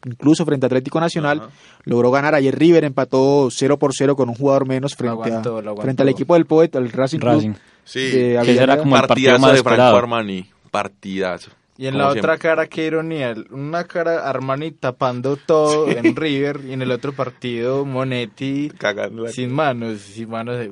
incluso 0.05 0.45
frente 0.45 0.65
a 0.65 0.67
Atlético 0.67 1.01
Nacional, 1.01 1.39
Ajá. 1.39 1.49
logró 1.83 2.11
ganar 2.11 2.35
ayer 2.35 2.57
River, 2.57 2.85
empató 2.85 3.49
0 3.51 3.77
por 3.77 3.91
0 3.93 4.15
con 4.15 4.29
un 4.29 4.35
jugador 4.35 4.65
menos 4.65 4.95
frente, 4.95 5.11
aguantó, 5.11 5.49
a, 5.57 5.61
lo 5.61 5.69
aguantó. 5.71 5.81
frente 5.81 6.03
al 6.03 6.09
equipo 6.09 6.35
del 6.35 6.45
Poeta, 6.45 6.79
el 6.79 6.89
Racing, 6.91 7.19
Club 7.19 7.33
Racing. 7.33 7.53
Sí, 7.83 7.99
Que 8.45 8.55
será 8.55 8.77
como 8.77 8.95
el 8.95 9.01
partido 9.01 9.31
partidazo 9.31 9.41
más 9.41 9.53
de 9.53 9.63
Franco. 9.63 9.97
Armani. 9.97 10.45
Partidazo. 10.71 11.51
Y 11.75 11.87
en 11.87 11.97
la 11.97 12.11
siempre. 12.11 12.19
otra 12.21 12.37
cara, 12.37 12.67
qué 12.67 12.85
ironía. 12.85 13.33
Una 13.49 13.83
cara 13.85 14.29
Armani 14.29 14.71
tapando 14.71 15.35
todo 15.37 15.89
en 15.89 16.15
River 16.15 16.61
y 16.67 16.73
en 16.73 16.83
el 16.83 16.91
otro 16.91 17.13
partido 17.13 17.83
Monetti 17.83 18.69
Cagando 18.77 19.23
la- 19.23 19.31
sin 19.31 19.51
manos, 19.51 19.99
sin 20.01 20.29
manos. 20.29 20.57
de- 20.59 20.71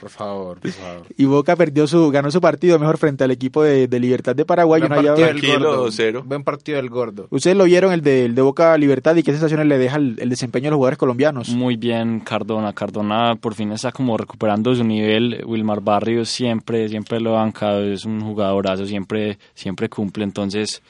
Por 0.00 0.10
favor, 0.10 0.60
por 0.60 0.70
favor. 0.70 1.06
Y 1.16 1.24
Boca 1.24 1.56
perdió 1.56 1.86
su, 1.86 2.10
ganó 2.10 2.30
su 2.30 2.40
partido 2.40 2.78
mejor 2.78 2.98
frente 2.98 3.24
al 3.24 3.30
equipo 3.30 3.62
de, 3.62 3.88
de 3.88 4.00
Libertad 4.00 4.34
de 4.34 4.44
Paraguay. 4.44 4.80
Buen 4.80 4.90
partido 4.90 5.14
del 5.14 5.40
gordo. 5.40 5.88
2-0. 5.88 6.22
Buen 6.24 6.44
partido 6.44 6.76
del 6.76 6.90
gordo. 6.90 7.26
Ustedes 7.30 7.56
lo 7.56 7.64
vieron, 7.64 7.92
el 7.92 8.02
de, 8.02 8.24
el 8.26 8.34
de 8.34 8.42
Boca 8.42 8.76
Libertad, 8.78 9.16
y 9.16 9.22
qué 9.22 9.32
sensaciones 9.32 9.66
le 9.66 9.78
deja 9.78 9.96
el, 9.96 10.16
el 10.18 10.28
desempeño 10.28 10.64
de 10.64 10.70
los 10.70 10.76
jugadores 10.76 10.98
colombianos. 10.98 11.50
Muy 11.50 11.76
bien 11.76 12.20
Cardona. 12.20 12.72
Cardona 12.72 13.36
por 13.36 13.54
fin 13.54 13.72
está 13.72 13.92
como 13.92 14.16
recuperando 14.16 14.74
su 14.74 14.84
nivel. 14.84 15.42
Wilmar 15.46 15.80
Barrios 15.80 16.28
siempre, 16.28 16.88
siempre 16.88 17.20
lo 17.20 17.36
ha 17.36 17.42
bancado. 17.42 17.82
Es 17.84 18.04
un 18.04 18.20
jugadorazo, 18.20 18.86
siempre, 18.86 19.38
siempre 19.54 19.88
cumple. 19.88 20.24
Entonces, 20.24 20.82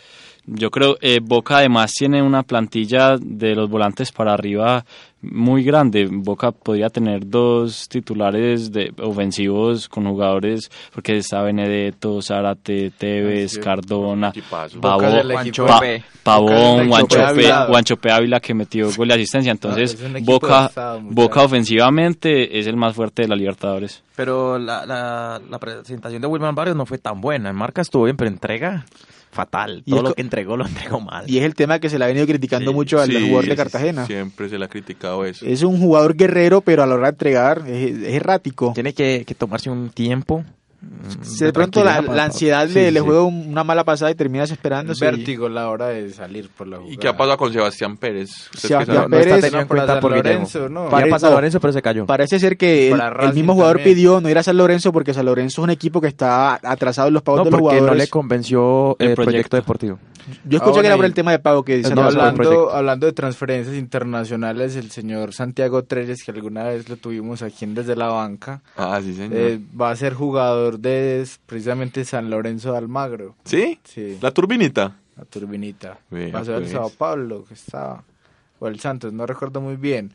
yo 0.47 0.71
creo 0.71 0.97
eh, 1.01 1.21
Boca 1.23 1.59
además 1.59 1.93
tiene 1.93 2.23
una 2.23 2.43
plantilla 2.43 3.17
de 3.17 3.55
los 3.55 3.71
volantes 3.71 4.11
para 4.11 4.35
arriba 4.35 4.85
muy 5.23 5.63
grande. 5.65 6.09
Boca 6.11 6.51
podría 6.53 6.91
tener 6.91 7.27
dos 7.29 7.89
titulares 7.89 8.71
de 8.73 8.93
ofensivos 9.01 9.89
con 9.89 10.05
jugadores 10.05 10.71
porque 10.93 11.17
está 11.17 11.43
Benedetto, 11.43 12.21
Zárate, 12.21 12.91
Tevez. 12.91 13.59
Cardona. 13.59 14.33
Pavón, 14.51 14.81
Boca 14.81 15.09
es 15.09 15.15
el 15.25 15.33
Juancho 15.33 15.63
equipo- 15.63 15.67
Pa- 15.69 15.81
Pepe. 15.81 16.05
Pavón, 16.23 16.49
Boca 16.49 16.63
es 16.75 16.81
el 16.81 16.89
Juancho 16.89 17.15
equipo 17.15 17.29
de 17.29 17.97
Pe- 18.09 18.13
Ávila. 18.13 18.41
Que 18.41 18.55
metió 18.55 18.91
gol 18.97 19.09
de 19.09 19.15
asistencia. 19.15 19.53
Entonces, 19.53 19.95
es 19.95 20.03
un 20.03 20.17
equipo 20.17 20.33
Boca, 20.33 20.67
estado. 20.67 21.01
Boca 21.03 21.43
ofensivamente 21.45 22.59
es 22.59 22.67
el 22.67 22.77
más 22.77 22.95
fuerte 22.95 23.23
de 23.23 23.29
la 23.29 23.37
Libertadores. 23.37 24.03
Pero 24.17 24.59
la, 24.59 24.85
la, 24.87 25.41
la 25.49 25.59
presentación 25.59 26.21
de 26.21 26.27
Wilman 26.29 26.55
Barrios 26.55 26.77
no 26.77 26.85
fue 26.87 26.99
tan 26.99 27.21
buena. 27.21 27.51
En 27.51 27.57
marca 27.57 27.81
estuvo 27.83 28.05
bien, 28.05 28.17
pero 28.17 28.31
entrega 28.31 28.85
fatal. 29.33 29.83
Y 29.87 29.91
Todo 29.91 30.03
lo 30.03 30.15
que 30.15 30.21
entregó 30.23 30.57
lo 30.57 30.67
entregó 30.67 31.01
mal. 31.01 31.29
Y 31.29 31.39
es 31.39 31.45
el 31.45 31.55
tema 31.55 31.79
que 31.81 31.89
se 31.89 31.99
le 31.99 32.05
ha 32.05 32.09
venido 32.09 32.27
criticando 32.27 32.71
Sí, 32.71 32.75
mucho 32.75 33.01
al 33.01 33.09
Sí, 33.09 33.17
jugador 33.29 33.47
de 33.47 33.57
Cartagena. 33.57 34.07
Siempre 34.07 34.49
se 34.49 34.59
le 34.59 34.65
ha 34.67 34.69
criticado 34.69 35.25
eso. 35.25 35.45
Es 35.47 35.63
un 35.63 35.81
jugador 35.81 36.15
guerrero, 36.15 36.61
pero 36.61 36.83
a 36.83 36.87
la 36.87 36.95
hora 36.95 37.07
de 37.07 37.11
entregar 37.11 37.65
es, 37.67 37.99
es 37.99 38.15
errático. 38.15 38.73
Tiene 38.75 38.93
que, 38.93 39.25
que 39.27 39.35
tomarse 39.35 39.71
un 39.71 39.91
tiempo. 39.91 40.45
Mm, 40.83 41.39
de 41.39 41.53
pronto 41.53 41.81
la, 41.81 41.85
tranquilidad 41.93 42.05
para- 42.07 42.17
la 42.17 42.25
ansiedad 42.25 42.69
Sí, 42.69 42.91
le, 42.91 43.01
juega 43.01 43.23
un- 43.23 43.47
una 43.49 43.65
mala 43.65 43.85
pasada 43.85 44.11
y 44.11 44.15
termina 44.15 44.45
El 44.45 44.49
desesperándose. 44.51 45.05
y- 45.05 45.09
vértigo 45.11 45.49
la 45.49 45.69
hora 45.71 45.89
de 45.89 46.11
salir 46.11 46.49
por 46.51 46.67
la 46.67 46.77
jugada. 46.79 46.95
¿Y 46.95 46.97
qué 46.97 47.09
ha 47.09 47.17
pasado 47.17 47.37
con 47.39 47.53
Sebastián 47.53 47.97
Pérez? 47.97 48.31
Sebastián. 48.57 49.09
No 49.11 49.17
está 49.17 49.29
Pérez, 49.31 49.41
tenido 49.41 49.61
en 49.61 49.69
cuenta 49.69 49.87
San 49.87 50.01
por. 50.01 50.11
Lorenzo, 50.13 50.69
no. 50.69 50.85
Ya 50.85 50.91
Pare- 50.91 51.11
pasó 51.11 51.27
no. 51.29 51.33
Lorenzo, 51.37 51.61
pero 51.61 51.73
se 51.73 51.83
cayó. 51.83 52.07
Parece 52.07 52.39
ser 52.41 52.57
que 52.57 52.91
el, 52.91 53.33
mismo 53.35 53.55
jugador 53.55 53.77
también. 53.79 53.95
pidió 53.97 54.21
no 54.21 54.29
ir 54.29 54.39
a 54.39 54.43
San 54.43 54.57
Lorenzo 54.57 54.93
porque 54.93 55.15
San 55.15 55.27
Lorenzo 55.27 55.61
es 55.61 55.65
un 55.65 55.71
equipo 55.71 56.01
que 56.01 56.09
está 56.09 56.59
atrasado 56.63 57.09
en 57.09 57.15
los 57.15 57.23
pagos 57.23 57.41
No, 57.41 57.45
de 57.45 57.51
los 57.51 57.61
porque 57.61 57.75
no 57.77 57.81
jugadores. 57.81 58.05
le 58.05 58.11
convenció 58.11 58.97
El 58.99 59.09
el 59.11 59.15
proyecto. 59.15 59.25
proyecto. 59.25 59.57
deportivo. 59.57 59.99
Yo 60.45 60.59
escuché 60.59 60.79
Ah, 60.79 60.83
que 60.83 60.87
era 60.87 60.97
por 60.97 61.05
el 61.05 61.15
tema 61.15 61.33
de 61.33 61.41
pago 61.41 61.65
que 61.65 61.83
San 61.83 61.97
No, 61.97 62.03
hablando, 62.05 62.71
hablando 62.73 63.07
de 63.07 63.13
transferencias 63.13 63.75
internacionales, 63.77 64.77
el 64.77 64.91
señor 64.93 65.33
Santiago 65.33 65.83
Trelles, 65.83 66.23
que 66.23 66.31
alguna 66.31 66.63
vez 66.65 66.89
lo 66.89 66.97
tuvimos 66.97 67.43
aquí 67.43 67.65
en 67.65 67.75
desde 67.75 67.97
la 67.97 68.07
banca, 68.07 68.63
Ah, 68.77 69.01
sí, 69.03 69.15
señor. 69.15 69.33
eh, 69.37 69.59
va 69.79 69.91
a 69.91 69.97
ser 69.97 70.15
jugador 70.15 70.72
de 70.81 71.27
precisamente 71.47 72.05
San 72.05 72.31
Lorenzo 72.31 72.73
de 72.73 72.79
Almagro. 72.79 73.37
¿Sí? 73.45 73.79
Sí, 73.85 74.19
¿La 74.21 74.31
turbinita? 74.31 74.97
la 75.17 75.25
turbinita. 75.25 75.99
Pasó 76.33 76.57
el 76.57 76.63
pues. 76.63 76.73
Sao 76.73 76.91
Paulo, 76.91 77.45
que 77.45 77.55
estaba, 77.55 78.05
o 78.59 78.69
el 78.69 78.81
Santos, 78.81 79.13
no 79.13 79.27
recuerdo 79.27 79.61
muy 79.61 79.77
bien. 79.77 80.15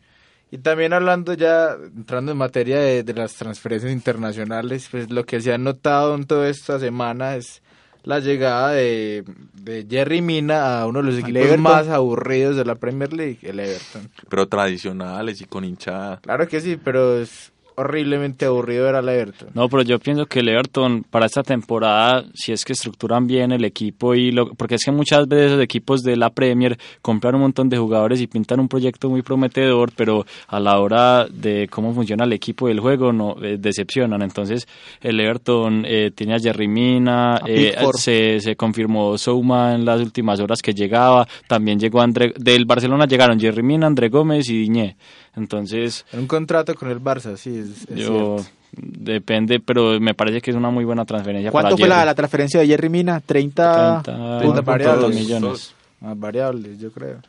Y 0.49 0.59
también 0.59 0.93
hablando 0.93 1.33
ya, 1.33 1.73
entrando 1.73 2.31
en 2.31 2.37
materia 2.37 2.79
de, 2.79 3.03
de 3.03 3.13
las 3.13 3.35
transferencias 3.35 3.91
internacionales, 3.91 4.87
pues 4.89 5.11
lo 5.11 5.25
que 5.25 5.41
se 5.41 5.53
ha 5.53 5.57
notado 5.57 6.15
en 6.15 6.25
toda 6.25 6.49
esta 6.49 6.79
semana 6.79 7.35
es 7.35 7.61
la 8.03 8.19
llegada 8.19 8.71
de, 8.71 9.25
de 9.53 9.85
Jerry 9.89 10.21
Mina 10.21 10.79
a 10.79 10.87
uno 10.87 10.99
de 10.99 11.11
los 11.11 11.19
equipos 11.19 11.57
más 11.57 11.89
aburridos 11.89 12.55
de 12.55 12.63
la 12.63 12.75
Premier 12.75 13.11
League, 13.11 13.39
el 13.41 13.59
Everton. 13.59 14.09
Pero 14.29 14.47
tradicionales 14.47 15.41
y 15.41 15.45
con 15.45 15.65
hinchada. 15.65 16.21
Claro 16.21 16.47
que 16.47 16.61
sí, 16.61 16.79
pero 16.81 17.19
es 17.19 17.51
horriblemente 17.79 18.45
aburrido 18.45 18.85
ver 18.85 18.95
al 18.95 19.07
Everton. 19.07 19.49
No, 19.53 19.69
pero 19.69 19.83
yo 19.83 19.99
pienso 19.99 20.25
que 20.25 20.39
el 20.39 20.49
Everton 20.49 21.03
para 21.03 21.27
esta 21.27 21.43
temporada, 21.43 22.25
si 22.33 22.51
es 22.51 22.65
que 22.65 22.73
estructuran 22.73 23.27
bien 23.27 23.51
el 23.51 23.63
equipo 23.63 24.15
y 24.15 24.31
lo, 24.31 24.51
porque 24.55 24.75
es 24.75 24.83
que 24.83 24.91
muchas 24.91 25.27
veces 25.27 25.51
los 25.51 25.61
equipos 25.61 26.01
de 26.01 26.17
la 26.17 26.31
Premier 26.31 26.75
compran 27.03 27.35
un 27.35 27.41
montón 27.41 27.69
de 27.69 27.77
jugadores 27.77 28.19
y 28.19 28.25
pintan 28.25 28.59
un 28.59 28.67
proyecto 28.67 29.09
muy 29.09 29.21
prometedor, 29.21 29.91
pero 29.95 30.25
a 30.47 30.59
la 30.59 30.79
hora 30.79 31.27
de 31.29 31.67
cómo 31.69 31.93
funciona 31.93 32.25
el 32.25 32.33
equipo 32.33 32.67
y 32.67 32.71
el 32.71 32.79
juego 32.79 33.13
no 33.13 33.35
eh, 33.43 33.57
decepcionan. 33.59 34.23
Entonces 34.23 34.67
el 34.99 35.19
Everton 35.19 35.85
eh, 35.85 36.09
tiene 36.15 36.33
a 36.33 36.39
Jerry 36.39 36.67
Mina, 36.67 37.35
A 37.35 37.41
eh, 37.45 37.75
se, 37.93 38.39
se 38.39 38.55
confirmó 38.55 39.19
Souma 39.19 39.75
en 39.75 39.85
las 39.85 40.01
últimas 40.01 40.39
horas 40.39 40.63
que 40.63 40.73
llegaba, 40.73 41.27
también 41.47 41.79
llegó 41.79 42.01
André, 42.01 42.33
del 42.37 42.65
Barcelona 42.65 43.05
llegaron 43.05 43.39
Jerry 43.39 43.61
Mina, 43.61 43.85
André 43.85 44.09
Gómez 44.09 44.49
y 44.49 44.61
Diñé. 44.61 44.97
Entonces 45.37 46.05
En 46.11 46.21
un 46.21 46.27
contrato 46.27 46.75
con 46.75 46.89
el 46.89 46.99
Barça, 47.01 47.37
sí, 47.37 47.57
es, 47.57 47.83
es 47.89 47.95
yo 47.95 48.37
cierto. 48.39 48.45
depende, 48.73 49.59
pero 49.59 49.99
me 49.99 50.13
parece 50.13 50.41
que 50.41 50.51
es 50.51 50.57
una 50.57 50.69
muy 50.71 50.83
buena 50.83 51.05
transferencia. 51.05 51.51
para 51.51 51.69
¿Cuánto 51.69 51.77
fue 51.77 51.87
la, 51.87 51.95
Jerry. 51.95 52.05
la 52.07 52.15
transferencia 52.15 52.59
de 52.59 52.67
Jerry 52.67 52.89
Mina? 52.89 53.21
30, 53.21 54.01
30 54.03 54.41
puntos. 54.41 54.65
variables. 54.65 55.15
millones. 55.15 55.73
Más 56.01 56.19
variables, 56.19 56.79
yo 56.79 56.91
creo. 56.91 57.21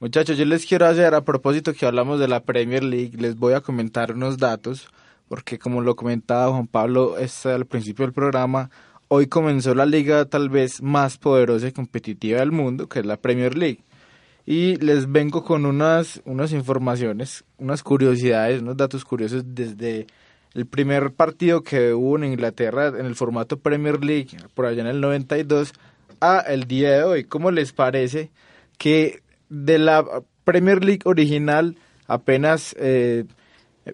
Muchachos, 0.00 0.38
yo 0.38 0.46
les 0.46 0.64
quiero 0.64 0.86
hacer, 0.86 1.14
a 1.14 1.20
propósito 1.20 1.74
que 1.74 1.84
hablamos 1.84 2.18
de 2.18 2.26
la 2.28 2.40
Premier 2.40 2.82
League, 2.82 3.12
les 3.18 3.36
voy 3.38 3.52
a 3.52 3.60
comentar 3.60 4.12
unos 4.14 4.38
datos, 4.38 4.88
porque 5.28 5.58
como 5.58 5.82
lo 5.82 5.94
comentaba 5.94 6.50
Juan 6.50 6.66
Pablo 6.66 7.18
es 7.18 7.44
al 7.44 7.66
principio 7.66 8.06
del 8.06 8.14
programa, 8.14 8.70
hoy 9.08 9.26
comenzó 9.26 9.74
la 9.74 9.84
liga 9.84 10.24
tal 10.24 10.48
vez 10.48 10.80
más 10.82 11.18
poderosa 11.18 11.68
y 11.68 11.72
competitiva 11.72 12.40
del 12.40 12.50
mundo, 12.52 12.88
que 12.88 13.00
es 13.00 13.06
la 13.06 13.18
Premier 13.18 13.56
League. 13.58 13.80
Y 14.50 14.74
les 14.78 15.12
vengo 15.12 15.44
con 15.44 15.64
unas, 15.64 16.22
unas 16.24 16.52
informaciones, 16.52 17.44
unas 17.58 17.84
curiosidades, 17.84 18.60
unos 18.62 18.76
datos 18.76 19.04
curiosos 19.04 19.44
desde 19.46 20.08
el 20.54 20.66
primer 20.66 21.12
partido 21.12 21.62
que 21.62 21.94
hubo 21.94 22.16
en 22.16 22.24
Inglaterra 22.24 22.88
en 22.88 23.06
el 23.06 23.14
formato 23.14 23.60
Premier 23.60 24.04
League, 24.04 24.36
por 24.54 24.66
allá 24.66 24.80
en 24.80 24.88
el 24.88 25.00
92, 25.00 25.72
a 26.20 26.40
el 26.40 26.64
día 26.64 26.90
de 26.90 27.04
hoy. 27.04 27.24
¿Cómo 27.26 27.52
les 27.52 27.72
parece 27.72 28.32
que 28.76 29.22
de 29.50 29.78
la 29.78 30.04
Premier 30.42 30.84
League 30.84 31.02
original 31.04 31.76
apenas 32.08 32.74
eh, 32.76 33.26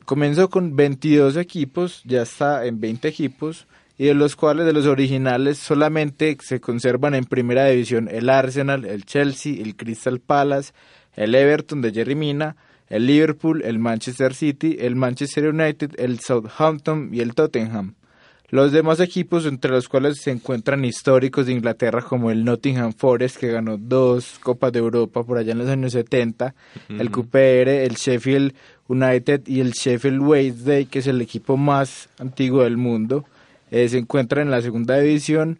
comenzó 0.06 0.48
con 0.48 0.74
22 0.74 1.36
equipos, 1.36 2.00
ya 2.06 2.22
está 2.22 2.64
en 2.64 2.80
20 2.80 3.06
equipos, 3.08 3.66
y 3.98 4.06
de 4.06 4.14
los 4.14 4.36
cuales 4.36 4.66
de 4.66 4.72
los 4.72 4.86
originales 4.86 5.58
solamente 5.58 6.36
se 6.40 6.60
conservan 6.60 7.14
en 7.14 7.24
primera 7.24 7.66
división 7.66 8.08
el 8.10 8.28
Arsenal, 8.28 8.84
el 8.84 9.04
Chelsea, 9.04 9.62
el 9.62 9.76
Crystal 9.76 10.20
Palace, 10.20 10.72
el 11.14 11.34
Everton 11.34 11.80
de 11.80 11.92
Jerry 11.92 12.14
Mina, 12.14 12.56
el 12.88 13.06
Liverpool, 13.06 13.62
el 13.62 13.78
Manchester 13.78 14.34
City, 14.34 14.76
el 14.80 14.96
Manchester 14.96 15.48
United, 15.48 15.92
el 15.98 16.20
Southampton 16.20 17.10
y 17.12 17.20
el 17.20 17.34
Tottenham. 17.34 17.94
Los 18.48 18.70
demás 18.70 19.00
equipos, 19.00 19.44
entre 19.44 19.72
los 19.72 19.88
cuales 19.88 20.20
se 20.22 20.30
encuentran 20.30 20.84
históricos 20.84 21.46
de 21.46 21.52
Inglaterra, 21.52 22.00
como 22.00 22.30
el 22.30 22.44
Nottingham 22.44 22.92
Forest, 22.92 23.38
que 23.38 23.50
ganó 23.50 23.76
dos 23.76 24.38
Copas 24.38 24.70
de 24.70 24.78
Europa 24.78 25.24
por 25.24 25.38
allá 25.38 25.50
en 25.50 25.58
los 25.58 25.68
años 25.68 25.92
70, 25.92 26.54
el 26.90 27.10
QPR, 27.10 27.68
el 27.68 27.94
Sheffield 27.96 28.54
United 28.86 29.48
y 29.48 29.58
el 29.58 29.72
Sheffield 29.72 30.20
Wednesday, 30.20 30.86
que 30.86 31.00
es 31.00 31.08
el 31.08 31.20
equipo 31.20 31.56
más 31.56 32.08
antiguo 32.20 32.62
del 32.62 32.76
mundo, 32.76 33.24
eh, 33.70 33.88
se 33.88 33.98
encuentran 33.98 34.46
en 34.46 34.50
la 34.50 34.62
segunda 34.62 34.98
división. 34.98 35.58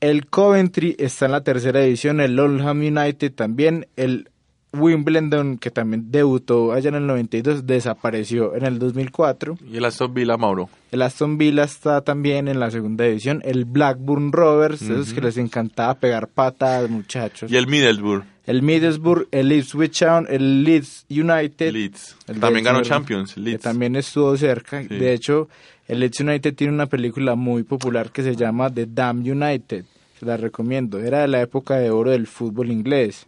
El 0.00 0.26
Coventry 0.26 0.94
está 0.98 1.26
en 1.26 1.32
la 1.32 1.42
tercera 1.42 1.80
división, 1.80 2.20
el 2.20 2.38
Oldham 2.38 2.80
United 2.80 3.32
también, 3.32 3.86
el 3.96 4.28
Wimbledon, 4.72 5.58
que 5.58 5.70
también 5.70 6.10
debutó 6.10 6.72
allá 6.72 6.90
en 6.90 6.94
el 6.96 7.06
92, 7.06 7.66
desapareció 7.66 8.54
en 8.54 8.64
el 8.66 8.78
2004. 8.78 9.56
Y 9.70 9.78
el 9.78 9.84
Aston 9.84 10.12
Villa, 10.12 10.36
Mauro. 10.36 10.68
El 10.92 11.02
Aston 11.02 11.38
Villa 11.38 11.64
está 11.64 12.02
también 12.02 12.48
en 12.48 12.60
la 12.60 12.70
segunda 12.70 13.04
división. 13.04 13.40
El 13.44 13.64
Blackburn 13.64 14.30
Rovers, 14.30 14.82
esos 14.82 15.12
que 15.12 15.20
les 15.20 15.36
encantaba 15.38 15.94
pegar 15.94 16.28
patadas, 16.28 16.88
muchachos. 16.90 17.50
Y 17.50 17.56
el 17.56 17.66
Middlesbrough, 17.66 18.24
El 18.46 18.62
Middlesbrough, 18.62 19.26
el 19.30 19.52
Ipswich 19.52 19.98
Town, 20.00 20.26
el 20.28 20.64
Leeds 20.64 21.06
United. 21.08 21.72
Leeds. 21.72 22.16
el 22.26 22.38
También 22.38 22.64
ganó 22.64 22.82
Champions, 22.82 23.34
que 23.34 23.40
Leeds. 23.40 23.62
también 23.62 23.96
estuvo 23.96 24.36
cerca. 24.36 24.82
Sí. 24.82 24.88
De 24.88 25.12
hecho, 25.14 25.48
el 25.88 26.00
Leeds 26.00 26.20
United 26.20 26.54
tiene 26.54 26.74
una 26.74 26.86
película 26.86 27.34
muy 27.34 27.62
popular 27.62 28.10
que 28.10 28.22
se 28.22 28.36
llama 28.36 28.70
The 28.70 28.86
Damn 28.86 29.20
United. 29.20 29.86
Se 30.20 30.26
la 30.26 30.36
recomiendo. 30.36 30.98
Era 30.98 31.22
de 31.22 31.28
la 31.28 31.40
época 31.40 31.76
de 31.76 31.90
oro 31.90 32.10
del 32.10 32.26
fútbol 32.26 32.70
inglés. 32.70 33.24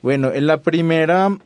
Bueno, 0.00 0.32
en 0.32 0.46
la 0.46 0.62
primera, 0.62 1.36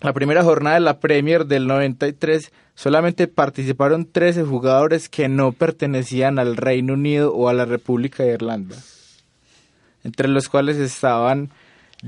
la 0.00 0.12
primera 0.14 0.42
jornada 0.42 0.76
de 0.76 0.80
la 0.80 1.00
Premier 1.00 1.44
del 1.44 1.66
93 1.66 2.50
solamente 2.74 3.28
participaron 3.28 4.06
13 4.10 4.44
jugadores 4.44 5.10
que 5.10 5.28
no 5.28 5.52
pertenecían 5.52 6.38
al 6.38 6.56
Reino 6.56 6.94
Unido 6.94 7.34
o 7.34 7.50
a 7.50 7.52
la 7.52 7.66
República 7.66 8.22
de 8.22 8.32
Irlanda. 8.32 8.76
Entre 10.02 10.28
los 10.28 10.48
cuales 10.48 10.78
estaban 10.78 11.50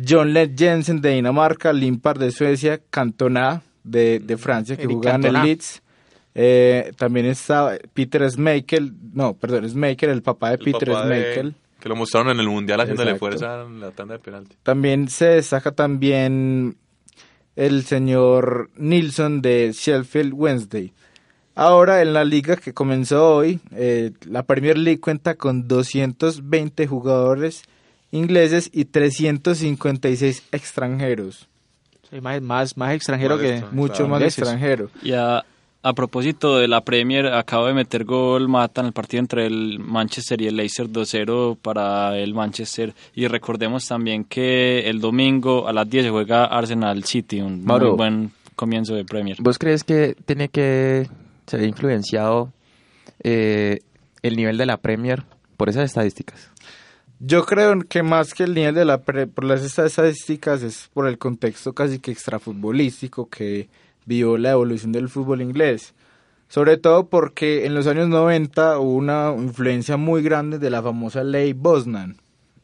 John 0.09 0.33
Led 0.33 0.53
Jensen 0.57 1.03
de 1.03 1.11
Dinamarca, 1.11 1.75
Limpar 1.75 2.19
de 2.19 2.31
Suecia, 2.31 2.81
Cantona 2.89 3.63
de, 3.85 4.19
de 4.21 4.37
Francia, 4.39 4.77
que 4.77 4.85
Eric 4.85 4.97
jugaba 4.97 5.17
en 5.17 5.37
el. 5.37 5.43
Leeds. 5.43 5.83
Eh, 6.35 6.93
también 6.97 7.27
estaba 7.27 7.75
Peter 7.93 8.29
Schmeichel, 8.31 8.93
no, 9.13 9.35
perdón, 9.35 9.69
Schmeichel, 9.69 10.11
el 10.11 10.23
papá 10.23 10.51
de 10.51 10.55
El 10.57 10.61
Peter 10.65 10.89
papá 10.91 11.07
de- 11.07 11.21
Schmeichel. 11.21 11.55
Que 11.81 11.89
lo 11.89 11.97
mostraron 11.97 12.31
en 12.33 12.41
el 12.41 12.47
Mundial 12.49 12.81
haciéndole 12.81 13.13
Exacto. 13.13 13.39
fuerza 13.39 13.63
en 13.63 13.81
la 13.81 13.91
tanda 13.91 14.15
de 14.15 14.21
penalti. 14.21 14.55
También 14.63 15.09
se 15.09 15.27
destaca 15.27 15.73
también 15.73 16.77
el 17.57 17.85
señor 17.85 18.71
Nilsson 18.77 19.41
de 19.41 19.73
Sheffield 19.73 20.33
Wednesday. 20.35 20.93
Ahora 21.55 22.01
en 22.03 22.13
la 22.13 22.23
liga 22.25 22.57
que 22.57 22.73
comenzó 22.75 23.35
hoy, 23.37 23.61
eh, 23.75 24.13
la 24.27 24.43
Premier 24.45 24.79
League 24.79 25.01
cuenta 25.01 25.35
con 25.37 25.67
220 25.69 26.87
jugadores 26.87 27.63
ingleses 28.13 28.69
y 28.73 28.85
356 28.85 30.43
extranjeros. 30.53 31.49
Sí, 32.11 32.21
más, 32.21 32.41
más, 32.43 32.77
más 32.77 32.95
extranjero 32.95 33.37
Más 33.37 33.43
que 33.43 33.49
extranjero. 33.53 33.77
Mucho 33.83 34.09
más 34.09 34.19
ingleses. 34.21 34.39
extranjero. 34.39 34.91
Y 35.03 35.13
a, 35.13 35.45
a 35.83 35.93
propósito 35.95 36.59
de 36.59 36.69
la 36.69 36.83
Premier, 36.83 37.27
acabo 37.29 37.67
de 37.67 37.73
meter 37.75 38.05
gol 38.05 38.49
Mata 38.49 38.83
en 38.83 38.89
el 38.89 38.93
partido 38.93 39.21
entre 39.21 39.47
el 39.47 39.79
Manchester 39.79 40.41
y 40.43 40.47
el 40.47 40.57
Leicester 40.57 40.89
2-0 40.89 41.57
para 41.57 42.19
el 42.19 42.35
Manchester. 42.35 42.95
Y 43.15 43.27
recordemos 43.29 43.87
también 43.87 44.25
que 44.25 44.89
el 44.91 45.01
domingo 45.01 45.67
a 45.69 45.73
las 45.73 45.89
10 45.89 46.05
se 46.05 46.11
juega 46.11 46.45
Arsenal 46.45 47.05
City, 47.05 47.41
un 47.41 47.65
Mauro. 47.65 47.89
muy 47.89 47.97
buen 47.97 48.31
comienzo 48.57 48.95
de 48.95 49.05
Premier. 49.07 49.39
¿Vos 49.41 49.59
crees 49.59 49.83
que 49.85 50.15
tiene 50.27 50.49
que 50.51 51.09
ser 51.47 51.63
influenciado 51.63 52.53
eh, 53.23 53.79
el 54.23 54.37
nivel 54.37 54.59
de 54.59 54.67
la 54.67 54.77
Premier 54.77 55.23
por 55.57 55.71
esas 55.71 55.85
estadísticas? 55.87 56.51
Yo 57.21 57.45
creo 57.45 57.79
que 57.89 58.03
más 58.03 58.33
que 58.35 58.45
el 58.45 58.55
nivel 58.55 58.75
de 58.75 58.85
la 58.85 58.99
pre- 59.03 59.27
por 59.27 59.45
las 59.45 59.63
estadísticas 59.63 60.63
es 60.63 60.91
por 60.93 61.07
el 61.07 61.17
contexto 61.19 61.73
casi 61.75 61.99
que 61.99 62.11
extrafutbolístico 62.13 63.29
que 63.29 63.69
vio 64.11 64.37
la 64.37 64.51
evolución 64.51 64.91
del 64.91 65.09
fútbol 65.09 65.41
inglés. 65.41 65.95
Sobre 66.49 66.79
todo 66.79 67.07
porque 67.07 67.65
en 67.65 67.77
los 67.77 67.87
años 67.87 68.09
90 68.09 68.81
hubo 68.81 68.97
una 68.97 69.33
influencia 69.39 69.97
muy 69.97 70.21
grande 70.21 70.59
de 70.59 70.69
la 70.69 70.83
famosa 70.83 71.23
ley 71.23 71.53
Bosnan. 71.53 72.17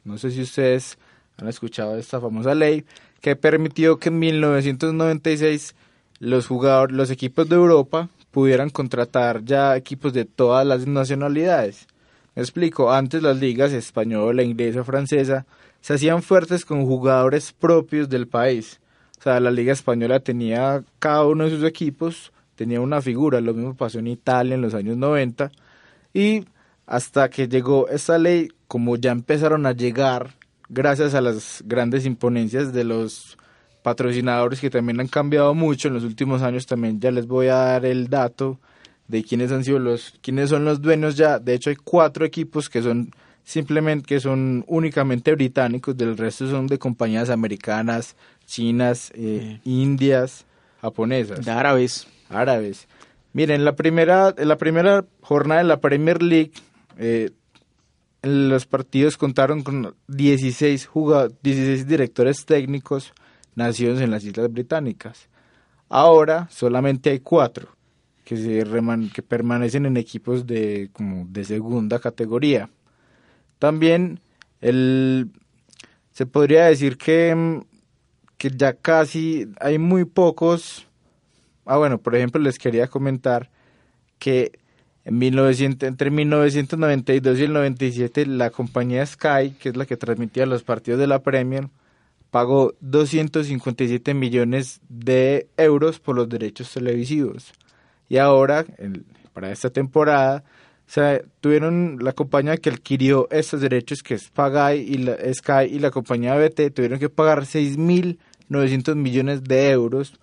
No 0.03 0.19
sé 0.19 0.33
si 0.33 0.43
ustedes 0.43 0.99
han 1.37 1.47
escuchado 1.47 1.97
esta 1.97 2.21
famosa 2.21 2.53
ley 2.53 2.85
que 3.21 3.37
permitió 3.37 3.99
que 4.01 4.09
en 4.09 4.19
1996 4.19 5.77
los 6.19 6.49
jugadores, 6.49 6.97
los 6.97 7.11
equipos 7.13 7.49
de 7.49 7.55
Europa 7.55 8.09
pudieran 8.33 8.71
contratar 8.71 9.45
ya 9.45 9.77
equipos 9.77 10.13
de 10.13 10.25
todas 10.25 10.67
las 10.67 10.89
nacionalidades. 10.89 11.87
Me 12.35 12.43
explico, 12.43 12.93
antes 12.93 13.23
las 13.23 13.39
ligas 13.39 13.73
española, 13.73 14.43
inglesa, 14.43 14.83
francesa 14.83 15.47
se 15.81 15.95
hacían 15.95 16.25
fuertes 16.25 16.65
con 16.65 16.85
jugadores 16.87 17.53
propios 17.53 18.09
del 18.09 18.27
país. 18.27 18.81
La 19.27 19.51
liga 19.51 19.73
española 19.73 20.21
tenía 20.21 20.85
cada 20.99 21.27
uno 21.27 21.45
de 21.45 21.51
sus 21.51 21.65
equipos, 21.65 22.33
tenía 22.55 22.81
una 22.81 23.03
figura, 23.03 23.41
lo 23.41 23.55
mismo 23.55 23.75
pasó 23.75 23.99
en 23.99 24.07
Italia 24.07 24.55
en 24.55 24.63
los 24.63 24.75
años 24.75 24.97
90 24.97 25.51
y 26.15 26.47
hasta 26.87 27.29
que 27.29 27.49
llegó 27.49 27.89
esta 27.89 28.19
ley, 28.19 28.49
como 28.69 28.97
ya 28.97 29.11
empezaron 29.11 29.67
a 29.67 29.73
llegar 29.73 30.35
gracias 30.69 31.15
a 31.15 31.21
las 31.21 31.63
grandes 31.67 32.07
imponencias 32.07 32.73
de 32.73 32.85
los 32.85 33.37
patrocinadores 33.83 34.61
que 34.61 34.71
también 34.71 35.01
han 35.01 35.09
cambiado 35.09 35.55
mucho 35.55 35.89
en 35.89 35.95
los 35.95 36.05
últimos 36.05 36.43
años, 36.43 36.67
también 36.67 37.01
ya 37.01 37.11
les 37.11 37.27
voy 37.27 37.49
a 37.49 37.57
dar 37.57 37.85
el 37.85 38.09
dato 38.09 38.59
de 39.09 39.23
quiénes 39.23 39.53
han 39.53 39.65
sido 39.65 39.79
los, 39.79 40.15
quiénes 40.23 40.51
son 40.51 40.65
los 40.65 40.81
dueños 40.81 41.17
ya. 41.17 41.39
De 41.39 41.55
hecho, 41.55 41.71
hay 41.71 41.77
cuatro 41.77 42.25
equipos 42.25 42.69
que 42.69 42.83
son 42.83 43.11
simplemente, 43.45 44.07
que 44.07 44.21
son 44.21 44.65
únicamente 44.67 45.33
británicos, 45.35 45.97
del 45.97 46.17
resto 46.17 46.51
son 46.51 46.67
de 46.67 46.79
compañías 46.79 47.31
americanas, 47.31 48.17
chinas, 48.47 49.13
eh, 49.15 49.61
indias, 49.65 50.47
japonesas 50.81 51.45
De 51.45 51.51
árabes. 51.51 52.07
árabes. 52.31 52.89
Miren, 53.33 53.65
la 53.65 53.77
primera, 53.77 54.35
en 54.37 54.49
la 54.49 54.57
primera 54.57 55.05
jornada 55.21 55.61
de 55.61 55.69
la 55.69 55.81
Premier 55.81 56.23
League, 56.23 56.53
eh, 56.97 57.31
los 58.23 58.67
partidos 58.67 59.17
contaron 59.17 59.63
con 59.63 59.95
16, 60.09 60.87
jugad 60.87 61.31
16 61.43 61.87
directores 61.87 62.47
técnicos 62.47 63.13
nacidos 63.55 64.01
en 64.01 64.11
las 64.11 64.25
Islas 64.25 64.51
Británicas. 64.51 65.29
Ahora 65.89 66.49
solamente 66.51 67.11
hay 67.11 67.21
cuatro 67.21 67.69
que, 68.25 68.37
se 68.37 68.65
reman 68.65 69.11
que 69.11 69.23
permanecen 69.23 69.87
en 69.87 69.97
equipos 69.97 70.47
de, 70.47 70.91
como 70.93 71.27
de 71.29 71.45
segunda 71.45 71.99
categoría. 71.99 72.71
También 73.59 74.21
el, 74.61 75.31
se 76.11 76.27
podría 76.27 76.67
decir 76.67 76.99
que, 76.99 77.63
que 78.39 78.51
ya 78.51 78.75
casi 78.75 79.49
hay 79.61 79.79
muy 79.79 80.05
pocos. 80.05 80.87
Ah, 81.65 81.77
bueno, 81.77 81.99
por 81.99 82.15
ejemplo, 82.15 82.41
les 82.41 82.59
quería 82.59 82.89
comentar 82.89 83.51
que 84.19 84.53
en 85.05 85.19
1900, 85.19 85.89
entre 85.89 86.11
1992 86.11 87.39
y 87.39 87.45
el 87.45 87.53
97 87.53 88.27
la 88.27 88.51
compañía 88.51 89.07
Sky, 89.07 89.57
que 89.61 89.69
es 89.69 89.77
la 89.77 89.87
que 89.87 89.97
transmitía 89.97 90.47
los 90.47 90.63
partidos 90.63 90.99
de 90.99 91.07
la 91.07 91.23
Premier, 91.23 91.69
pagó 92.31 92.75
257 92.81 94.15
millones 94.15 94.81
de 94.89 95.49
euros 95.57 96.01
por 96.01 96.17
los 96.17 96.29
derechos 96.29 96.73
televisivos. 96.73 97.53
Y 98.09 98.19
ahora, 98.19 98.65
para 99.33 99.51
esta 99.53 99.71
temporada, 99.71 100.45
tuvieron 101.41 101.99
la 102.01 102.13
compañía 102.13 102.57
que 102.57 102.71
adquirió 102.71 103.29
estos 103.31 103.61
derechos, 103.61 104.03
que 104.03 104.15
es 104.15 104.25
Sky 104.25 104.75
y 104.75 104.99
la, 104.99 105.17
Sky 105.35 105.65
y 105.71 105.79
la 105.79 105.91
compañía 105.91 106.37
BT, 106.37 106.71
tuvieron 106.75 106.99
que 106.99 107.09
pagar 107.09 107.43
6.900 107.43 108.95
millones 108.95 109.45
de 109.45 109.71
euros 109.71 110.15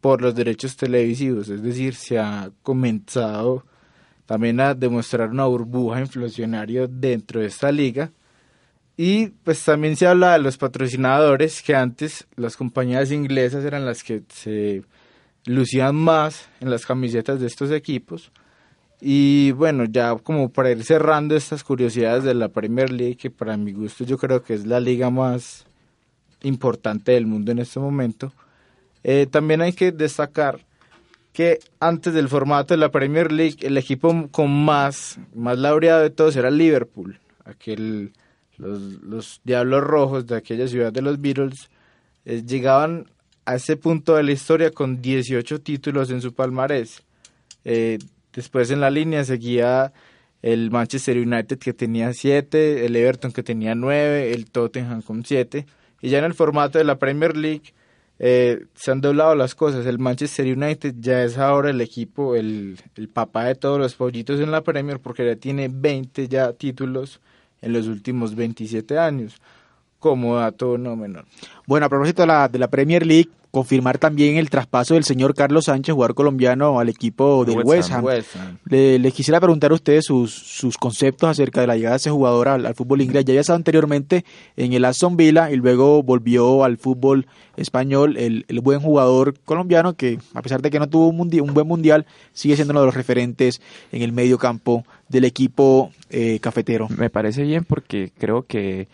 por 0.00 0.20
los 0.20 0.34
derechos 0.34 0.76
televisivos. 0.76 1.48
Es 1.48 1.62
decir, 1.62 1.94
se 1.94 2.18
ha 2.18 2.50
comenzado 2.62 3.64
también 4.26 4.60
a 4.60 4.74
demostrar 4.74 5.30
una 5.30 5.46
burbuja 5.46 6.00
inflacionaria 6.00 6.86
dentro 6.86 7.40
de 7.40 7.46
esta 7.46 7.72
liga. 7.72 8.12
Y 8.96 9.28
pues 9.28 9.64
también 9.64 9.96
se 9.96 10.06
habla 10.06 10.32
de 10.32 10.40
los 10.40 10.58
patrocinadores, 10.58 11.62
que 11.62 11.74
antes 11.74 12.26
las 12.36 12.56
compañías 12.56 13.12
inglesas 13.12 13.64
eran 13.64 13.86
las 13.86 14.02
que 14.02 14.22
se 14.28 14.82
lucían 15.46 15.94
más 15.94 16.48
en 16.60 16.68
las 16.68 16.84
camisetas 16.84 17.40
de 17.40 17.46
estos 17.46 17.70
equipos. 17.70 18.32
Y 19.00 19.52
bueno, 19.52 19.84
ya 19.84 20.16
como 20.16 20.50
para 20.50 20.70
ir 20.70 20.84
cerrando 20.84 21.36
estas 21.36 21.62
curiosidades 21.62 22.24
de 22.24 22.34
la 22.34 22.48
Premier 22.48 22.90
League, 22.90 23.16
que 23.16 23.30
para 23.30 23.56
mi 23.56 23.72
gusto 23.72 24.04
yo 24.04 24.18
creo 24.18 24.42
que 24.42 24.54
es 24.54 24.66
la 24.66 24.80
liga 24.80 25.10
más 25.10 25.66
importante 26.42 27.12
del 27.12 27.26
mundo 27.26 27.52
en 27.52 27.60
este 27.60 27.78
momento, 27.78 28.32
eh, 29.04 29.26
también 29.30 29.60
hay 29.60 29.72
que 29.72 29.92
destacar 29.92 30.60
que 31.32 31.60
antes 31.78 32.12
del 32.14 32.28
formato 32.28 32.74
de 32.74 32.78
la 32.78 32.90
Premier 32.90 33.30
League, 33.30 33.58
el 33.60 33.76
equipo 33.76 34.28
con 34.32 34.50
más, 34.50 35.20
más 35.34 35.56
laureado 35.56 36.02
de 36.02 36.10
todos 36.10 36.34
era 36.34 36.50
Liverpool, 36.50 37.20
aquel, 37.44 38.12
los, 38.56 38.80
los 39.02 39.40
Diablos 39.44 39.84
Rojos 39.84 40.26
de 40.26 40.36
aquella 40.36 40.66
ciudad 40.66 40.92
de 40.92 41.02
los 41.02 41.20
Beatles, 41.20 41.70
eh, 42.24 42.42
llegaban 42.44 43.06
a 43.44 43.54
ese 43.54 43.76
punto 43.76 44.16
de 44.16 44.24
la 44.24 44.32
historia 44.32 44.72
con 44.72 45.00
18 45.00 45.60
títulos 45.60 46.10
en 46.10 46.20
su 46.20 46.34
palmarés. 46.34 47.02
Eh, 47.64 47.98
después 48.32 48.70
en 48.70 48.80
la 48.80 48.90
línea 48.90 49.24
seguía 49.24 49.92
el 50.42 50.70
Manchester 50.70 51.18
United 51.18 51.58
que 51.58 51.72
tenía 51.72 52.12
7, 52.12 52.86
el 52.86 52.96
Everton 52.96 53.32
que 53.32 53.42
tenía 53.42 53.74
9, 53.74 54.32
el 54.32 54.50
Tottenham 54.50 55.02
con 55.02 55.24
7. 55.24 55.66
Y 56.00 56.10
ya 56.10 56.18
en 56.18 56.24
el 56.24 56.34
formato 56.34 56.78
de 56.78 56.84
la 56.84 56.98
Premier 56.98 57.36
League 57.36 57.74
eh, 58.20 58.66
se 58.74 58.90
han 58.90 59.00
doblado 59.00 59.34
las 59.34 59.54
cosas. 59.54 59.86
El 59.86 59.98
Manchester 59.98 60.46
United 60.46 60.94
ya 60.98 61.24
es 61.24 61.38
ahora 61.38 61.70
el 61.70 61.80
equipo, 61.80 62.36
el, 62.36 62.78
el 62.96 63.08
papá 63.08 63.46
de 63.46 63.54
todos 63.56 63.78
los 63.78 63.94
pollitos 63.94 64.40
en 64.40 64.50
la 64.50 64.62
Premier 64.62 65.00
porque 65.00 65.26
ya 65.26 65.36
tiene 65.36 65.68
20 65.68 66.28
ya 66.28 66.52
títulos 66.52 67.20
en 67.60 67.72
los 67.72 67.86
últimos 67.88 68.34
27 68.34 68.98
años. 68.98 69.40
Como 69.98 70.36
dato 70.36 70.78
no 70.78 70.96
menor. 70.96 71.24
Bueno, 71.66 71.86
a 71.86 71.88
propósito 71.88 72.22
de 72.22 72.28
la, 72.28 72.48
de 72.48 72.58
la 72.58 72.68
Premier 72.68 73.04
League, 73.04 73.28
confirmar 73.50 73.98
también 73.98 74.36
el 74.36 74.50
traspaso 74.50 74.94
del 74.94 75.04
señor 75.04 75.34
Carlos 75.34 75.66
Sánchez, 75.66 75.94
jugador 75.94 76.14
colombiano, 76.14 76.78
al 76.78 76.88
equipo 76.88 77.44
del 77.44 77.62
West 77.64 77.90
Ham. 77.90 78.04
Les 78.66 79.14
quisiera 79.14 79.40
preguntar 79.40 79.70
a 79.70 79.74
ustedes 79.74 80.04
sus, 80.04 80.32
sus 80.32 80.76
conceptos 80.76 81.28
acerca 81.28 81.60
de 81.60 81.66
la 81.66 81.76
llegada 81.76 81.94
de 81.94 81.98
ese 81.98 82.10
jugador 82.10 82.48
al, 82.48 82.74
fútbol 82.74 83.00
inglés. 83.00 83.24
Ya 83.24 83.32
había 83.32 83.40
estado 83.40 83.56
anteriormente 83.56 84.24
en 84.56 84.72
el 84.72 84.84
Aston 84.84 85.16
Villa 85.16 85.50
y 85.50 85.56
luego 85.56 86.02
volvió 86.02 86.64
al 86.64 86.76
fútbol 86.76 87.26
español, 87.56 88.16
el, 88.16 88.44
el 88.48 88.60
buen 88.60 88.80
jugador 88.80 89.34
colombiano 89.44 89.94
que, 89.94 90.18
a 90.34 90.42
pesar 90.42 90.62
de 90.62 90.70
que 90.70 90.78
no 90.78 90.88
tuvo 90.88 91.08
un, 91.08 91.18
un, 91.18 91.54
buen 91.54 91.66
mundial, 91.66 92.06
sigue 92.32 92.54
siendo 92.54 92.72
uno 92.72 92.80
de 92.80 92.86
los 92.86 92.94
referentes 92.94 93.60
en 93.92 94.02
el 94.02 94.12
medio 94.12 94.38
campo 94.38 94.84
del 95.08 95.24
equipo 95.24 95.90
eh, 96.10 96.38
cafetero. 96.40 96.86
Me 96.96 97.10
parece 97.10 97.42
bien 97.42 97.64
porque 97.64 98.12
creo 98.16 98.42
que 98.46 98.86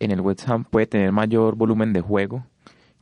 en 0.00 0.10
el 0.10 0.20
West 0.20 0.48
Ham 0.48 0.64
puede 0.64 0.86
tener 0.86 1.12
mayor 1.12 1.56
volumen 1.56 1.92
de 1.92 2.00
juego 2.00 2.44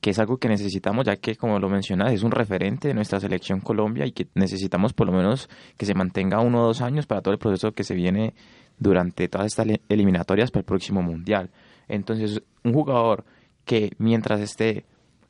que 0.03 0.11
es 0.11 0.19
algo 0.19 0.37
que 0.39 0.49
necesitamos, 0.49 1.07
ya 1.07 1.15
que, 1.15 1.37
como 1.37 1.61
lo 1.61 1.69
mencionas, 1.69 2.13
es 2.13 2.25
un 2.25 2.33
referente 2.33 2.89
de 2.89 2.95
nuestra 2.95 3.21
selección 3.21 3.61
Colombia 3.61 4.05
y 4.05 4.11
que 4.11 4.27
necesitamos 4.35 4.93
por 4.93 5.07
lo 5.07 5.13
menos 5.13 5.49
que 5.77 5.87
se 5.87 5.95
mantenga 5.95 6.41
uno 6.41 6.61
o 6.61 6.67
dos 6.67 6.81
años 6.81 7.07
para 7.07 7.23
todo 7.23 7.33
el 7.33 7.39
proceso 7.39 7.71
que 7.71 7.85
se 7.85 7.95
viene 7.95 8.35
durante 8.79 9.29
todas 9.29 9.47
estas 9.47 9.69
eliminatorias 9.89 10.51
para 10.51 10.63
el 10.63 10.65
próximo 10.65 11.03
Mundial. 11.03 11.51
Entonces, 11.87 12.43
un 12.65 12.73
jugador 12.73 13.25
que 13.65 13.93
mientras 13.99 14.41
esté 14.41 14.85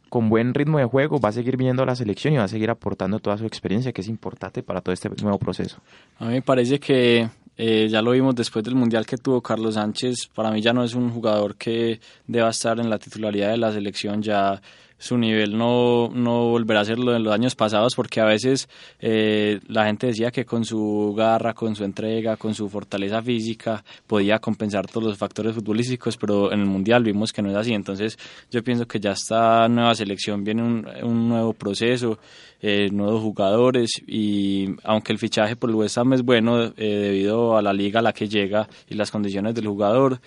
con 0.09 0.31
buen 0.31 0.55
ritmo 0.55 0.79
de 0.79 0.87
juego 0.87 1.21
va 1.21 1.29
a 1.29 1.33
seguir 1.33 1.59
viniendo 1.59 1.83
a 1.83 1.87
la 1.87 1.95
selección 1.95 2.33
y 2.33 2.39
va 2.39 2.45
a 2.45 2.49
seguir 2.49 2.71
aportando 2.71 3.19
toda 3.19 3.37
su 3.37 3.45
experiencia, 3.45 3.93
que 3.93 4.01
es 4.01 4.09
importante 4.09 4.63
para 4.63 4.81
todo 4.81 4.95
este 4.95 5.11
nuevo 5.23 5.39
proceso. 5.39 5.83
A 6.19 6.25
mí 6.25 6.33
me 6.33 6.43
parece 6.43 6.81
que 6.81 7.29
eh, 7.57 7.89
ya 7.89 8.01
lo 8.03 8.13
vimos 8.13 8.35
después 8.35 8.65
del 8.65 8.75
mundial 8.75 9.07
que 9.07 9.17
tuvo 9.17 9.43
Carlos 9.43 9.75
Sánchez. 9.75 10.29
Para 10.35 10.51
mí 10.51 10.61
ya 10.61 10.73
no 10.73 10.85
es 10.85 10.95
un 10.95 11.11
jugador 11.11 11.57
que 11.57 12.01
deba 12.27 12.51
estar 12.51 12.81
en 12.81 12.89
la 12.89 12.99
titularidad 12.99 13.51
de 13.51 13.59
la 13.59 13.73
selección. 13.73 14.23
Ya 14.23 14.61
su 15.03 15.19
nivel 15.19 15.59
no, 15.59 16.11
no 16.15 16.51
volverá 16.51 16.81
a 16.81 16.85
ser 16.85 16.97
lo 16.97 17.11
de 17.11 17.19
los 17.19 17.35
años 17.35 17.57
pasados 17.57 17.97
porque 17.97 18.21
a 18.21 18.25
veces 18.25 18.69
eh, 19.01 19.59
la 19.67 19.87
gente 19.87 20.07
decía 20.07 20.31
que 20.31 20.45
con 20.45 20.65
su 20.65 21.13
garra, 21.17 21.55
con 21.55 21.75
su 21.75 21.83
entrega, 21.83 22.37
con 22.37 22.55
su 22.55 22.69
fortaleza 22.69 23.21
física 23.21 23.83
podía 24.07 24.39
compensar 24.39 24.87
todos 24.87 25.09
los 25.09 25.19
factores 25.19 25.57
futbolísticos, 25.57 26.17
pero 26.17 26.53
en 26.53 26.61
el 26.61 26.67
Mundial 26.67 27.03
vimos 27.03 27.33
que 27.33 27.43
no 27.43 27.51
es 27.51 27.57
así. 27.57 27.75
Entonces 27.75 28.17
yo 28.49 28.63
pienso 28.63 28.87
que 28.87 29.01
ya 29.01 29.11
esta 29.11 29.69
nueva 29.69 29.93
selección 29.97 30.45
viene 30.45 30.63
un, 30.63 30.87
un 31.03 31.29
nuevo 31.29 31.53
proceso, 31.53 32.21
eh, 32.61 32.89
nuevos 32.93 33.23
jugadores 33.23 33.91
y 34.07 34.69
aunque 34.85 35.13
el 35.13 35.19
fichaje 35.19 35.57
por 35.57 35.69
el 35.71 35.75
West 35.75 35.99
Ham 35.99 36.13
es 36.13 36.23
bueno 36.23 36.63
eh, 36.63 36.73
debido 36.77 37.57
a 37.57 37.63
la 37.63 37.73
liga 37.73 37.99
a 37.99 38.05
la 38.05 38.13
que 38.13 38.29
llega 38.29 38.69
y 38.89 38.95
las 38.95 39.11
condiciones 39.11 39.57
del 39.57 39.67
jugador, 39.67 40.21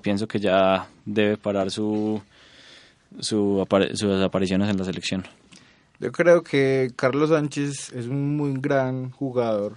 pienso 0.00 0.26
que 0.26 0.40
ya 0.40 0.88
debe 1.04 1.36
parar 1.36 1.70
su 1.70 2.22
su 3.20 3.64
sus 3.94 4.22
apariciones 4.22 4.68
en 4.70 4.76
la 4.76 4.84
selección. 4.84 5.24
Yo 6.00 6.12
creo 6.12 6.42
que 6.42 6.90
Carlos 6.96 7.30
Sánchez 7.30 7.92
es 7.92 8.06
un 8.06 8.36
muy 8.36 8.54
gran 8.54 9.10
jugador, 9.10 9.76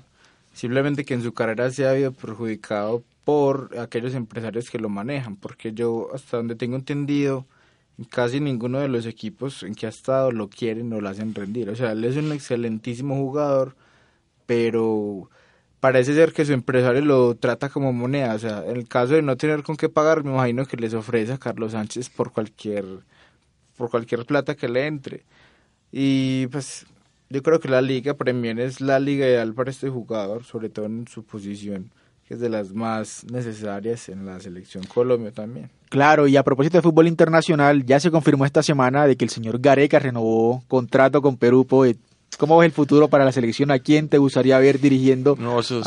simplemente 0.53 1.05
que 1.05 1.13
en 1.13 1.23
su 1.23 1.33
carrera 1.33 1.69
se 1.69 1.85
ha 1.85 1.91
habido 1.91 2.11
perjudicado 2.11 3.03
por 3.23 3.77
aquellos 3.77 4.15
empresarios 4.15 4.69
que 4.69 4.79
lo 4.79 4.89
manejan, 4.89 5.35
porque 5.35 5.73
yo 5.73 6.09
hasta 6.13 6.38
donde 6.38 6.55
tengo 6.55 6.75
entendido, 6.75 7.45
casi 8.09 8.39
ninguno 8.39 8.79
de 8.79 8.88
los 8.88 9.05
equipos 9.05 9.63
en 9.63 9.75
que 9.75 9.85
ha 9.85 9.89
estado 9.89 10.31
lo 10.31 10.49
quieren 10.49 10.91
o 10.93 11.01
lo 11.01 11.09
hacen 11.09 11.35
rendir. 11.35 11.69
O 11.69 11.75
sea, 11.75 11.91
él 11.91 12.03
es 12.03 12.15
un 12.15 12.31
excelentísimo 12.31 13.15
jugador, 13.15 13.75
pero 14.45 15.29
parece 15.79 16.13
ser 16.13 16.33
que 16.33 16.45
su 16.45 16.53
empresario 16.53 17.01
lo 17.01 17.35
trata 17.35 17.69
como 17.69 17.93
moneda. 17.93 18.35
O 18.35 18.39
sea, 18.39 18.63
en 18.65 18.77
el 18.77 18.88
caso 18.88 19.13
de 19.13 19.21
no 19.21 19.38
tener 19.38 19.63
con 19.63 19.77
qué 19.77 19.89
pagar, 19.89 20.23
me 20.23 20.31
imagino 20.31 20.65
que 20.65 20.77
les 20.77 20.93
ofrece 20.93 21.33
a 21.33 21.38
Carlos 21.38 21.73
Sánchez 21.73 22.09
por 22.09 22.31
cualquier 22.31 22.85
por 23.78 23.89
cualquier 23.89 24.25
plata 24.25 24.55
que 24.55 24.67
le 24.67 24.88
entre. 24.88 25.23
Y 25.91 26.47
pues 26.47 26.86
yo 27.30 27.41
creo 27.43 27.59
que 27.59 27.69
la 27.69 27.82
Liga 27.82 28.15
Premier 28.15 28.59
es 28.59 28.82
la 28.82 28.99
liga 28.99 29.25
ideal 29.25 29.53
para 29.53 29.71
este 29.71 29.89
jugador, 29.89 30.43
sobre 30.43 30.69
todo 30.69 30.86
en 30.86 31.07
su 31.07 31.23
posición, 31.23 31.91
que 32.28 32.34
es 32.34 32.39
de 32.39 32.49
las 32.49 32.73
más 32.73 33.25
necesarias 33.32 34.09
en 34.09 34.25
la 34.25 34.39
selección 34.39 34.84
Colombia 34.86 35.32
también. 35.32 35.69
Claro, 35.89 36.28
y 36.28 36.36
a 36.36 36.43
propósito 36.43 36.78
de 36.78 36.82
fútbol 36.82 37.07
internacional, 37.07 37.86
ya 37.86 37.99
se 37.99 38.11
confirmó 38.11 38.45
esta 38.45 38.63
semana 38.63 39.07
de 39.07 39.15
que 39.15 39.23
el 39.23 39.32
señor 39.32 39.59
Gareca 39.59 39.99
renovó 39.99 40.63
contrato 40.67 41.21
con 41.21 41.38
Perú. 41.38 41.65
¿Cómo 42.38 42.57
ves 42.57 42.67
el 42.67 42.71
futuro 42.71 43.07
para 43.07 43.25
la 43.25 43.31
selección? 43.31 43.71
¿A 43.71 43.79
quién 43.79 44.09
te 44.09 44.17
gustaría 44.17 44.57
ver 44.59 44.79
dirigiendo 44.79 45.35
no, 45.39 45.59
eso 45.59 45.81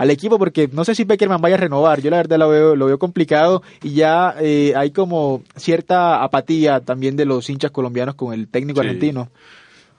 al 0.00 0.10
equipo 0.10 0.38
porque 0.38 0.66
no 0.72 0.82
sé 0.86 0.94
si 0.94 1.04
Beckerman 1.04 1.42
vaya 1.42 1.56
a 1.56 1.58
renovar, 1.58 2.00
yo 2.00 2.08
la 2.08 2.16
verdad 2.16 2.38
lo 2.38 2.48
veo, 2.48 2.74
lo 2.74 2.86
veo 2.86 2.98
complicado 2.98 3.62
y 3.82 3.92
ya 3.92 4.34
eh, 4.40 4.72
hay 4.74 4.92
como 4.92 5.42
cierta 5.56 6.22
apatía 6.22 6.80
también 6.80 7.16
de 7.16 7.26
los 7.26 7.50
hinchas 7.50 7.70
colombianos 7.70 8.14
con 8.14 8.32
el 8.32 8.48
técnico 8.48 8.80
argentino. 8.80 9.28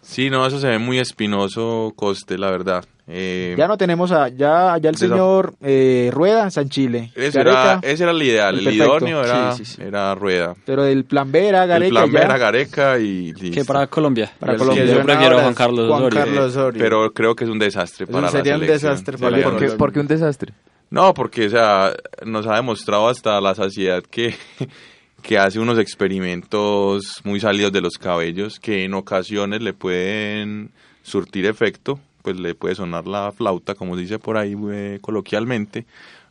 Sí, 0.01 0.31
no, 0.31 0.43
eso 0.47 0.59
se 0.59 0.69
ve 0.69 0.79
muy 0.79 0.97
espinoso, 0.97 1.93
Coste, 1.95 2.39
la 2.39 2.49
verdad. 2.49 2.83
Eh, 3.13 3.55
ya 3.57 3.67
no 3.67 3.77
tenemos 3.77 4.11
a, 4.13 4.29
ya, 4.29 4.77
ya 4.77 4.89
el 4.89 4.95
señor 4.95 5.53
eh, 5.61 6.09
Rueda 6.13 6.43
en 6.43 6.51
San 6.51 6.69
Chile. 6.69 7.11
Ese 7.13 7.41
era, 7.41 7.79
ese 7.81 8.03
era 8.03 8.13
el 8.13 8.23
ideal, 8.23 8.57
el, 8.57 8.73
idóneo 8.73 9.21
era, 9.21 9.53
era 9.79 10.15
Rueda. 10.15 10.55
Pero 10.65 10.85
el 10.85 11.03
plan 11.03 11.29
B 11.29 11.47
era 11.49 11.65
Gareca. 11.65 11.87
El 11.87 11.91
plan 11.91 12.11
B 12.11 12.19
era 12.21 12.37
Gareca 12.37 12.99
y 12.99 13.33
listo. 13.33 13.53
¿Qué 13.53 13.65
para 13.65 13.87
Colombia? 13.87 14.31
Para 14.39 14.55
Colombia. 14.55 14.85
Yo 14.85 15.03
prefiero 15.03 15.39
Juan 15.39 15.53
Carlos 15.53 15.89
Juan 15.89 16.09
Carlos 16.09 16.55
Osorio. 16.55 16.81
Pero 16.81 17.11
creo 17.11 17.35
que 17.35 17.43
es 17.43 17.49
un 17.49 17.59
desastre 17.59 18.07
para 18.07 18.29
sería 18.29 18.53
la 18.53 18.59
un 18.59 18.67
desastre 18.67 19.17
para 19.17 19.41
¿Por 19.43 19.57
qué, 19.57 19.67
¿Por 19.71 19.91
qué 19.91 19.99
un 19.99 20.07
desastre? 20.07 20.53
No, 20.89 21.13
porque, 21.13 21.47
o 21.47 21.49
sea, 21.49 21.93
nos 22.25 22.47
ha 22.47 22.55
demostrado 22.55 23.09
hasta 23.09 23.39
la 23.41 23.55
saciedad 23.55 24.03
que, 24.03 24.35
que 25.21 25.37
hace 25.37 25.59
unos 25.59 25.79
experimentos 25.79 27.21
muy 27.23 27.39
salidos 27.39 27.71
de 27.71 27.81
los 27.81 27.97
cabellos 27.97 28.59
que 28.59 28.85
en 28.85 28.93
ocasiones 28.93 29.61
le 29.61 29.73
pueden 29.73 30.71
surtir 31.03 31.45
efecto, 31.45 31.99
pues 32.21 32.39
le 32.39 32.55
puede 32.55 32.75
sonar 32.75 33.07
la 33.07 33.31
flauta, 33.31 33.75
como 33.75 33.95
se 33.95 34.01
dice 34.01 34.19
por 34.19 34.37
ahí 34.37 34.55
eh, 34.71 34.99
coloquialmente, 35.01 35.85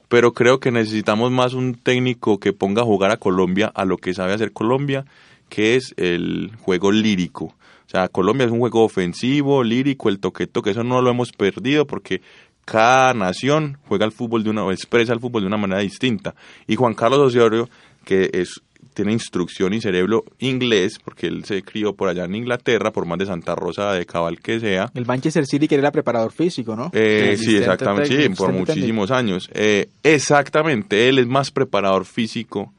pero 0.08 0.32
creo 0.32 0.58
que 0.60 0.70
necesitamos 0.70 1.30
más 1.30 1.54
un 1.54 1.74
técnico 1.74 2.38
que 2.38 2.52
ponga 2.52 2.82
a 2.82 2.84
jugar 2.84 3.10
a 3.10 3.16
Colombia 3.16 3.70
a 3.74 3.84
lo 3.84 3.96
que 3.96 4.14
sabe 4.14 4.32
hacer 4.32 4.52
Colombia, 4.52 5.04
que 5.48 5.76
es 5.76 5.94
el 5.96 6.50
juego 6.60 6.90
lírico. 6.90 7.44
O 7.44 7.90
sea, 7.90 8.08
Colombia 8.08 8.46
es 8.46 8.52
un 8.52 8.60
juego 8.60 8.84
ofensivo, 8.84 9.64
lírico, 9.64 10.08
el 10.08 10.20
toqueto, 10.20 10.62
que 10.62 10.70
eso 10.70 10.84
no 10.84 11.02
lo 11.02 11.10
hemos 11.10 11.32
perdido 11.32 11.86
porque 11.86 12.22
cada 12.64 13.14
nación 13.14 13.78
juega 13.88 14.04
el 14.04 14.12
fútbol 14.12 14.44
de 14.44 14.50
una, 14.50 14.64
o 14.64 14.70
expresa 14.70 15.12
el 15.12 15.20
fútbol 15.20 15.42
de 15.42 15.48
una 15.48 15.56
manera 15.56 15.80
distinta. 15.80 16.34
Y 16.66 16.76
Juan 16.76 16.94
Carlos 16.94 17.18
Osorio, 17.18 17.68
que 18.04 18.30
es 18.32 18.62
tiene 18.94 19.12
instrucción 19.12 19.72
y 19.72 19.80
cerebro 19.80 20.24
inglés, 20.38 20.98
porque 21.02 21.26
él 21.26 21.44
se 21.44 21.62
crió 21.62 21.94
por 21.94 22.08
allá 22.08 22.24
en 22.24 22.34
Inglaterra, 22.34 22.90
por 22.90 23.06
más 23.06 23.18
de 23.18 23.26
Santa 23.26 23.54
Rosa 23.54 23.92
de 23.92 24.06
Cabal 24.06 24.40
que 24.40 24.60
sea. 24.60 24.90
El 24.94 25.06
Manchester 25.06 25.46
City 25.46 25.68
que 25.68 25.76
era 25.76 25.92
preparador 25.92 26.32
físico, 26.32 26.76
¿no? 26.76 26.90
Eh, 26.92 27.36
sí, 27.38 27.56
exactamente, 27.56 28.22
sí, 28.22 28.28
por 28.30 28.52
muchísimos 28.52 29.10
años. 29.10 29.48
Eh, 29.54 29.88
exactamente, 30.02 31.08
él 31.08 31.18
es 31.18 31.26
más 31.26 31.50
preparador 31.50 32.04
físico 32.04 32.72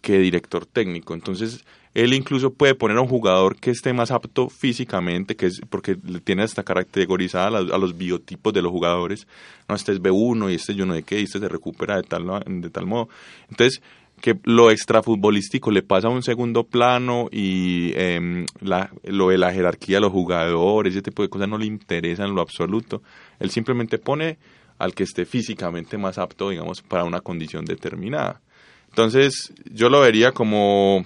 que 0.00 0.18
director 0.18 0.66
técnico. 0.66 1.14
Entonces, 1.14 1.64
él 1.92 2.14
incluso 2.14 2.52
puede 2.52 2.74
poner 2.74 2.96
a 2.96 3.00
un 3.00 3.08
jugador 3.08 3.56
que 3.56 3.70
esté 3.70 3.92
más 3.92 4.10
apto 4.10 4.48
físicamente, 4.48 5.34
que 5.34 5.46
es 5.46 5.60
porque 5.68 5.96
le 6.04 6.20
tiene 6.20 6.44
hasta 6.44 6.62
categorizada 6.62 7.58
a, 7.58 7.60
a, 7.60 7.78
los 7.78 7.98
biotipos 7.98 8.52
de 8.52 8.62
los 8.62 8.70
jugadores. 8.70 9.26
No, 9.68 9.74
este 9.74 9.92
es 9.92 10.00
B1 10.00 10.52
y 10.52 10.54
este 10.54 10.74
yo 10.74 10.86
no 10.86 10.94
sé 10.94 11.02
qué, 11.02 11.20
y 11.20 11.24
este 11.24 11.40
se 11.40 11.48
recupera 11.48 11.96
de 11.96 12.04
tal, 12.04 12.26
de 12.46 12.70
tal 12.70 12.86
modo. 12.86 13.08
Entonces, 13.48 13.82
que 14.20 14.38
lo 14.44 14.70
extrafutbolístico 14.70 15.70
le 15.70 15.82
pasa 15.82 16.08
a 16.08 16.10
un 16.10 16.22
segundo 16.22 16.64
plano 16.64 17.28
y 17.32 17.92
eh, 17.94 18.46
la, 18.60 18.90
lo 19.04 19.28
de 19.30 19.38
la 19.38 19.52
jerarquía 19.52 19.96
de 19.96 20.02
los 20.02 20.12
jugadores, 20.12 20.92
ese 20.92 21.02
tipo 21.02 21.22
de 21.22 21.28
cosas 21.28 21.48
no 21.48 21.58
le 21.58 21.66
interesa 21.66 22.24
en 22.24 22.34
lo 22.34 22.40
absoluto. 22.40 23.02
Él 23.38 23.50
simplemente 23.50 23.98
pone 23.98 24.38
al 24.78 24.94
que 24.94 25.04
esté 25.04 25.24
físicamente 25.24 25.98
más 25.98 26.18
apto, 26.18 26.50
digamos, 26.50 26.82
para 26.82 27.04
una 27.04 27.20
condición 27.20 27.64
determinada. 27.64 28.40
Entonces, 28.88 29.52
yo 29.72 29.88
lo 29.88 30.00
vería 30.00 30.32
como 30.32 31.04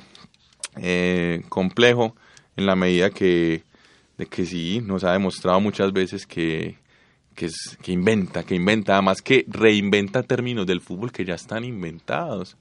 eh, 0.76 1.42
complejo 1.48 2.14
en 2.56 2.66
la 2.66 2.76
medida 2.76 3.10
que, 3.10 3.62
de 4.16 4.26
que 4.26 4.46
sí, 4.46 4.80
nos 4.80 5.04
ha 5.04 5.12
demostrado 5.12 5.60
muchas 5.60 5.92
veces 5.92 6.26
que, 6.26 6.78
que, 7.34 7.46
es, 7.46 7.76
que 7.82 7.92
inventa, 7.92 8.44
que 8.44 8.54
inventa, 8.54 8.94
además 8.94 9.20
que 9.22 9.44
reinventa 9.48 10.22
términos 10.22 10.66
del 10.66 10.80
fútbol 10.80 11.12
que 11.12 11.24
ya 11.24 11.34
están 11.34 11.64
inventados. 11.64 12.56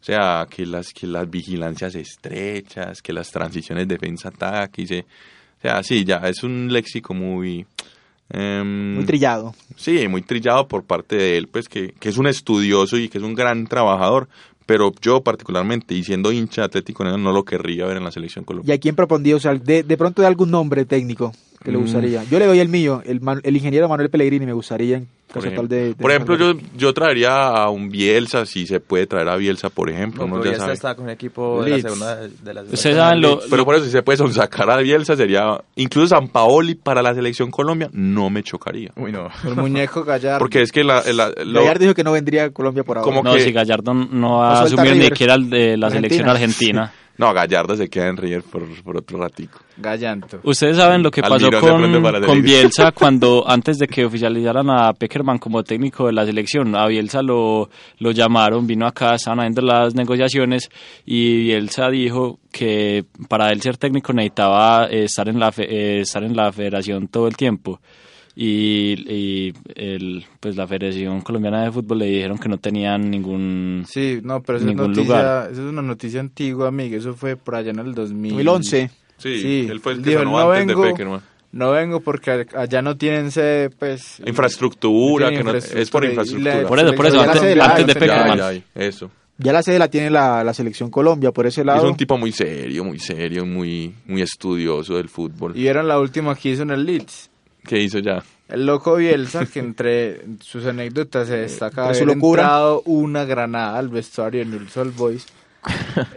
O 0.00 0.04
sea, 0.06 0.46
que 0.48 0.64
las, 0.64 0.92
que 0.92 1.06
las 1.06 1.28
vigilancias 1.28 1.94
estrechas, 1.94 3.02
que 3.02 3.12
las 3.12 3.30
transiciones 3.30 3.88
defensa-ataque, 3.88 5.04
o 5.04 5.60
sea, 5.60 5.82
sí, 5.82 6.04
ya 6.04 6.18
es 6.28 6.42
un 6.44 6.72
léxico 6.72 7.12
muy... 7.14 7.66
Eh, 8.30 8.62
muy 8.64 9.04
trillado. 9.04 9.54
Sí, 9.76 10.06
muy 10.08 10.22
trillado 10.22 10.66
por 10.68 10.84
parte 10.84 11.16
de 11.16 11.36
él, 11.36 11.48
pues 11.48 11.68
que, 11.68 11.92
que 11.98 12.08
es 12.08 12.18
un 12.18 12.26
estudioso 12.26 12.98
y 12.98 13.08
que 13.08 13.18
es 13.18 13.24
un 13.24 13.34
gran 13.34 13.66
trabajador, 13.66 14.28
pero 14.66 14.92
yo 15.00 15.22
particularmente, 15.22 15.94
y 15.94 16.02
siendo 16.02 16.32
hincha 16.32 16.64
atlético, 16.64 17.04
no 17.04 17.32
lo 17.32 17.44
querría 17.44 17.86
ver 17.86 17.96
en 17.96 18.04
la 18.04 18.10
selección 18.10 18.44
colombiana. 18.44 18.74
¿Y 18.74 18.76
a 18.76 18.80
quién 18.80 18.96
propondría? 18.96 19.36
O 19.36 19.40
sea, 19.40 19.54
de, 19.54 19.82
de 19.84 19.96
pronto 19.96 20.22
de 20.22 20.28
algún 20.28 20.50
nombre 20.50 20.84
técnico 20.84 21.32
que 21.62 21.70
le 21.70 21.78
gustaría. 21.78 22.22
Yo 22.24 22.38
le 22.38 22.46
doy 22.46 22.58
el 22.58 22.68
mío, 22.68 23.02
el, 23.06 23.20
el 23.42 23.56
ingeniero 23.56 23.88
Manuel 23.88 24.10
Pellegrini 24.10 24.44
me 24.44 24.52
gustaría 24.52 24.98
en 24.98 25.08
por 25.38 25.46
ejemplo, 25.46 25.62
tal 25.62 25.68
de, 25.68 25.84
de 25.88 25.94
por 25.94 26.10
ejemplo 26.10 26.36
yo, 26.36 26.54
yo 26.76 26.92
traería 26.94 27.46
a 27.48 27.70
un 27.70 27.88
Bielsa, 27.88 28.46
si 28.46 28.66
se 28.66 28.80
puede 28.80 29.06
traer 29.06 29.28
a 29.28 29.36
Bielsa, 29.36 29.70
por 29.70 29.90
ejemplo. 29.90 30.26
No, 30.26 30.42
sabe. 30.56 30.72
está 30.72 30.94
con 30.94 31.06
el 31.06 31.14
equipo 31.14 31.62
de 31.64 31.70
la 31.70 31.80
segunda 31.80 32.16
de 32.16 32.54
la 32.54 33.14
lo, 33.14 33.40
Pero 33.50 33.64
por 33.64 33.74
eso, 33.74 33.84
si 33.84 33.90
se 33.90 34.02
puede 34.02 34.18
sacar 34.32 34.70
a 34.70 34.76
Bielsa, 34.78 35.16
sería. 35.16 35.60
Incluso 35.76 36.08
San 36.08 36.28
Paoli 36.28 36.74
para 36.74 37.02
la 37.02 37.14
selección 37.14 37.50
Colombia 37.50 37.88
no 37.92 38.30
me 38.30 38.42
chocaría. 38.42 38.92
Uy, 38.96 39.12
no. 39.12 39.28
El 39.44 39.56
muñeco 39.56 40.04
Gallardo. 40.04 40.38
Porque 40.38 40.62
es 40.62 40.72
que 40.72 40.84
la, 40.84 41.02
la- 41.12 41.32
lo- 41.44 41.60
Gallardo 41.60 41.80
dijo 41.80 41.94
que 41.94 42.04
no 42.04 42.12
vendría 42.12 42.44
a 42.44 42.50
Colombia 42.50 42.84
por 42.84 42.98
ahora. 42.98 43.04
Como 43.04 43.22
no, 43.22 43.34
que- 43.34 43.40
si 43.40 43.52
Gallardo 43.52 43.94
no 43.94 44.38
va 44.38 44.58
a 44.58 44.62
asumir 44.62 44.96
ni 44.96 45.04
siquiera 45.04 45.34
el 45.34 45.48
de 45.50 45.76
la 45.76 45.86
Argentina. 45.88 46.08
selección 46.08 46.28
argentina. 46.28 46.92
No, 47.18 47.32
Gallardo 47.32 47.74
se 47.76 47.88
queda 47.88 48.08
en 48.08 48.16
River 48.16 48.42
por, 48.42 48.62
por 48.82 48.96
otro 48.98 49.18
ratico. 49.18 49.58
Gallanto. 49.78 50.40
Ustedes 50.42 50.76
saben 50.76 51.02
lo 51.02 51.10
que 51.10 51.20
Al 51.20 51.30
pasó 51.30 51.50
con, 51.60 52.02
con. 52.26 52.42
Bielsa 52.42 52.92
cuando 52.94 53.44
antes 53.46 53.78
de 53.78 53.86
que 53.88 54.04
oficializaran 54.04 54.68
a 54.70 54.92
Peckerman 54.92 55.38
como 55.38 55.62
técnico 55.64 56.06
de 56.06 56.12
la 56.12 56.24
selección. 56.26 56.76
A 56.76 56.86
Bielsa 56.86 57.22
lo, 57.22 57.68
lo 57.98 58.10
llamaron, 58.10 58.66
vino 58.66 58.86
acá, 58.86 59.14
estaban 59.14 59.40
haciendo 59.40 59.62
las 59.62 59.94
negociaciones 59.94 60.68
y 61.04 61.44
Bielsa 61.44 61.88
dijo 61.90 62.38
que 62.52 63.04
para 63.28 63.50
él 63.50 63.60
ser 63.62 63.76
técnico 63.76 64.12
necesitaba 64.12 64.86
eh, 64.90 65.04
estar, 65.04 65.28
en 65.28 65.38
la 65.38 65.52
fe- 65.52 65.66
eh, 65.68 66.00
estar 66.00 66.22
en 66.24 66.34
la 66.36 66.52
federación 66.52 67.08
todo 67.08 67.28
el 67.28 67.36
tiempo. 67.36 67.80
Y, 68.38 68.94
y 69.10 69.54
el, 69.76 70.24
pues 70.40 70.56
la 70.56 70.66
Federación 70.66 71.22
Colombiana 71.22 71.62
de 71.64 71.72
Fútbol 71.72 72.00
le 72.00 72.06
dijeron 72.06 72.36
que 72.38 72.50
no 72.50 72.58
tenían 72.58 73.10
ningún... 73.10 73.84
Sí, 73.88 74.20
no, 74.22 74.42
pero 74.42 74.58
eso 74.58 74.66
es, 74.66 74.74
Ningún 74.74 74.90
noticia, 74.92 75.16
lugar. 75.16 75.48
eso 75.52 75.62
es 75.62 75.68
una 75.72 75.80
noticia 75.82 76.20
antigua, 76.20 76.68
amigo. 76.68 76.96
Eso 76.98 77.14
fue 77.14 77.36
por 77.36 77.54
allá 77.54 77.70
en 77.70 77.78
el 77.78 77.94
2000. 77.94 78.32
2011. 78.32 78.90
Sí, 79.16 79.40
Sí, 79.40 79.66
él 79.70 79.80
fue 79.80 79.94
el 79.94 80.02
que 80.02 80.10
dijo, 80.10 80.24
no 80.24 80.38
antes 80.38 80.66
vengo. 80.66 80.82
de 80.84 80.90
Peckerman. 80.90 81.20
No 81.52 81.70
vengo 81.70 82.00
porque 82.00 82.44
allá 82.54 82.82
no 82.82 82.98
tienen 82.98 83.30
sede, 83.30 83.70
pues... 83.70 84.20
Infraestructura, 84.26 85.30
no 85.30 85.36
que 85.38 85.42
no- 85.44 85.54
es 85.54 85.90
por 85.90 86.02
la- 86.04 86.10
infraestructura. 86.10 86.68
Por 86.68 86.78
eso, 86.78 86.94
por 86.94 87.06
eso, 87.06 87.16
Ya 87.16 87.22
la 87.22 87.26
antes, 87.32 87.40
sede 87.40 87.56
la- 87.56 87.64
antes 87.70 87.86
de 87.86 87.94
Peckerman. 87.94 88.38
Ya, 88.38 88.52
ya, 88.52 88.62
eso. 88.74 89.10
Ya 89.38 89.52
la 89.54 89.62
sede 89.62 89.78
la 89.78 89.88
tiene 89.88 90.10
la, 90.10 90.44
la 90.44 90.52
selección 90.52 90.90
Colombia, 90.90 91.32
por 91.32 91.46
ese 91.46 91.62
Es 91.62 91.66
lado. 91.66 91.88
un 91.88 91.96
tipo 91.96 92.18
muy 92.18 92.32
serio, 92.32 92.84
muy 92.84 92.98
serio, 92.98 93.46
muy, 93.46 93.94
muy 94.06 94.20
estudioso 94.20 94.96
del 94.96 95.08
fútbol. 95.08 95.52
Y 95.56 95.60
vieron 95.62 95.88
la 95.88 95.98
última 95.98 96.34
que 96.34 96.50
hizo 96.50 96.62
en 96.62 96.70
el 96.70 96.84
Leeds. 96.84 97.30
¿Qué 97.66 97.80
hizo 97.80 97.98
ya? 97.98 98.22
El 98.48 98.64
loco 98.64 98.96
Bielsa, 98.96 99.44
que 99.46 99.58
entre 99.58 100.22
sus 100.40 100.64
anécdotas 100.66 101.28
se 101.28 101.36
destaca 101.38 101.82
Entre 101.82 101.98
su 101.98 102.04
haber 102.04 102.16
locura. 102.16 102.42
entrado 102.42 102.82
una 102.84 103.24
granada 103.24 103.78
al 103.78 103.88
vestuario 103.88 104.42
en 104.42 104.52
el 104.54 104.68
Sol 104.68 104.92
Boys. 104.92 105.26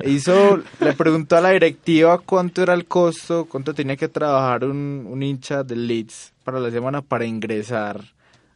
Hizo, 0.05 0.61
le 0.79 0.93
preguntó 0.93 1.37
a 1.37 1.41
la 1.41 1.49
directiva 1.49 2.19
cuánto 2.19 2.61
era 2.61 2.75
el 2.75 2.85
costo, 2.85 3.45
cuánto 3.45 3.73
tenía 3.73 3.95
que 3.95 4.07
trabajar 4.07 4.63
un, 4.63 5.07
un 5.09 5.23
hincha 5.23 5.63
del 5.63 5.87
Leeds 5.87 6.33
para 6.43 6.59
la 6.59 6.69
semana 6.69 7.01
para 7.01 7.25
ingresar 7.25 7.99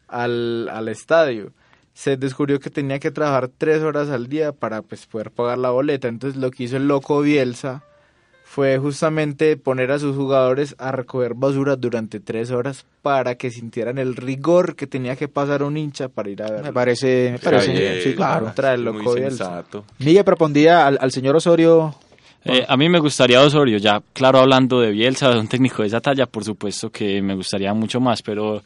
al, 0.06 0.68
al 0.68 0.88
estadio. 0.88 1.50
Se 1.94 2.16
descubrió 2.16 2.60
que 2.60 2.70
tenía 2.70 3.00
que 3.00 3.10
trabajar 3.10 3.48
tres 3.48 3.82
horas 3.82 4.08
al 4.08 4.28
día 4.28 4.52
para 4.52 4.82
pues, 4.82 5.06
poder 5.06 5.32
pagar 5.32 5.58
la 5.58 5.70
boleta. 5.70 6.06
Entonces 6.06 6.40
lo 6.40 6.52
que 6.52 6.64
hizo 6.64 6.76
el 6.76 6.86
loco 6.86 7.20
Bielsa 7.22 7.82
fue 8.54 8.78
justamente 8.78 9.56
poner 9.56 9.90
a 9.90 9.98
sus 9.98 10.14
jugadores 10.14 10.76
a 10.78 10.92
recoger 10.92 11.34
basura 11.34 11.74
durante 11.74 12.20
tres 12.20 12.52
horas 12.52 12.86
para 13.02 13.34
que 13.34 13.50
sintieran 13.50 13.98
el 13.98 14.14
rigor 14.14 14.76
que 14.76 14.86
tenía 14.86 15.16
que 15.16 15.26
pasar 15.26 15.64
un 15.64 15.76
hincha 15.76 16.08
para 16.08 16.30
ir 16.30 16.40
a 16.40 16.46
Me 16.46 16.52
verlo. 16.52 16.72
parece, 16.72 17.30
me 17.32 17.38
parece. 17.40 17.72
Bien, 17.72 18.00
sí, 18.00 18.14
claro. 18.14 18.52
Trae 18.54 18.76
el 18.76 18.84
muy 18.84 18.98
loco 18.98 19.14
Bielsa. 19.14 19.44
sensato. 19.44 19.84
Miguel 19.98 20.24
propondría 20.24 20.86
al, 20.86 20.98
al 21.00 21.10
señor 21.10 21.34
Osorio. 21.34 21.96
Eh, 22.44 22.64
a 22.68 22.76
mí 22.76 22.88
me 22.88 23.00
gustaría 23.00 23.40
Osorio, 23.42 23.78
ya 23.78 24.00
claro 24.12 24.38
hablando 24.38 24.78
de 24.80 24.92
Bielsa, 24.92 25.30
de 25.30 25.40
un 25.40 25.48
técnico 25.48 25.82
de 25.82 25.88
esa 25.88 26.00
talla, 26.00 26.26
por 26.26 26.44
supuesto 26.44 26.90
que 26.90 27.20
me 27.22 27.34
gustaría 27.34 27.74
mucho 27.74 27.98
más, 27.98 28.22
pero 28.22 28.62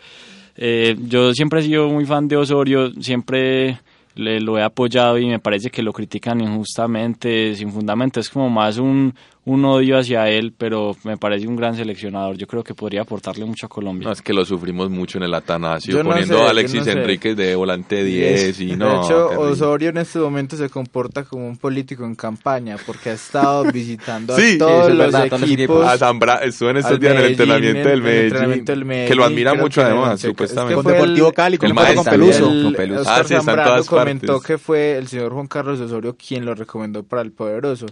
eh, 0.57 0.97
yo 1.01 1.32
siempre 1.32 1.61
he 1.61 1.62
sido 1.62 1.89
muy 1.89 2.05
fan 2.05 2.28
de 2.28 2.36
Osorio, 2.36 2.91
siempre 3.01 3.80
le, 4.16 4.41
lo 4.41 4.59
he 4.59 4.62
apoyado 4.64 5.16
y 5.16 5.26
me 5.26 5.39
parece 5.39 5.70
que 5.70 5.80
lo 5.82 5.93
critican 5.93 6.41
injustamente, 6.41 7.55
sin 7.55 7.70
fundamento, 7.70 8.18
es 8.18 8.28
como 8.28 8.51
más 8.51 8.78
un, 8.78 9.14
un 9.49 9.64
odio 9.64 9.99
hacia 9.99 10.28
él, 10.28 10.53
pero 10.57 10.94
me 11.05 11.16
parece 11.16 11.46
un 11.49 11.57
gran 11.57 11.74
seleccionador, 11.74 12.36
yo 12.36 12.46
creo 12.46 12.62
que 12.62 12.74
podría 12.74 13.01
aportarle 13.03 13.44
mucho 13.46 13.66
a 13.66 13.68
Colombia. 13.68 14.07
No, 14.07 14.12
es 14.12 14.20
que 14.20 14.32
lo 14.34 14.44
sufrimimos 14.44 14.90
mucho 14.90 15.16
en 15.18 15.24
el 15.24 15.32
Atanasio, 15.34 15.92
Yo 15.94 16.03
no 16.05 16.11
poniendo 16.11 16.36
sé, 16.38 16.44
a 16.44 16.51
Alexis 16.51 16.84
no. 16.86 16.92
Enríquez 16.92 17.36
de 17.36 17.55
volante 17.57 18.05
10 18.05 18.61
y 18.61 18.76
no. 18.76 18.88
de 19.01 19.07
hecho, 19.07 19.28
terrible. 19.30 19.53
Osorio 19.53 19.88
en 19.88 19.96
este 19.96 20.18
momento 20.18 20.57
se 20.57 20.68
comporta 20.68 21.24
como 21.24 21.46
un 21.49 21.57
político 21.57 22.05
en 22.05 22.14
campaña 22.14 22.76
porque 22.86 23.11
ha 23.11 23.12
estado 23.14 23.64
visitando 23.72 24.36
Sí, 24.36 24.57
a 24.57 24.59
todos 24.59 24.88
los 24.94 24.99
verdad, 25.12 25.26
equipos. 25.42 25.84
A 25.86 25.96
Zambra- 25.96 26.40
estuvo 26.44 26.70
en 26.70 26.76
estos 26.76 27.01
días 27.01 27.14
en 27.14 27.18
el 27.20 27.26
entrenamiento 27.30 27.88
del 27.88 28.03
Medellín, 28.03 28.24
entrenamiento 28.26 28.72
del 28.72 28.84
Medellín, 28.84 29.09
que 29.09 29.14
lo 29.14 29.24
admira 29.24 29.55
mucho 29.55 29.82
además, 29.82 30.14
es 30.16 30.20
que 30.22 30.28
supuestamente. 30.28 30.74
Con 30.82 30.92
Deportivo 30.92 31.32
Cali, 31.32 31.57
con 31.59 31.70
el 31.70 31.78
el 31.88 31.94
con 31.96 32.05
Peluso. 32.05 32.51
El, 32.53 32.62
Con 32.64 32.72
Peluso. 32.74 33.01
Oscar 33.01 33.20
Ah, 33.20 33.24
sí, 33.24 33.34
todas 33.46 33.86
comentó 33.86 34.26
partes. 34.34 34.46
que 34.46 34.59
fue 34.59 34.99
el 34.99 35.09
señor 35.09 35.32
Juan 35.32 35.46
Carlos 35.46 35.80
Osorio 35.80 36.14
quien 36.16 36.44
lo 36.44 36.55
recomendó 36.55 37.03
para 37.03 37.22
el 37.22 37.32
Poderoso. 37.32 37.86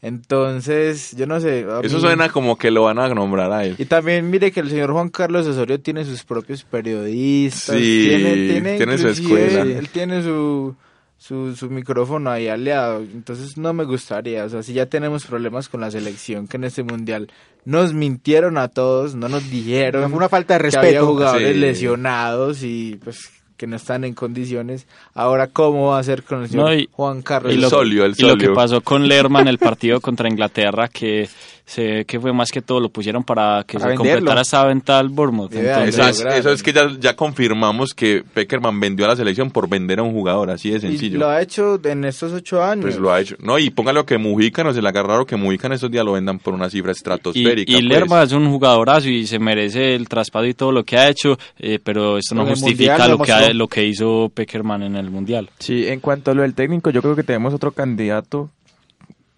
Entonces, 0.00 1.14
yo 1.16 1.26
no 1.26 1.40
sé. 1.40 1.60
Eso 1.82 1.96
mí- 1.96 2.00
suena 2.00 2.28
como 2.28 2.56
que 2.56 2.70
lo 2.70 2.84
van 2.84 2.98
a 2.98 3.08
nombrar 3.14 3.50
a 3.52 3.64
él. 3.64 3.74
Y 3.78 3.84
también 3.86 4.30
mire 4.30 4.52
que 4.52 4.60
el 4.60 4.70
señor 4.70 4.92
Juan 4.92 5.08
Carlos 5.08 5.46
Osorio 5.46 5.80
tiene 5.80 6.04
sus 6.04 6.24
propios 6.24 6.62
periodistas. 6.64 7.76
Sí, 7.76 8.06
tiene, 8.08 8.34
tiene, 8.48 8.76
tiene 8.76 8.98
su 8.98 9.08
escuela. 9.08 9.62
Él 9.62 9.88
tiene 9.88 10.22
su, 10.22 10.74
su, 11.18 11.56
su 11.56 11.68
micrófono 11.70 12.30
ahí 12.30 12.48
aliado. 12.48 13.00
Entonces 13.00 13.56
no 13.56 13.72
me 13.72 13.84
gustaría. 13.84 14.44
O 14.44 14.48
sea, 14.48 14.62
si 14.62 14.72
ya 14.72 14.86
tenemos 14.86 15.24
problemas 15.26 15.68
con 15.68 15.80
la 15.80 15.90
selección, 15.90 16.46
que 16.46 16.56
en 16.58 16.64
este 16.64 16.82
mundial 16.82 17.28
nos 17.64 17.92
mintieron 17.92 18.56
a 18.56 18.68
todos, 18.68 19.14
no 19.14 19.28
nos 19.28 19.50
dijeron 19.50 20.08
Fue 20.10 20.16
una 20.18 20.28
falta 20.28 20.54
de 20.58 20.68
que 20.70 20.76
había 20.78 20.90
respeto. 20.90 21.06
jugadores 21.06 21.54
Sí. 21.54 21.58
lesionados 21.60 22.62
y 22.62 22.98
pues 23.02 23.30
que 23.58 23.66
no 23.66 23.76
están 23.76 24.04
en 24.04 24.14
condiciones. 24.14 24.86
Ahora, 25.12 25.48
¿cómo 25.48 25.88
va 25.88 25.98
a 25.98 26.02
ser 26.02 26.22
con 26.22 26.42
el 26.42 26.48
señor 26.48 26.66
No, 26.70 26.74
y- 26.74 26.88
Juan 26.92 27.20
Carlos? 27.20 27.52
El 27.52 27.60
lo, 27.60 27.68
solio, 27.68 28.06
el 28.06 28.14
y 28.16 28.22
lo 28.22 28.36
que 28.38 28.46
solio. 28.46 28.54
pasó 28.54 28.80
con 28.80 29.06
Lerma 29.06 29.42
en 29.42 29.48
el 29.48 29.58
partido 29.58 30.00
contra 30.00 30.28
Inglaterra, 30.30 30.88
que 30.88 31.28
se 31.68 32.06
que 32.06 32.18
fue 32.18 32.32
más 32.32 32.50
que 32.50 32.62
todo 32.62 32.80
lo 32.80 32.88
pusieron 32.88 33.22
para 33.22 33.62
que 33.66 33.74
Para 33.78 33.92
se 33.92 33.98
venderlo. 33.98 34.12
completara 34.20 34.40
esa 34.40 34.64
venta 34.64 34.98
al 34.98 35.10
Bournemouth. 35.10 35.52
Entonces, 35.54 35.88
Eso 35.98 36.08
es, 36.08 36.16
lograron. 36.18 36.40
eso 36.40 36.50
es 36.52 36.62
que 36.62 36.72
ya, 36.72 36.88
ya 36.98 37.14
confirmamos 37.14 37.92
que 37.92 38.24
Peckerman 38.32 38.80
vendió 38.80 39.04
a 39.04 39.08
la 39.08 39.16
selección 39.16 39.50
por 39.50 39.68
vender 39.68 39.98
a 39.98 40.02
un 40.02 40.12
jugador, 40.12 40.50
así 40.50 40.70
de 40.70 40.78
Y 40.78 40.80
sencillo. 40.80 41.18
lo 41.18 41.28
ha 41.28 41.42
hecho 41.42 41.78
en 41.84 42.06
estos 42.06 42.32
ocho 42.32 42.64
años. 42.64 42.84
Pues 42.86 42.96
lo 42.96 43.12
ha 43.12 43.20
hecho. 43.20 43.36
No, 43.40 43.58
y 43.58 43.68
póngalo 43.68 44.06
que 44.06 44.16
Mujica, 44.16 44.64
no 44.64 44.72
se 44.72 44.80
le 44.80 44.88
haga 44.88 45.02
raro 45.02 45.26
que 45.26 45.36
Mujica 45.36 45.66
en 45.66 45.74
estos 45.74 45.90
días 45.90 46.04
lo 46.06 46.12
vendan 46.12 46.38
por 46.38 46.54
una 46.54 46.70
cifra 46.70 46.90
y, 46.90 46.92
estratosférica. 46.92 47.70
y 47.70 47.74
pues. 47.74 47.84
Lerma 47.84 48.22
es 48.22 48.32
un 48.32 48.50
jugadorazo 48.50 49.10
y 49.10 49.26
se 49.26 49.38
merece 49.38 49.94
el 49.94 50.08
traspaso 50.08 50.46
y 50.46 50.54
todo 50.54 50.72
lo 50.72 50.84
que 50.84 50.96
ha 50.96 51.08
hecho, 51.10 51.36
eh, 51.58 51.78
pero 51.84 52.16
esto 52.16 52.34
no 52.34 52.42
En 52.44 52.48
justifica 52.48 53.06
lo 53.06 53.18
lo 53.18 53.24
que, 53.24 53.32
ha- 53.32 53.52
lo 53.52 53.68
que 53.68 53.84
hizo 53.84 54.30
Peckerman 54.34 54.82
en 54.84 54.96
el 54.96 55.10
Mundial. 55.10 55.50
Sí, 55.58 55.86
en 55.86 56.00
cuanto 56.00 56.30
a 56.30 56.34
lo 56.34 56.42
del 56.42 56.54
técnico, 56.54 56.88
yo 56.90 57.02
creo 57.02 57.14
que 57.14 57.22
tenemos 57.22 57.52
otro 57.52 57.72
candidato 57.72 58.48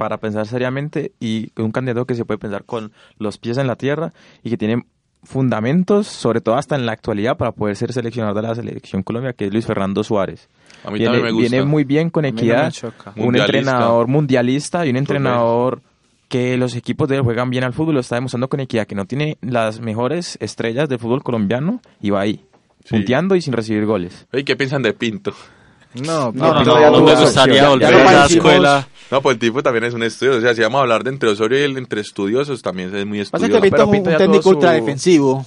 para 0.01 0.17
pensar 0.17 0.47
seriamente 0.47 1.13
y 1.21 1.53
un 1.61 1.73
candidato 1.73 2.07
que 2.07 2.15
se 2.15 2.25
puede 2.25 2.39
pensar 2.39 2.65
con 2.65 2.91
los 3.19 3.37
pies 3.37 3.59
en 3.59 3.67
la 3.67 3.77
tierra 3.77 4.15
y 4.43 4.49
que 4.49 4.57
tiene 4.57 4.83
fundamentos, 5.25 6.07
sobre 6.07 6.41
todo 6.41 6.55
hasta 6.55 6.75
en 6.75 6.87
la 6.87 6.93
actualidad, 6.93 7.37
para 7.37 7.53
poder 7.53 7.77
ser 7.77 7.93
seleccionador 7.93 8.41
de 8.41 8.49
la 8.49 8.55
selección 8.55 9.03
Colombia, 9.03 9.35
que 9.35 9.45
es 9.45 9.53
Luis 9.53 9.67
Fernando 9.67 10.03
Suárez. 10.03 10.49
A 10.85 10.91
mí 10.91 10.99
viene, 11.01 11.13
también 11.13 11.25
me 11.27 11.33
gusta. 11.33 11.51
viene 11.51 11.67
muy 11.67 11.85
bien 11.85 12.09
con 12.09 12.23
no 12.23 12.29
equidad, 12.29 12.71
choca. 12.73 13.13
un 13.15 13.25
Mundialista. 13.25 13.59
entrenador 13.59 14.07
mundialista 14.09 14.87
y 14.87 14.91
un 14.91 14.97
entrenador 14.97 15.83
que 16.29 16.57
los 16.57 16.75
equipos 16.75 17.07
de 17.11 17.17
él 17.17 17.23
juegan 17.23 17.51
bien 17.51 17.65
al 17.65 17.75
fútbol, 17.75 17.93
lo 17.97 18.01
está 18.01 18.15
demostrando 18.15 18.49
con 18.49 18.61
equidad, 18.61 18.87
que 18.87 18.95
no 18.95 19.05
tiene 19.05 19.37
las 19.43 19.81
mejores 19.81 20.39
estrellas 20.41 20.89
del 20.89 20.99
fútbol 20.99 21.23
colombiano 21.23 21.83
y 22.01 22.09
va 22.09 22.23
ahí, 22.23 22.43
Sí. 22.87 22.95
punteando 22.97 23.37
y 23.37 23.43
sin 23.43 23.53
recibir 23.53 23.85
goles. 23.85 24.27
Ey, 24.33 24.45
¿Qué 24.45 24.57
piensan 24.57 24.83
de 24.83 24.95
Pinto? 24.95 25.35
No, 25.95 26.31
No, 26.33 26.55
no, 26.55 26.65
no, 26.65 26.91
no, 26.91 27.03
me 27.03 27.15
gustaría 27.15 27.69
volver 27.69 27.95
a 27.95 28.13
la 28.13 28.27
escuela. 28.27 28.89
No, 29.11 29.21
pues 29.23 29.35
el 29.35 29.41
tipo 29.41 29.63
también 29.63 29.85
es 29.85 29.95
un 29.95 30.05
estudioso. 30.05 30.39
O 30.39 30.41
sea, 30.41 30.55
si 30.55 30.61
vamos 30.63 30.79
a 30.79 30.83
hablar 30.83 31.03
de 31.03 31.11
entre 31.11 31.31
Osorio 31.31 31.59
y 31.59 31.63
el 31.63 31.77
entre 31.77 32.01
estudiosos, 32.01 32.63
también 32.63 32.95
es 32.95 33.05
muy 33.07 33.19
Pasa 33.25 33.47
estudioso. 33.47 33.61
que 33.61 33.71
Pinto 33.71 33.77
Pero 33.77 33.83
es 33.83 33.87
un, 33.87 33.93
Pinto 33.93 34.11
un 34.11 34.13
ya 34.13 34.19
técnico 34.19 34.49
ultra 34.51 34.73
defensivo 34.73 35.47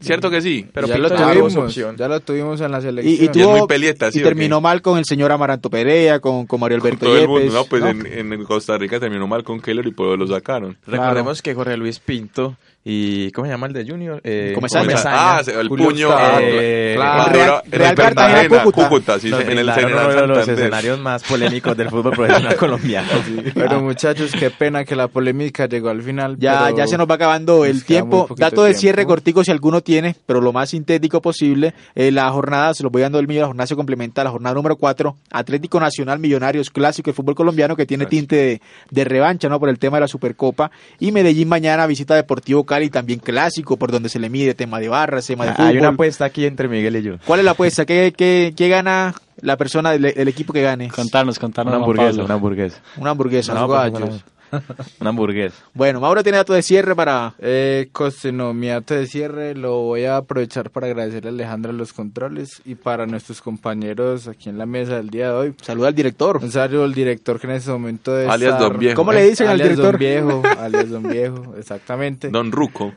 ¿Cierto 0.00 0.28
que 0.30 0.42
sí? 0.42 0.66
Pero 0.72 0.86
ya 0.88 0.94
Pinto 0.96 1.08
lo 1.08 1.16
tuvimos, 1.16 1.74
ya 1.96 2.08
lo 2.08 2.20
tuvimos 2.20 2.60
en 2.60 2.72
la 2.72 2.78
y, 2.78 2.82
selección. 2.82 3.14
y 3.14 3.18
Y 3.22 3.24
es 3.26 3.32
tuvo 3.32 3.56
muy 3.58 3.66
pelieta, 3.68 4.10
¿sí 4.10 4.18
y 4.18 4.22
terminó 4.22 4.60
mal 4.60 4.82
con 4.82 4.98
el 4.98 5.04
señor 5.04 5.32
Amaranto 5.32 5.70
Perea, 5.70 6.18
con, 6.20 6.46
con 6.46 6.60
Mario 6.60 6.78
Con 6.80 6.88
Alberto 6.88 7.06
todo 7.06 7.16
el 7.16 7.28
mundo. 7.28 7.40
Yepes. 7.42 7.54
No, 7.54 7.64
pues 7.64 7.82
¿no? 7.82 7.88
En, 7.88 8.32
en 8.32 8.44
Costa 8.44 8.76
Rica 8.76 8.98
terminó 9.00 9.26
mal 9.26 9.44
con 9.44 9.60
Keller 9.60 9.86
y 9.86 9.92
por 9.92 10.08
eso 10.08 10.16
lo 10.16 10.26
sacaron. 10.26 10.76
Recordemos 10.86 11.40
que 11.40 11.54
Jorge 11.54 11.76
Luis 11.76 12.00
Pinto 12.00 12.56
y 12.86 13.30
¿cómo 13.32 13.46
se 13.46 13.52
llama 13.52 13.66
el 13.66 13.72
de 13.72 13.86
Junior? 13.88 14.20
Eh, 14.22 14.52
Comesaña. 14.54 14.96
Ah, 15.06 15.42
el 15.46 15.68
Julio 15.68 15.86
puño. 15.86 16.08
Ah, 16.12 16.38
eh, 16.42 16.92
claro. 16.96 17.32
Real- 17.32 17.62
Real 17.70 17.94
Cartagena, 17.94 18.48
Cartagena, 18.48 18.64
Cúcuta. 18.88 19.18
sí, 19.18 19.28
en 19.32 19.58
el 19.58 19.68
uno 19.70 20.08
de 20.08 20.26
los 20.26 20.48
escenarios 20.48 20.98
más 21.00 21.22
polémicos 21.24 21.74
del 21.76 21.88
fútbol 21.88 22.12
profesional 22.12 22.56
colombiano. 22.58 23.08
Pero 23.54 23.80
muchachos, 23.80 24.32
qué 24.38 24.50
pena 24.50 24.84
que 24.84 24.94
la 24.96 25.08
polémica 25.08 25.66
llegó 25.66 25.88
al 25.88 26.02
final. 26.02 26.36
Ya, 26.38 26.70
ya 26.76 26.86
se 26.86 26.98
nos 26.98 27.08
va 27.10 27.14
acabando 27.14 27.64
el 27.64 27.84
tiempo. 27.84 28.28
Dato 28.36 28.62
de 28.64 28.70
tiempo. 28.70 28.80
cierre 28.80 29.06
cortico 29.06 29.42
si 29.44 29.50
alguno 29.50 29.80
tiene, 29.80 30.14
pero 30.26 30.42
lo 30.42 30.52
más 30.52 30.68
sintético 30.70 31.22
posible. 31.22 31.72
Eh, 31.94 32.10
la 32.12 32.30
jornada, 32.30 32.74
se 32.74 32.82
los 32.82 32.92
voy 32.92 33.00
dando 33.00 33.18
el 33.18 33.26
mío, 33.26 33.40
la 33.40 33.46
jornada 33.46 33.66
se 33.66 33.76
complementa 33.76 34.20
a 34.20 34.24
la 34.24 34.30
jornada 34.30 34.54
número 34.54 34.76
4. 34.76 35.16
Atlético 35.30 35.80
Nacional 35.80 36.18
Millonarios 36.18 36.68
Clásico 36.68 37.10
de 37.10 37.14
fútbol 37.14 37.34
colombiano 37.34 37.76
que 37.76 37.86
tiene 37.86 38.04
tinte 38.06 38.36
de, 38.36 38.60
de 38.90 39.04
revancha, 39.04 39.48
¿no? 39.48 39.58
Por 39.58 39.70
el 39.70 39.78
tema 39.78 39.96
de 39.96 40.02
la 40.02 40.08
Supercopa. 40.08 40.70
Y 41.00 41.12
Medellín 41.12 41.48
mañana 41.48 41.86
visita 41.86 42.14
Deportivo 42.14 42.64
Cali, 42.74 42.90
también 42.90 43.20
clásico, 43.20 43.76
por 43.76 43.92
donde 43.92 44.08
se 44.08 44.18
le 44.18 44.28
mide 44.28 44.52
tema 44.54 44.80
de 44.80 44.88
barras, 44.88 45.26
tema 45.26 45.44
de 45.46 45.52
fútbol. 45.52 45.66
Ah, 45.66 45.70
Hay 45.70 45.78
una 45.78 45.88
apuesta 45.88 46.24
aquí 46.24 46.44
entre 46.44 46.66
Miguel 46.66 46.96
y 46.96 47.02
yo. 47.02 47.14
¿Cuál 47.24 47.40
es 47.40 47.44
la 47.44 47.52
apuesta? 47.52 47.84
¿Qué, 47.86 48.12
qué, 48.16 48.52
qué 48.56 48.68
gana 48.68 49.14
la 49.40 49.56
persona 49.56 49.92
del 49.92 50.06
el 50.06 50.28
equipo 50.28 50.52
que 50.52 50.62
gane? 50.62 50.88
Contarnos, 50.88 51.38
contarnos. 51.38 51.72
Una 51.72 51.84
hamburguesa, 51.84 52.24
una 52.24 52.34
hamburguesa. 52.34 52.80
Una 52.96 53.10
hamburguesa. 53.10 53.54
No, 53.54 53.68
Los 53.68 53.90
pues, 53.90 53.92
gallos. 53.92 54.24
Una 55.00 55.10
hamburguesa. 55.10 55.56
Bueno, 55.74 56.00
Mauro 56.00 56.22
tiene 56.22 56.38
dato 56.38 56.52
de 56.52 56.62
cierre 56.62 56.94
para... 56.94 57.34
Eh, 57.38 57.88
Coste, 57.92 58.32
no, 58.32 58.52
mi 58.54 58.68
dato 58.68 58.94
de 58.94 59.06
cierre 59.06 59.54
lo 59.54 59.80
voy 59.82 60.04
a 60.04 60.18
aprovechar 60.18 60.70
para 60.70 60.86
agradecerle 60.86 61.28
a 61.30 61.32
Alejandra 61.32 61.72
los 61.72 61.92
controles 61.92 62.62
y 62.64 62.74
para 62.74 63.06
nuestros 63.06 63.40
compañeros 63.40 64.28
aquí 64.28 64.48
en 64.48 64.58
la 64.58 64.66
mesa 64.66 64.96
del 64.96 65.10
día 65.10 65.28
de 65.28 65.32
hoy. 65.34 65.54
Saludar 65.62 65.88
al 65.88 65.94
director. 65.94 66.38
Un 66.42 66.50
saludo 66.52 66.84
al 66.84 66.94
director 66.94 67.38
que 67.40 67.46
en 67.46 67.52
ese 67.54 67.70
momento 67.70 68.12
debe 68.14 68.30
Alias 68.30 68.52
estar- 68.54 68.70
Don 68.70 68.78
Viejo. 68.78 68.96
¿Cómo 68.96 69.12
le 69.12 69.22
dicen 69.28 69.46
al 69.48 69.54
alias 69.60 69.68
director? 69.70 69.92
Don 69.92 69.98
Viejo, 69.98 70.42
alias 70.60 70.90
Don 70.90 71.02
Viejo, 71.04 71.54
exactamente. 71.58 72.28
Don 72.30 72.52
Ruco. 72.52 72.92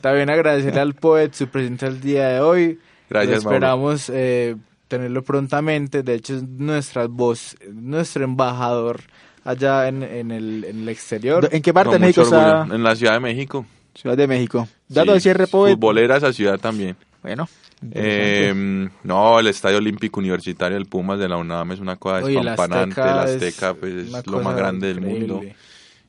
También 0.00 0.30
agradecerle 0.30 0.80
al 0.80 0.94
Poet 0.94 1.32
su 1.32 1.48
presencia 1.48 1.88
el 1.88 2.00
día 2.00 2.28
de 2.28 2.40
hoy. 2.40 2.78
Gracias, 3.08 3.44
Lo 3.44 3.50
Esperamos 3.50 4.10
eh, 4.12 4.56
tenerlo 4.88 5.22
prontamente. 5.22 6.02
De 6.02 6.14
hecho, 6.14 6.36
es 6.36 6.42
nuestra 6.42 7.06
voz, 7.06 7.56
nuestro 7.72 8.24
embajador 8.24 9.00
allá 9.46 9.88
en, 9.88 10.02
en, 10.02 10.30
el, 10.30 10.64
en 10.64 10.82
el 10.82 10.88
exterior. 10.88 11.48
¿En 11.50 11.62
qué 11.62 11.72
parte 11.72 11.90
Con 11.90 12.00
de 12.00 12.06
México 12.06 12.24
mucho 12.24 12.36
está? 12.36 12.74
En 12.74 12.82
la 12.82 12.96
Ciudad 12.96 13.14
de 13.14 13.20
México. 13.20 13.64
Ciudad 13.94 14.16
de 14.16 14.26
México. 14.26 14.68
Dato 14.88 15.12
Sí. 15.12 15.14
de 15.14 15.20
cierre, 15.20 15.46
Poet. 15.46 15.72
Futbolera 15.72 16.16
esa 16.18 16.32
ciudad 16.32 16.58
también. 16.58 16.96
Bueno. 17.22 17.48
Eh, 17.92 18.88
no, 19.04 19.38
el 19.38 19.46
Estadio 19.48 19.78
Olímpico 19.78 20.20
Universitario 20.20 20.76
del 20.76 20.86
Pumas 20.86 21.18
de 21.18 21.28
la 21.28 21.36
UNAM 21.36 21.72
es 21.72 21.80
una 21.80 21.96
cosa 21.96 22.24
Oye, 22.24 22.38
el 22.38 22.44
despampanante. 22.46 23.00
Azteca 23.00 23.16
La 23.16 23.24
es 23.24 23.30
Azteca 23.34 23.74
pues, 23.74 24.08
una 24.08 24.18
es 24.20 24.26
lo 24.26 24.40
más 24.40 24.56
grande 24.56 24.88
del 24.88 25.00
mundo. 25.00 25.42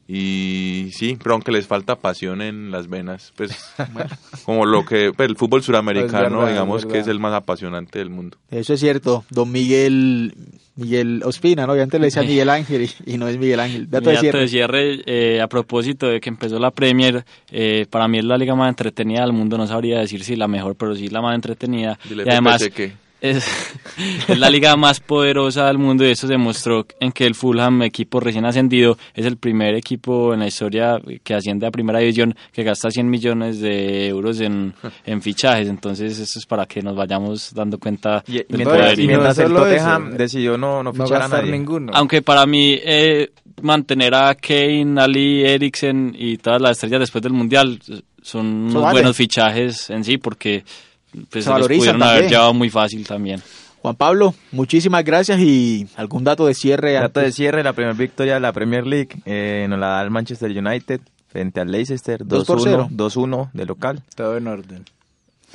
Y 0.07 0.91
sí, 0.93 1.17
pero 1.21 1.33
aunque 1.33 1.51
les 1.51 1.67
falta 1.67 1.97
pasión 1.97 2.41
en 2.41 2.71
las 2.71 2.87
venas, 2.87 3.33
pues 3.35 3.51
como 4.45 4.65
lo 4.65 4.85
que 4.85 5.11
pues, 5.15 5.27
el 5.29 5.35
fútbol 5.35 5.61
suramericano, 5.63 6.25
Es 6.27 6.31
verdad, 6.31 6.47
digamos 6.49 6.83
es 6.83 6.91
que 6.91 6.99
es 6.99 7.07
el 7.07 7.19
más 7.19 7.33
apasionante 7.33 7.99
del 7.99 8.09
mundo. 8.09 8.37
Eso 8.49 8.73
es 8.73 8.79
cierto. 8.79 9.25
Don 9.29 9.51
Miguel 9.51 10.33
Miguel 10.77 11.21
Ospina, 11.25 11.65
¿no? 11.67 11.73
Antes 11.73 11.99
le 11.99 12.07
decía 12.07 12.21
Miguel 12.21 12.49
Ángel 12.49 12.83
y, 12.83 13.13
y 13.13 13.17
no 13.17 13.27
es 13.27 13.37
Miguel 13.37 13.59
Ángel. 13.59 13.89
Dato 13.89 14.09
de 14.09 14.15
dato 14.15 14.21
cierre. 14.21 14.39
de 14.39 14.47
cierre, 14.47 15.01
eh, 15.05 15.41
a 15.41 15.47
propósito 15.47 16.07
de 16.07 16.21
que 16.21 16.29
empezó 16.29 16.59
la 16.59 16.71
Premier, 16.71 17.25
eh, 17.51 17.85
para 17.89 18.07
mí 18.07 18.19
es 18.19 18.25
la 18.25 18.37
liga 18.37 18.55
más 18.55 18.69
entretenida 18.69 19.21
del 19.21 19.33
mundo, 19.33 19.57
no 19.57 19.67
sabría 19.67 19.99
decir 19.99 20.23
si 20.23 20.35
la 20.35 20.47
mejor, 20.47 20.75
pero 20.75 20.95
sí 20.95 21.09
la 21.09 21.21
más 21.21 21.35
entretenida. 21.35 21.99
Dile, 22.07 22.23
y 22.25 22.29
además 22.29 22.69
que 22.69 22.93
es, 23.21 23.45
es 24.27 24.37
la 24.39 24.49
liga 24.49 24.75
más 24.75 24.99
poderosa 24.99 25.65
del 25.67 25.77
mundo 25.77 26.05
y 26.05 26.11
eso 26.11 26.27
se 26.27 26.33
demostró 26.33 26.85
en 26.99 27.11
que 27.11 27.25
el 27.25 27.35
Fulham, 27.35 27.81
equipo 27.83 28.19
recién 28.19 28.45
ascendido, 28.45 28.97
es 29.13 29.25
el 29.25 29.37
primer 29.37 29.75
equipo 29.75 30.33
en 30.33 30.39
la 30.41 30.47
historia 30.47 30.99
que 31.23 31.33
asciende 31.33 31.65
a 31.67 31.71
primera 31.71 31.99
división 31.99 32.35
que 32.51 32.63
gasta 32.63 32.91
100 32.91 33.09
millones 33.09 33.59
de 33.59 34.07
euros 34.07 34.39
en, 34.41 34.73
en 35.05 35.21
fichajes. 35.21 35.67
Entonces 35.67 36.17
eso 36.19 36.39
es 36.39 36.45
para 36.45 36.65
que 36.65 36.81
nos 36.81 36.95
vayamos 36.95 37.53
dando 37.53 37.77
cuenta 37.79 38.23
Y, 38.27 38.33
del 38.33 38.45
mientras, 38.49 38.77
poderío. 38.77 39.03
y 39.03 39.07
mientras 39.07 39.37
el 39.39 39.53
Tottenham 39.53 40.07
eso, 40.09 40.17
decidió 40.17 40.57
no, 40.57 40.83
no 40.83 40.91
no 40.93 40.93
fichar 40.93 41.17
a 41.17 41.19
gastar 41.21 41.39
nadie. 41.41 41.51
ninguno. 41.51 41.91
Aunque 41.95 42.21
para 42.21 42.45
mí 42.45 42.77
eh, 42.83 43.31
mantener 43.61 44.13
a 44.13 44.35
Kane, 44.35 45.01
Ali, 45.01 45.43
Eriksen 45.43 46.15
y 46.17 46.37
todas 46.37 46.61
las 46.61 46.71
estrellas 46.73 46.99
después 46.99 47.21
del 47.23 47.33
Mundial 47.33 47.79
son 48.21 48.45
unos 48.45 48.71
Eso 48.71 48.81
vale. 48.81 48.93
buenos 48.93 49.15
fichajes 49.15 49.89
en 49.89 50.03
sí 50.03 50.17
porque 50.17 50.63
pues, 51.11 51.43
Se 51.45 51.51
se 51.51 51.57
los 51.57 51.67
pudieron 51.67 52.01
haber 52.03 52.13
también. 52.21 52.29
llevado 52.31 52.53
muy 52.53 52.69
fácil 52.69 53.05
también. 53.07 53.41
Juan 53.81 53.95
Pablo, 53.95 54.33
muchísimas 54.51 55.03
gracias 55.03 55.39
y 55.39 55.87
algún 55.95 56.23
dato 56.23 56.45
de 56.47 56.53
cierre. 56.53 56.93
Dato 56.93 57.19
de 57.19 57.31
cierre, 57.31 57.63
la 57.63 57.73
primera 57.73 57.93
victoria 57.93 58.33
de 58.35 58.39
la 58.39 58.51
Premier 58.51 58.85
League 58.85 59.09
eh, 59.25 59.65
nos 59.69 59.79
la 59.79 59.87
da 59.87 60.01
el 60.01 60.09
Manchester 60.11 60.51
United 60.51 60.99
frente 61.27 61.59
al 61.61 61.71
Leicester, 61.71 62.25
Dos 62.25 62.45
por 62.45 62.59
2-1 62.59 62.63
cero. 62.63 62.87
2-1 62.91 63.51
de 63.53 63.65
local. 63.65 64.03
Todo 64.15 64.37
en 64.37 64.47
orden. 64.47 64.85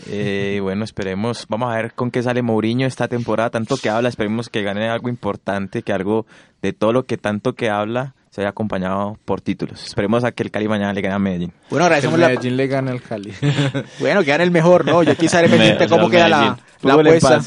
Eh, 0.07 0.61
bueno, 0.63 0.85
esperemos, 0.85 1.47
vamos 1.49 1.71
a 1.71 1.77
ver 1.77 1.93
con 1.93 2.11
qué 2.11 2.23
sale 2.23 2.41
Mourinho 2.43 2.87
esta 2.87 3.09
temporada, 3.09 3.51
tanto 3.51 3.77
que 3.77 3.91
habla, 3.91 4.09
esperemos 4.09 4.49
que 4.49 4.63
gane 4.63 4.89
algo 4.89 5.09
importante, 5.09 5.83
que 5.83 5.93
algo 5.93 6.27
de 6.63 6.73
todo 6.73 6.93
lo 6.93 7.05
que 7.05 7.19
tanto 7.19 7.55
que 7.55 7.69
habla 7.69 8.15
se 8.35 8.41
haya 8.41 8.49
acompañado 8.51 9.19
por 9.27 9.43
títulos. 9.43 9.85
Esperemos 9.85 10.25
a 10.25 10.33
que 10.33 10.43
el 10.43 10.51
Cali 10.51 10.67
mañana 10.67 10.95
le 10.95 11.03
gane 11.03 11.15
a 11.15 11.19
Medellín. 11.19 11.53
Bueno, 11.69 11.85
El 11.85 11.93
agradecemos 11.93 12.19
la... 12.19 12.29
Medellín 12.29 12.57
le 12.57 12.67
gana 12.67 12.91
al 12.91 13.03
Cali. 13.03 13.31
Bueno, 14.01 14.21
que 14.21 14.31
gane 14.31 14.43
el 14.45 14.51
mejor, 14.51 14.87
¿no? 14.87 15.03
Yo 15.03 15.15
quisiera 15.17 15.47
pendiente 15.51 15.85
Me- 15.85 15.91
cómo 15.91 16.09
queda 16.09 16.29
la, 16.31 16.39
Medellín. 16.39 16.57
la 16.83 16.95
apuesta. 16.95 17.41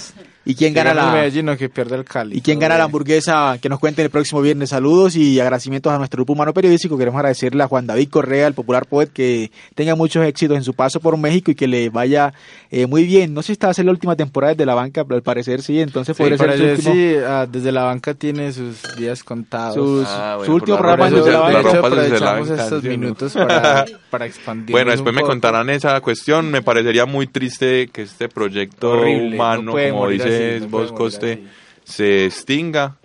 ¿Y 0.47 0.53
quién 0.53 0.75
gana 0.75 0.93
la, 0.93 1.11
Medellín 1.11 1.49
o 1.49 1.57
que 1.57 1.69
pierde 1.69 1.95
el 1.95 2.05
Cali. 2.05 2.37
¿Y 2.37 2.41
quién 2.41 2.59
gana 2.59 2.77
la 2.77 2.83
hamburguesa? 2.83 3.57
Que 3.59 3.67
nos 3.67 3.79
cuenten 3.79 4.05
el 4.05 4.11
próximo 4.11 4.41
viernes. 4.41 4.69
Saludos 4.69 5.15
y 5.15 5.39
agradecimientos 5.39 5.91
a 5.91 5.97
nuestro 5.97 6.17
grupo 6.19 6.33
humano 6.33 6.53
periodístico. 6.53 6.97
Queremos 6.99 7.17
agradecerle 7.17 7.63
a 7.63 7.67
Juan 7.67 7.87
David 7.87 8.09
Correa, 8.09 8.45
el 8.45 8.53
popular 8.53 8.85
poet, 8.85 9.09
que 9.11 9.51
tenga 9.73 9.95
muchos 9.95 10.23
éxitos 10.23 10.55
en 10.55 10.63
su 10.63 10.75
paso 10.75 10.99
por 10.99 11.17
México 11.17 11.49
y 11.49 11.55
que 11.55 11.67
le 11.67 11.89
vaya 11.89 12.31
eh, 12.69 12.85
muy 12.85 13.05
bien. 13.05 13.33
No 13.33 13.41
sé 13.41 13.47
si 13.47 13.51
esta 13.53 13.67
va 13.67 13.71
a 13.71 13.73
ser 13.73 13.85
la 13.85 13.91
última 13.91 14.15
temporada 14.15 14.53
desde 14.53 14.67
la 14.67 14.75
banca, 14.75 15.03
pero 15.03 15.15
al 15.15 15.23
parecer 15.23 15.63
sí. 15.63 15.79
Entonces 15.81 16.15
Sí, 16.15 16.21
podría 16.21 16.37
ser 16.37 16.57
su 16.57 16.63
último, 16.63 16.93
sí, 16.93 17.15
ah, 17.25 17.47
desde 17.51 17.71
la 17.71 17.83
banca 17.85 18.13
tiene 18.13 18.51
sus 18.53 18.83
días 18.97 19.23
contados. 19.23 19.73
sus- 19.75 20.07
Ah, 20.07 20.35
bueno, 20.37 20.45
su 20.45 20.55
último 20.55 20.77
programa 20.77 21.09
desde 21.09 21.31
la 21.31 21.39
banca. 21.39 21.79
aprovechamos 21.79 22.49
estos 22.51 22.83
minutos 22.83 23.33
para, 23.33 23.85
para 24.11 24.25
expandir. 24.27 24.71
Bueno, 24.73 24.91
después 24.91 25.15
me 25.15 25.21
contarán 25.21 25.71
esa 25.71 25.99
cuestión. 26.01 26.51
Me 26.51 26.61
parecería 26.61 27.07
muy 27.07 27.25
triste 27.25 27.87
que 27.87 28.03
este 28.03 28.29
proyecto 28.29 28.91
Horrible, 28.91 29.35
humano, 29.35 29.61
no 29.63 29.71
como 29.71 29.89
morir 29.91 30.34
no 30.61 30.67
vos, 30.69 30.91
Coste, 30.91 31.43
se 31.83 32.25
extinga. 32.25 32.97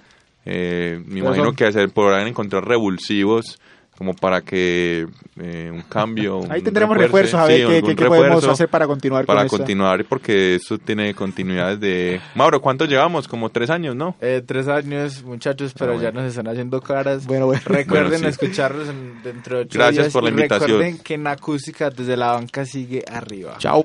Eh, 0.44 1.02
me 1.06 1.20
imagino 1.20 1.46
son- 1.46 1.56
que 1.56 1.70
se 1.72 1.88
podrán 1.88 2.26
encontrar 2.26 2.66
revulsivos 2.66 3.58
como 3.98 4.14
para 4.14 4.40
que 4.40 5.06
eh, 5.38 5.70
un 5.70 5.82
cambio. 5.82 6.40
Ahí 6.48 6.60
un 6.60 6.64
tendremos 6.64 6.96
refuerzo, 6.96 7.36
refuerzos, 7.36 7.40
a 7.40 7.44
ver 7.44 7.60
sí, 7.60 7.66
qué, 7.66 7.74
algún 7.76 7.90
qué- 7.90 7.96
qué 7.96 8.06
podemos 8.06 8.48
hacer 8.48 8.68
para 8.70 8.86
continuar 8.86 9.26
Para 9.26 9.40
con 9.40 9.46
esta- 9.48 9.56
continuar, 9.58 10.04
porque 10.06 10.54
eso 10.54 10.78
tiene 10.78 11.12
continuidad 11.12 11.76
de... 11.76 12.18
Mauro, 12.34 12.62
¿cuánto 12.62 12.86
llevamos? 12.86 13.28
Como 13.28 13.50
tres 13.50 13.68
años, 13.68 13.94
¿no? 13.94 14.16
Eh, 14.22 14.42
tres 14.46 14.68
años, 14.68 15.22
muchachos, 15.22 15.74
pero 15.78 15.92
Ah, 15.92 15.96
ya 15.96 16.00
bueno. 16.04 16.22
nos 16.22 16.30
están 16.30 16.48
haciendo 16.48 16.80
caras. 16.80 17.26
Bueno, 17.26 17.44
bueno. 17.44 17.60
Recuerden 17.66 18.22
Bueno, 18.22 18.32
sí. 18.32 18.40
escucharlos 18.42 18.88
en- 18.88 19.22
dentro 19.22 19.58
de 19.58 19.62
ocho 19.64 19.78
Gracias 19.78 20.04
días 20.06 20.12
por 20.14 20.22
la 20.22 20.30
y 20.30 20.32
invitación. 20.32 20.70
Recuerden 20.70 20.98
que 21.04 21.14
en 21.14 21.26
acústica 21.26 21.90
desde 21.90 22.16
la 22.16 22.32
banca 22.32 22.64
sigue 22.64 23.04
arriba. 23.06 23.56
Chao. 23.58 23.84